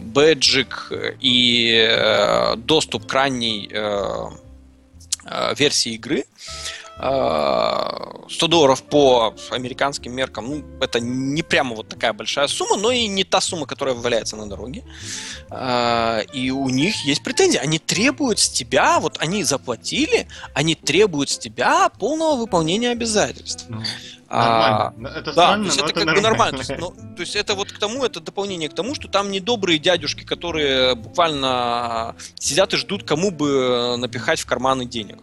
[0.00, 4.30] бэджик и э, доступ к ранней э,
[5.26, 6.24] э версии игры.
[7.00, 12.90] 100 э, долларов по американским меркам, ну, это не прямо вот такая большая сумма, но
[12.90, 14.84] и не та сумма, которая валяется на дороге.
[15.50, 17.58] Э, и у них есть претензии.
[17.58, 23.64] Они требуют с тебя, вот они заплатили, они требуют с тебя полного выполнения обязательств.
[23.68, 23.82] Ну,
[24.28, 26.14] а, это да, странно, то есть это, это как нормально.
[26.14, 26.58] бы нормально.
[26.58, 29.30] То есть, ну, то есть это вот к тому, это дополнение к тому, что там
[29.30, 35.18] не добрые дядюшки, которые буквально сидят и ждут, кому бы напихать в карманы денег.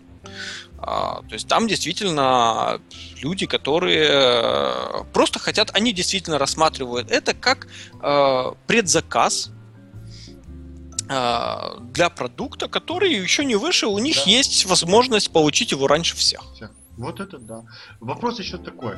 [0.89, 2.79] А, то есть там действительно
[3.21, 7.67] люди, которые э, просто хотят, они действительно рассматривают это как
[8.01, 9.51] э, предзаказ
[11.09, 14.31] э, для продукта, который еще не вышел, у них да.
[14.31, 16.41] есть возможность получить его раньше всех.
[16.55, 16.69] Все.
[16.95, 17.63] Вот это да.
[17.99, 18.95] Вопрос еще такой.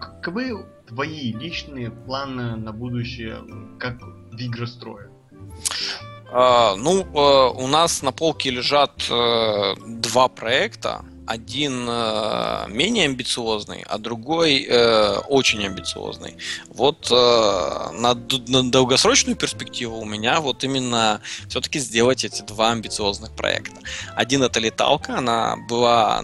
[0.00, 3.42] Каковы твои личные планы на будущее,
[3.80, 5.10] как в игростроя?
[6.32, 13.84] Uh, ну, uh, у нас на полке лежат uh, два проекта один э, менее амбициозный,
[13.88, 16.36] а другой э, очень амбициозный.
[16.68, 18.14] Вот э, на,
[18.48, 23.76] на долгосрочную перспективу у меня вот именно все-таки сделать эти два амбициозных проекта.
[24.16, 26.22] Один это леталка, она была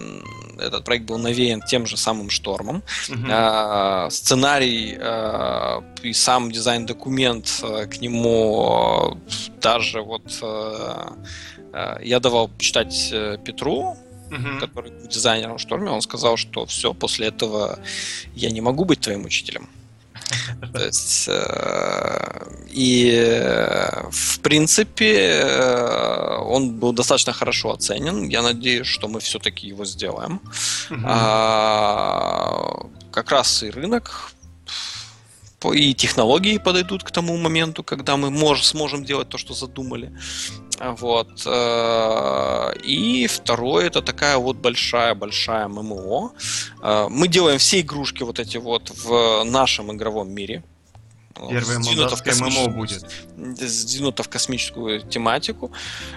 [0.59, 2.83] этот проект был навеян тем же самым штормом.
[3.07, 4.07] Uh-huh.
[4.07, 11.07] Э, сценарий э, и сам дизайн-документ э, к нему э, даже вот э,
[12.01, 13.13] я давал читать
[13.45, 13.95] Петру,
[14.29, 14.59] uh-huh.
[14.59, 17.79] который дизайнером в Шторме, он сказал, что все, после этого
[18.35, 19.69] я не могу быть твоим учителем.
[20.73, 23.17] То есть, э, и
[24.11, 25.43] в принципе
[26.45, 28.29] он был достаточно хорошо оценен.
[28.29, 30.39] Я надеюсь, что мы все-таки его сделаем.
[30.89, 31.01] Uh-huh.
[31.05, 34.31] А, как раз и рынок
[35.73, 40.11] и технологии подойдут к тому моменту, когда мы мож, сможем делать то, что задумали.
[40.79, 41.43] Вот.
[41.45, 46.31] Э, и второе, это такая вот большая-большая ММО.
[46.81, 50.63] Э, мы делаем все игрушки вот эти вот в нашем игровом мире.
[51.49, 53.05] Первое молдавское ММО будет.
[53.37, 55.71] Сдвинуто в космическую тематику.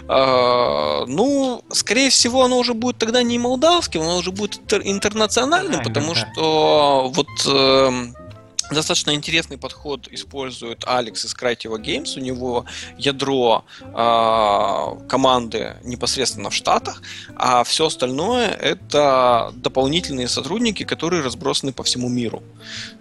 [0.08, 6.14] Э, ну, скорее всего, оно уже будет тогда не молдавским, оно уже будет интернациональным, потому
[6.14, 8.14] что вот эм,
[8.72, 12.16] Достаточно интересный подход использует Алекс из Creative Games.
[12.16, 12.64] У него
[12.98, 17.02] ядро э, команды непосредственно в Штатах,
[17.36, 22.42] а все остальное это дополнительные сотрудники, которые разбросаны по всему миру.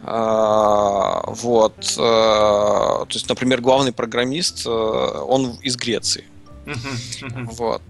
[0.03, 1.77] Э, вот.
[1.97, 6.25] Э, то есть, например, главный программист, э, он из Греции.
[7.35, 7.81] Вот.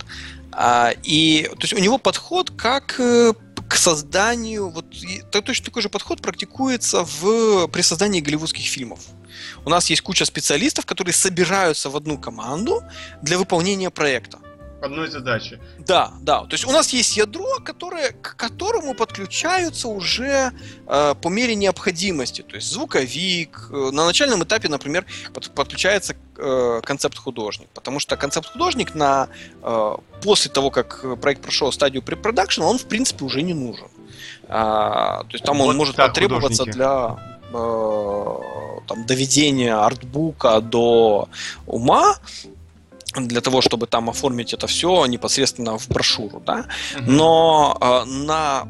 [0.53, 3.33] А, и то есть у него подход как э,
[3.71, 4.85] к созданию, вот
[5.31, 8.99] точно такой же подход практикуется в, при создании голливудских фильмов.
[9.63, 12.83] У нас есть куча специалистов, которые собираются в одну команду
[13.21, 14.39] для выполнения проекта
[14.81, 15.59] одной задачи.
[15.79, 16.41] Да, да.
[16.41, 20.51] То есть у нас есть ядро, которое, к которому подключаются уже
[20.87, 22.41] э, по мере необходимости.
[22.41, 23.69] То есть звуковик.
[23.71, 27.69] Э, на начальном этапе, например, под, подключается э, концепт художник.
[27.73, 29.29] Потому что концепт художник на,
[29.61, 33.87] э, после того, как проект прошел стадию препродакшена, он в принципе уже не нужен.
[34.47, 36.75] А, то есть там вот он может потребоваться художники.
[36.75, 37.15] для
[37.53, 38.37] э,
[38.87, 41.29] там, доведения артбука до
[41.65, 42.15] ума,
[43.15, 46.65] для того, чтобы там оформить это все непосредственно в брошюру, да.
[47.01, 48.67] Но э, на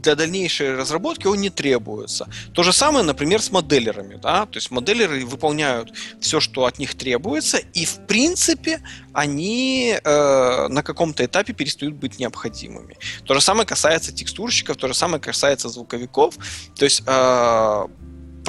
[0.00, 2.26] для дальнейшей разработки он не требуется.
[2.52, 6.94] То же самое, например, с моделерами, да, то есть моделеры выполняют все, что от них
[6.94, 8.80] требуется, и в принципе
[9.12, 12.96] они э, на каком-то этапе перестают быть необходимыми.
[13.24, 16.34] То же самое касается текстурщиков, то же самое касается звуковиков,
[16.74, 17.86] то есть э,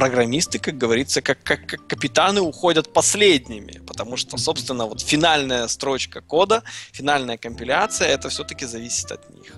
[0.01, 6.21] программисты, как говорится, как, как, как капитаны уходят последними, потому что, собственно, вот финальная строчка
[6.21, 9.53] кода, финальная компиляция, это все-таки зависит от них.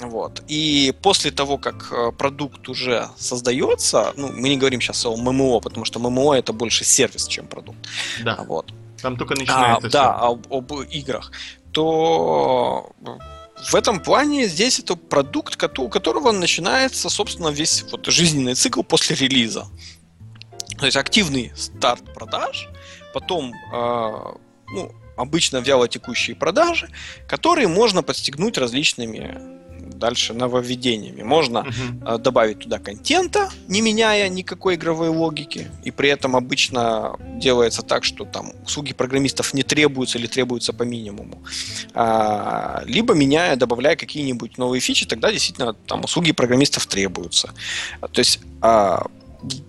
[0.00, 0.42] Вот.
[0.50, 5.60] И после того, как э, продукт уже создается, ну, мы не говорим сейчас о ММО,
[5.60, 7.78] потому что ММО это больше сервис, чем продукт.
[8.24, 8.44] Да.
[8.46, 8.74] Вот.
[9.00, 9.86] Там только начинается.
[9.86, 11.32] А, да, об, об играх.
[11.72, 12.90] То
[13.70, 19.16] в этом плане здесь это продукт, у которого начинается, собственно, весь вот жизненный цикл после
[19.16, 19.66] релиза.
[20.78, 22.68] То есть активный старт продаж,
[23.14, 24.34] потом э,
[24.68, 26.88] ну, обычно вялотекущие продажи,
[27.28, 29.60] которые можно подстегнуть различными
[30.02, 31.22] дальше нововведениями.
[31.22, 32.18] Можно uh-huh.
[32.18, 38.24] добавить туда контента, не меняя никакой игровой логики, и при этом обычно делается так, что
[38.24, 41.38] там услуги программистов не требуются или требуются по минимуму.
[41.94, 47.54] А, либо меняя, добавляя какие-нибудь новые фичи, тогда действительно там услуги программистов требуются.
[48.00, 49.06] То есть а,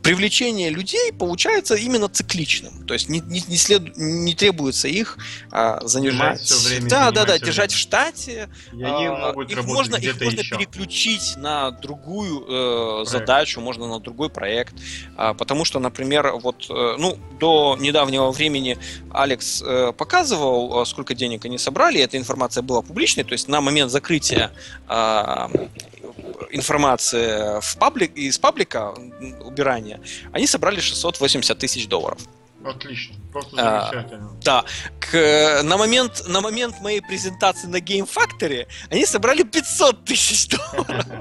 [0.04, 2.86] привлечение людей получается именно цикличным.
[2.86, 5.18] То есть не, не, не, след, не требуется их
[5.52, 6.40] а, занимать.
[6.40, 8.50] Держать все время да, да, да, держать в штате.
[8.72, 10.58] И они а, могут их можно, их можно еще.
[10.58, 14.76] переключить на другую э, задачу, можно на другой проект.
[15.16, 18.78] А, потому что, например, вот э, ну, до недавнего времени
[19.12, 22.02] Алекс э, показывал, э, сколько денег они собрали.
[22.02, 23.24] Эта информация была публичной.
[23.24, 24.52] То есть на момент закрытия
[24.90, 25.48] э,
[26.52, 28.94] информации в паблик, из паблика
[29.42, 30.02] убирания,
[30.32, 32.20] они собрали 680 тысяч долларов.
[32.66, 34.30] Отлично, просто замечательно.
[34.32, 34.66] А, да,
[35.00, 41.06] к, на, момент, на момент моей презентации на Game Factory они собрали 500 тысяч долларов.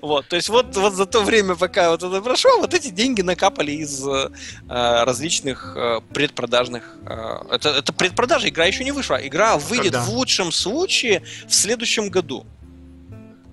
[0.00, 3.22] Вот, то есть вот, вот за то время, пока вот это прошло, вот эти деньги
[3.22, 4.30] накапали из э,
[4.68, 6.96] различных э, предпродажных...
[7.04, 9.16] Э, это, это предпродажа, игра еще не вышла.
[9.16, 12.46] Игра выйдет в лучшем случае в следующем году.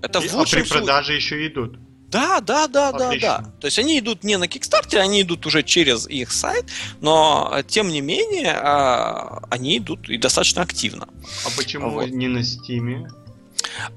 [0.02, 1.78] Это и, в лучшем а при продаже еще идут.
[2.12, 3.28] Да, да, да, Отлично.
[3.28, 3.50] да, да.
[3.60, 6.66] То есть они идут не на Kickstarter, они идут уже через их сайт,
[7.00, 11.08] но тем не менее а, они идут и достаточно активно.
[11.46, 12.10] А почему вот.
[12.10, 13.08] не на Steam?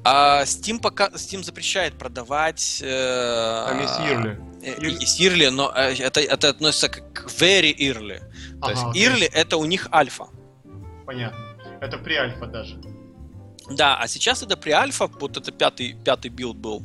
[0.05, 2.79] А Steam пока Steam запрещает продавать.
[2.81, 3.99] Э, Там есть.
[5.19, 8.19] Э, early, но э, это, это относится к very early.
[8.61, 10.27] То ага, есть early это у них альфа.
[11.05, 11.37] Понятно.
[11.81, 12.79] Это pre-alpha даже.
[13.69, 16.83] Да, а сейчас это pre-alpha, вот это пятый, пятый билд был.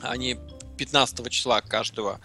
[0.00, 0.38] Они
[0.76, 2.20] 15 числа каждого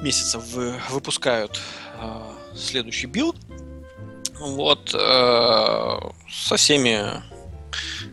[0.00, 1.60] месяца вы, выпускают
[2.00, 2.22] э,
[2.54, 3.36] следующий билд.
[4.38, 5.98] Вот э,
[6.30, 7.22] со всеми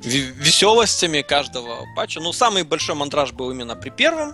[0.04, 2.20] веселостями каждого патча.
[2.20, 4.34] Ну, самый большой мандраж был именно при первом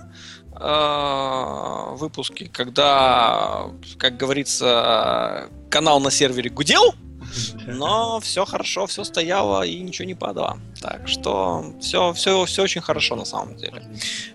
[0.59, 6.95] э, выпуске, когда, как говорится, канал на сервере гудел,
[7.67, 10.59] но все хорошо, все стояло и ничего не падало.
[10.79, 13.83] Так что все, все, все очень хорошо на самом деле.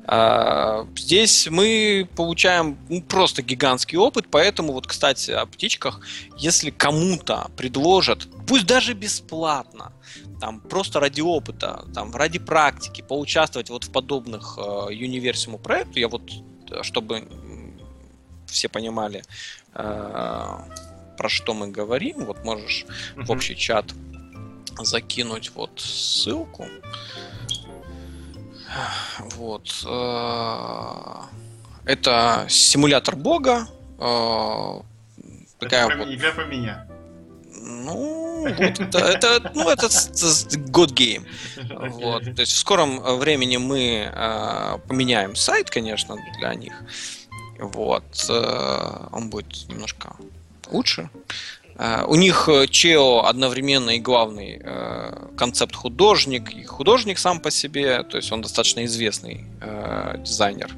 [0.04, 6.00] А, здесь мы получаем ну, просто гигантский опыт, поэтому вот, кстати, о птичках,
[6.38, 9.92] если кому-то предложат, пусть даже бесплатно,
[10.40, 16.08] там просто ради опыта, там ради практики поучаствовать вот в подобных э, универсиму проекту, я
[16.08, 16.30] вот,
[16.82, 17.26] чтобы
[18.46, 19.24] все понимали,
[19.74, 20.58] э,
[21.16, 22.86] про что мы говорим, вот можешь
[23.16, 23.86] в общий чат
[24.78, 26.68] закинуть вот ссылку.
[29.36, 29.84] Вот.
[29.86, 31.22] Э,
[31.84, 33.68] это симулятор бога.
[33.98, 34.80] Э,
[35.58, 36.08] такая это вот...
[36.08, 36.86] игра про меня.
[37.58, 41.26] Ну, вот это, это, ну, это God Game.
[41.56, 41.88] Okay.
[41.90, 42.24] Вот.
[42.24, 46.74] То есть в скором времени мы э, поменяем сайт, конечно, для них.
[47.58, 48.04] Вот.
[48.28, 50.16] Э, он будет немножко
[50.70, 51.10] лучше.
[51.78, 57.50] Э, у них э, Чео одновременно и главный э, концепт художник, и художник сам по
[57.50, 59.46] себе, то есть он достаточно известный
[60.18, 60.70] дизайнер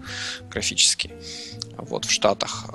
[0.51, 1.12] графический
[1.77, 2.66] вот, в Штатах.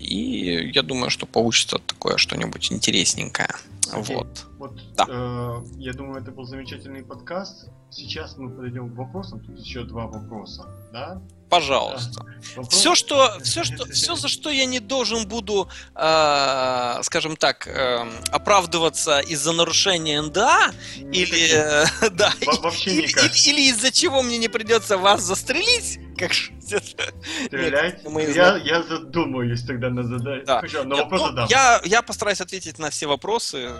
[0.00, 3.48] И я думаю, что получится такое что-нибудь интересненькое.
[3.92, 4.46] Вот.
[4.58, 5.06] Вот да.
[5.08, 7.70] э, я думаю, это был замечательный подкаст.
[7.90, 9.40] Сейчас мы подойдем к вопросам.
[9.40, 10.66] Тут еще два вопроса.
[10.92, 11.22] Да?
[11.48, 12.24] Пожалуйста.
[12.68, 18.04] Все, что, все, что, все, за что я не должен буду, э, скажем так, э,
[18.30, 24.48] оправдываться из-за нарушения НДА, или, э, да, вообще или, или, или из-за чего мне не
[24.48, 26.32] придется вас застрелить, как
[26.68, 28.04] Стрелять?
[28.04, 30.44] Нет, я, я задумаюсь тогда на задание.
[30.44, 30.56] Да.
[30.56, 33.70] Хорошо, я, ну, Я, я постараюсь ответить на все вопросы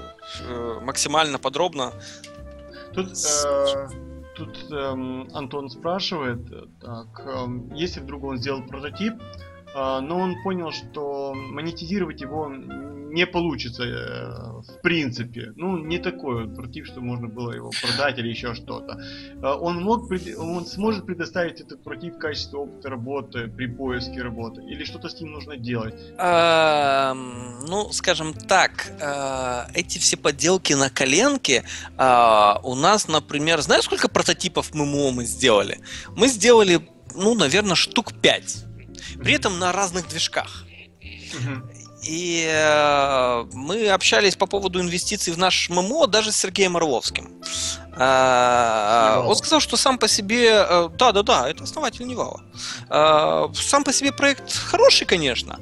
[0.41, 1.93] э, максимально подробно.
[2.95, 3.89] Тут э,
[4.39, 6.39] Тут эм, Антон спрашивает,
[6.81, 12.49] так, эм, если вдруг он сделал прототип, э, но он понял, что монетизировать его
[13.09, 15.53] не получится э, в принципе.
[15.57, 19.01] Ну, не такой вот прототип, что можно было его продать или еще что-то.
[19.43, 24.63] Э, он, мог, он сможет предоставить этот прототип в качестве опыта работы при поиске работы?
[24.63, 25.95] Или что-то с ним нужно делать?
[26.19, 31.65] Эм, ну, скажем так, э, эти все подделки на коленке
[31.99, 35.81] у нас, например, знаешь, сколько прототипов ММО мы сделали?
[36.17, 38.65] Мы сделали, ну, наверное, штук 5.
[39.23, 40.65] При этом на разных движках.
[42.03, 47.43] И э, мы общались по поводу инвестиций в наш ММО даже с Сергеем Орловским.
[47.97, 50.65] Э, он сказал, что сам по себе...
[50.69, 52.41] Э, да, да, да, это основатель Невала.
[52.89, 55.59] Э, сам по себе проект хороший, конечно.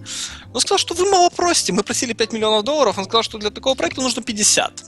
[0.53, 1.73] Он сказал, что вы мало просите.
[1.73, 2.99] Мы просили 5 миллионов долларов.
[2.99, 4.85] Он сказал, что для такого проекта нужно 50.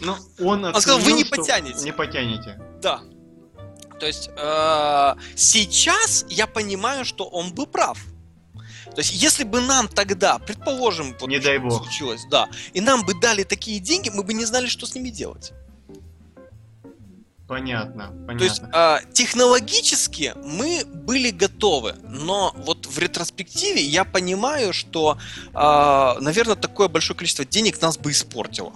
[0.00, 1.82] Ну, он, он сказал, вы не потянете.
[1.82, 2.60] Не потянете.
[2.80, 3.00] Да.
[3.98, 7.98] То есть э, сейчас я понимаю, что он был прав.
[8.96, 11.82] То есть, если бы нам тогда, предположим, вот не дай бог.
[11.82, 15.10] случилось, да, и нам бы дали такие деньги, мы бы не знали, что с ними
[15.10, 15.52] делать.
[17.46, 18.38] Понятно, понятно.
[18.38, 25.18] То есть э, технологически мы были готовы, но вот в ретроспективе я понимаю, что,
[25.52, 28.72] э, наверное, такое большое количество денег нас бы испортило.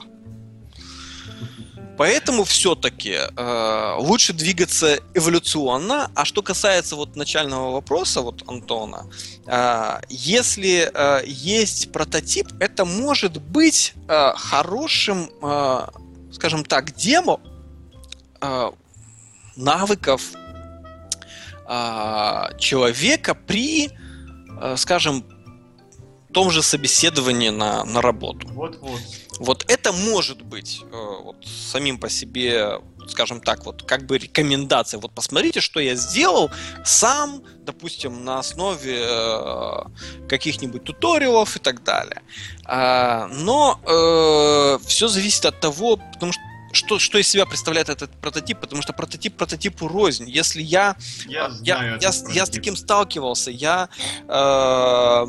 [2.00, 6.10] Поэтому все-таки э, лучше двигаться эволюционно.
[6.14, 9.04] А что касается вот начального вопроса вот Антона,
[9.46, 15.88] э, если э, есть прототип, это может быть э, хорошим, э,
[16.32, 17.38] скажем так, демо
[18.40, 18.70] э,
[19.56, 20.22] навыков
[21.68, 23.90] э, человека при,
[24.58, 25.22] э, скажем,
[26.32, 28.48] том же собеседовании на, на работу.
[28.48, 29.00] Вот-вот.
[29.40, 35.00] Вот это может быть э, вот, самим по себе, скажем так, вот как бы рекомендация.
[35.00, 36.50] Вот посмотрите, что я сделал
[36.84, 42.20] сам, допустим, на основе э, каких-нибудь туториалов и так далее.
[42.66, 46.42] А, но э, все зависит от того, потому что
[46.72, 50.28] что, что из себя представляет этот прототип, потому что прототип прототипу рознь.
[50.28, 50.96] Если я
[51.26, 53.88] я, а, я, я, я с таким сталкивался, я
[54.28, 55.26] э,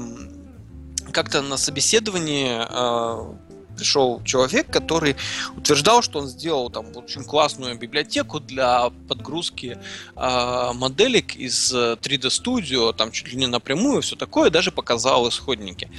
[1.11, 3.50] как-то на собеседовании э,
[3.81, 5.15] пришел человек, который
[5.57, 9.77] утверждал, что он сделал там очень классную библиотеку для подгрузки
[10.15, 15.89] э, моделек из 3D Studio, там чуть ли не напрямую, все такое, даже показал исходники.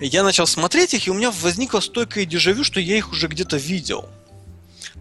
[0.00, 3.56] Я начал смотреть их, и у меня возникло стойкое дежавю, что я их уже где-то
[3.56, 4.08] видел.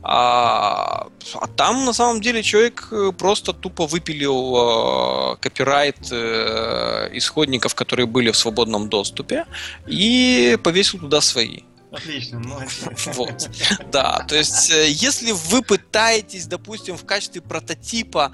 [0.02, 7.76] А, а там на самом деле человек э, просто тупо выпилил э, копирайт э, исходников,
[7.76, 9.46] которые были в свободном доступе,
[9.88, 11.62] и повесил туда свои.
[11.92, 13.08] Отлично, молодец.
[13.16, 13.50] Вот.
[13.92, 18.32] Да, то есть, э, если вы пытаетесь, допустим, в качестве прототипа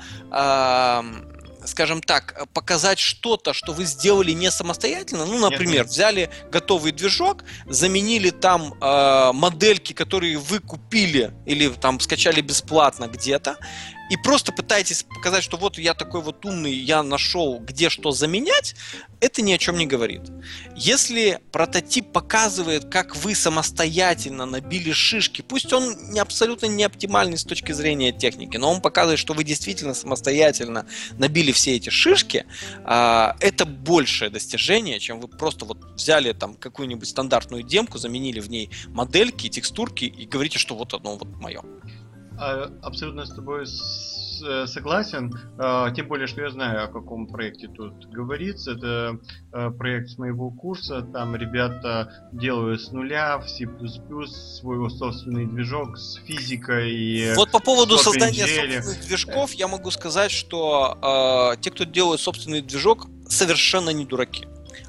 [1.68, 5.26] скажем так, показать что-то, что вы сделали не самостоятельно.
[5.26, 5.88] Ну, например, нет, нет.
[5.88, 13.58] взяли готовый движок, заменили там э, модельки, которые вы купили или там скачали бесплатно где-то,
[14.10, 18.76] и просто пытаетесь показать, что вот я такой вот умный, я нашел, где что заменять,
[19.20, 20.22] это ни о чем не говорит.
[20.76, 27.44] Если прототип показывает, как вы самостоятельно набили шишки, пусть он не абсолютно не оптимальный с
[27.44, 30.86] точки зрения техники, но он показывает, что вы действительно самостоятельно
[31.18, 32.46] набили все эти шишки,
[32.84, 38.50] а, это большее достижение, чем вы просто вот взяли там какую-нибудь стандартную демку, заменили в
[38.50, 41.64] ней модельки, текстурки и говорите, что вот одно вот мое.
[42.38, 47.68] А, абсолютно с тобой э, согласен, а, тем более, что я знаю, о каком проекте
[47.68, 48.72] тут говорится.
[48.72, 49.20] Это
[49.54, 53.66] э, проект с моего курса, там ребята делают с нуля в C++
[54.60, 57.34] свой собственный движок с физикой.
[57.36, 62.62] Вот по поводу создания собственных движков я могу сказать, что э, те, кто делает собственный
[62.62, 64.46] движок, совершенно не дураки.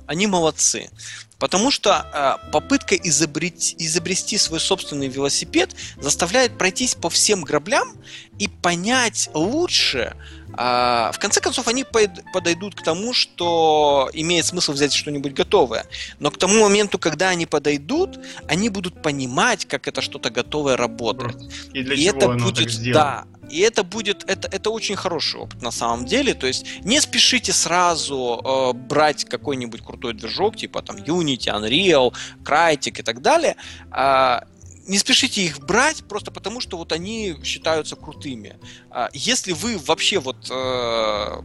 [0.07, 0.89] Они молодцы.
[1.39, 7.93] Потому что э, попытка изобрести, изобрести свой собственный велосипед заставляет пройтись по всем граблям
[8.39, 10.17] и понять лучше.
[10.57, 11.85] Э, в конце концов, они
[12.33, 15.87] подойдут к тому, что имеет смысл взять что-нибудь готовое.
[16.21, 18.19] Но к тому моменту, когда они подойдут,
[18.49, 21.37] они будут понимать, как это что-то готовое работает.
[21.75, 24.97] И для и чего это оно будет, так да, и это будет, это, это очень
[24.97, 26.35] хороший опыт на самом деле.
[26.35, 32.15] То есть не спешите сразу э, брать какой-нибудь крутой движок, типа там Unity, Unreal,
[32.45, 33.57] Crytek и так далее.
[33.93, 34.41] Э,
[34.87, 38.59] не спешите их брать просто потому, что вот они считаются крутыми.
[38.91, 41.43] Э, если вы вообще вот э,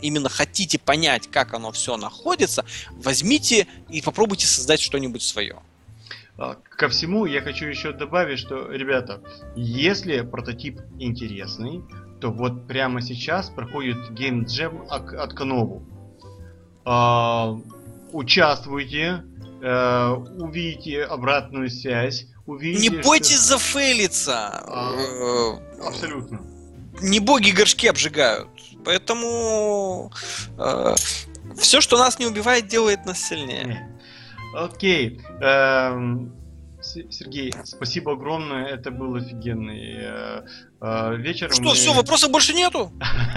[0.00, 5.62] именно хотите понять, как оно все находится, возьмите и попробуйте создать что-нибудь свое.
[6.38, 9.22] А, ко всему я хочу еще добавить, что, ребята,
[9.54, 11.82] если прототип интересный,
[12.20, 15.92] то вот прямо сейчас проходит Jam от.
[16.84, 17.56] А,
[18.12, 19.24] участвуйте,
[19.62, 22.88] а, увидите обратную связь, увидите...
[22.88, 23.58] Не бойтесь что...
[23.58, 24.48] зафейлиться!
[24.66, 26.40] А, э, абсолютно.
[27.00, 28.48] Не боги горшки обжигают.
[28.84, 30.12] Поэтому
[30.58, 30.94] э,
[31.56, 33.88] все, что нас не убивает, делает нас сильнее.
[34.54, 35.20] Окей.
[35.40, 36.32] Эм,
[36.82, 40.44] Сергей, спасибо огромное, это был офигенный э,
[40.80, 41.52] э, вечер.
[41.52, 41.74] Что, мы...
[41.74, 42.90] все, вопросов больше нету?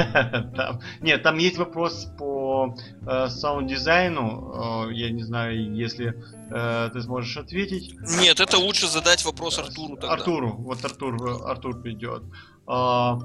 [0.56, 2.76] там, нет, там есть вопрос по
[3.08, 4.88] э, саунд-дизайну.
[4.90, 6.16] Э, я не знаю, если
[6.48, 7.96] ты сможешь ответить.
[8.20, 10.14] Нет, это лучше задать вопрос Артуру тогда.
[10.14, 12.24] Артуру, вот Артур, Артур придет.
[12.68, 13.20] Э,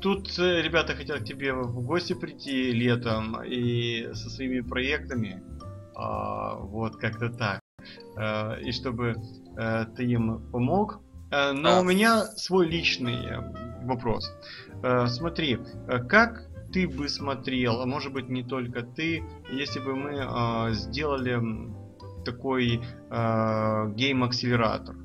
[0.00, 5.42] тут ребята хотят к тебе в гости прийти летом и со своими проектами.
[5.96, 7.60] А, вот как-то так.
[8.16, 9.16] А, и чтобы
[9.56, 11.00] а, ты им помог.
[11.30, 11.80] А, но а.
[11.80, 13.38] у меня свой личный
[13.84, 14.30] вопрос.
[15.08, 15.58] Смотри,
[16.08, 21.40] как ты бы смотрел, а может быть не только ты, если бы мы а, сделали
[22.24, 24.96] такой гейм-акселератор?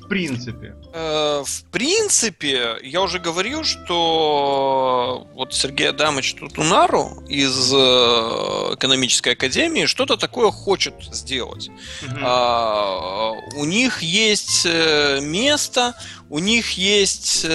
[0.00, 0.74] В принципе.
[0.92, 9.86] Э, в принципе, я уже говорил, что вот Сергей Адамович Тутунару из э, экономической академии
[9.86, 11.68] что-то такое хочет сделать.
[12.02, 12.18] Угу.
[12.22, 15.94] А, у них есть э, место,
[16.30, 17.46] у них есть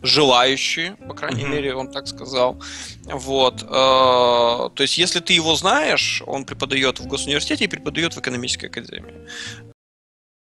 [0.00, 1.48] желающие, по крайней mm-hmm.
[1.48, 2.62] мере, он так сказал.
[3.04, 3.58] Вот.
[3.58, 9.26] То есть, если ты его знаешь, он преподает в госуниверситете и преподает в экономической академии.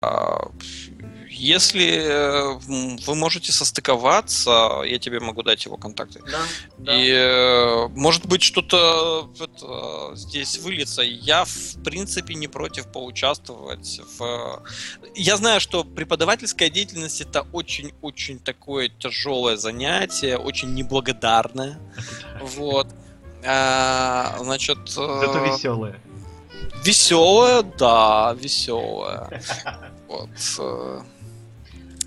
[0.02, 0.49] А,
[1.30, 2.60] если э,
[3.06, 6.22] вы можете состыковаться, я тебе могу дать его контакты.
[6.26, 6.40] Да,
[6.78, 6.95] да.
[6.95, 11.03] И э, может быть что-то это, здесь выльется.
[11.03, 14.64] Я в принципе не против поучаствовать в.
[15.15, 21.80] Я знаю, что преподавательская деятельность это очень-очень такое тяжелое занятие, очень неблагодарное.
[22.41, 22.88] Вот.
[23.45, 24.80] А, значит.
[24.90, 25.99] Это веселое.
[26.84, 29.41] Веселая, да, веселая.
[30.12, 30.30] Вот.
[30.60, 31.02] Э,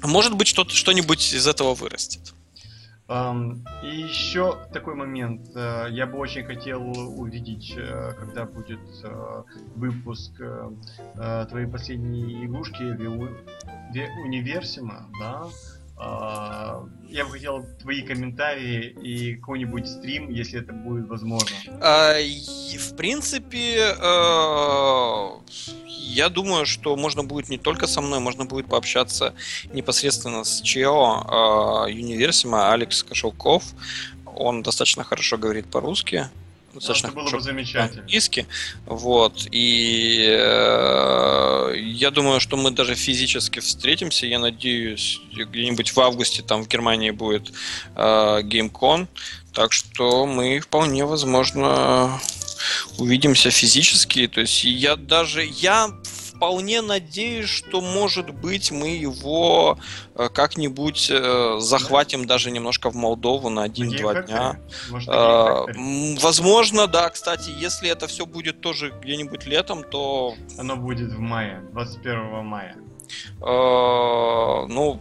[0.03, 2.35] может быть, что-то, что-нибудь из этого вырастет.
[3.07, 5.55] Um, и еще такой момент.
[5.55, 6.81] Uh, я бы очень хотел
[7.21, 9.45] увидеть, uh, когда будет uh,
[9.77, 10.33] выпуск
[11.49, 12.83] твоей последней игрушки
[14.25, 15.45] Универсима, да?
[15.97, 21.57] А, я бы хотел твои комментарии и какой-нибудь стрим, если это будет возможно.
[21.81, 25.41] А, в принципе, а,
[25.87, 29.35] я думаю, что можно будет не только со мной, можно будет пообщаться
[29.73, 33.65] непосредственно с ЧЕО Универсима Алекс Кошелков.
[34.27, 36.29] Он достаточно хорошо говорит по-русски.
[36.75, 38.07] Достаточно это было бы замечательно.
[38.09, 38.47] Иски,
[38.87, 46.43] вот, и э, я думаю, что мы даже физически встретимся, я надеюсь, где-нибудь в августе
[46.43, 47.53] там в Германии будет
[47.97, 49.09] э, GameCon,
[49.53, 52.21] так что мы вполне возможно
[52.99, 55.91] увидимся физически, то есть я даже, я
[56.35, 59.79] вполне надеюсь, что, может быть, мы его
[60.15, 64.61] э, как-нибудь э, захватим даже немножко в Молдову на один-два дня.
[64.91, 65.67] Может, э,
[66.21, 67.11] возможно, да.
[67.11, 70.35] Кстати, если это все будет тоже где-нибудь летом, то...
[70.59, 72.77] Оно будет в мае, 21 мая.
[73.41, 75.01] Ну,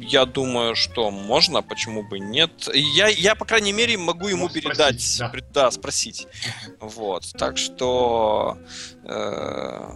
[0.00, 2.68] я думаю, что можно, почему бы нет.
[2.74, 5.62] Я, я по крайней мере, могу ему Можешь передать, спросить, да.
[5.62, 6.26] да, спросить.
[6.80, 8.58] Вот, так что
[9.04, 9.90] э,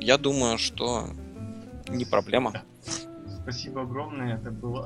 [0.00, 1.08] я думаю, что
[1.88, 2.52] не проблема.
[3.42, 4.76] Спасибо огромное, это был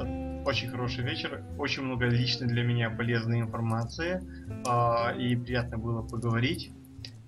[0.45, 4.21] очень хороший вечер, очень много лично для меня полезной информации,
[4.67, 6.73] э, и приятно было поговорить.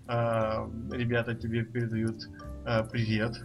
[0.08, 2.28] Э, ребята тебе передают
[2.66, 3.40] э, привет,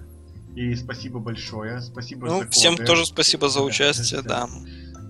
[0.56, 4.48] и спасибо большое, спасибо ну, за Всем тоже спасибо за участие, да.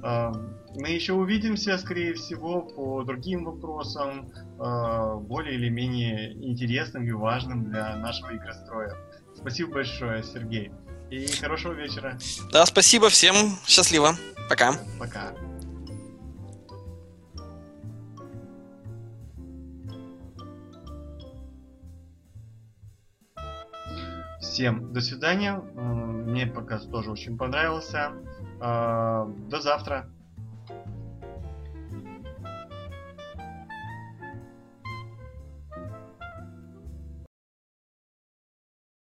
[0.02, 0.34] да.
[0.78, 7.96] Мы еще увидимся, скорее всего, по другим вопросам, более или менее интересным и важным для
[7.96, 8.94] нашего игростроя.
[9.46, 10.72] Спасибо большое, Сергей.
[11.12, 12.18] И хорошего вечера.
[12.52, 13.36] Да, спасибо всем.
[13.68, 14.16] Счастливо.
[14.50, 14.74] Пока.
[15.00, 15.36] Пока.
[24.42, 25.54] Всем до свидания.
[25.54, 28.14] Мне показ тоже очень понравился.
[28.60, 30.10] А, до завтра.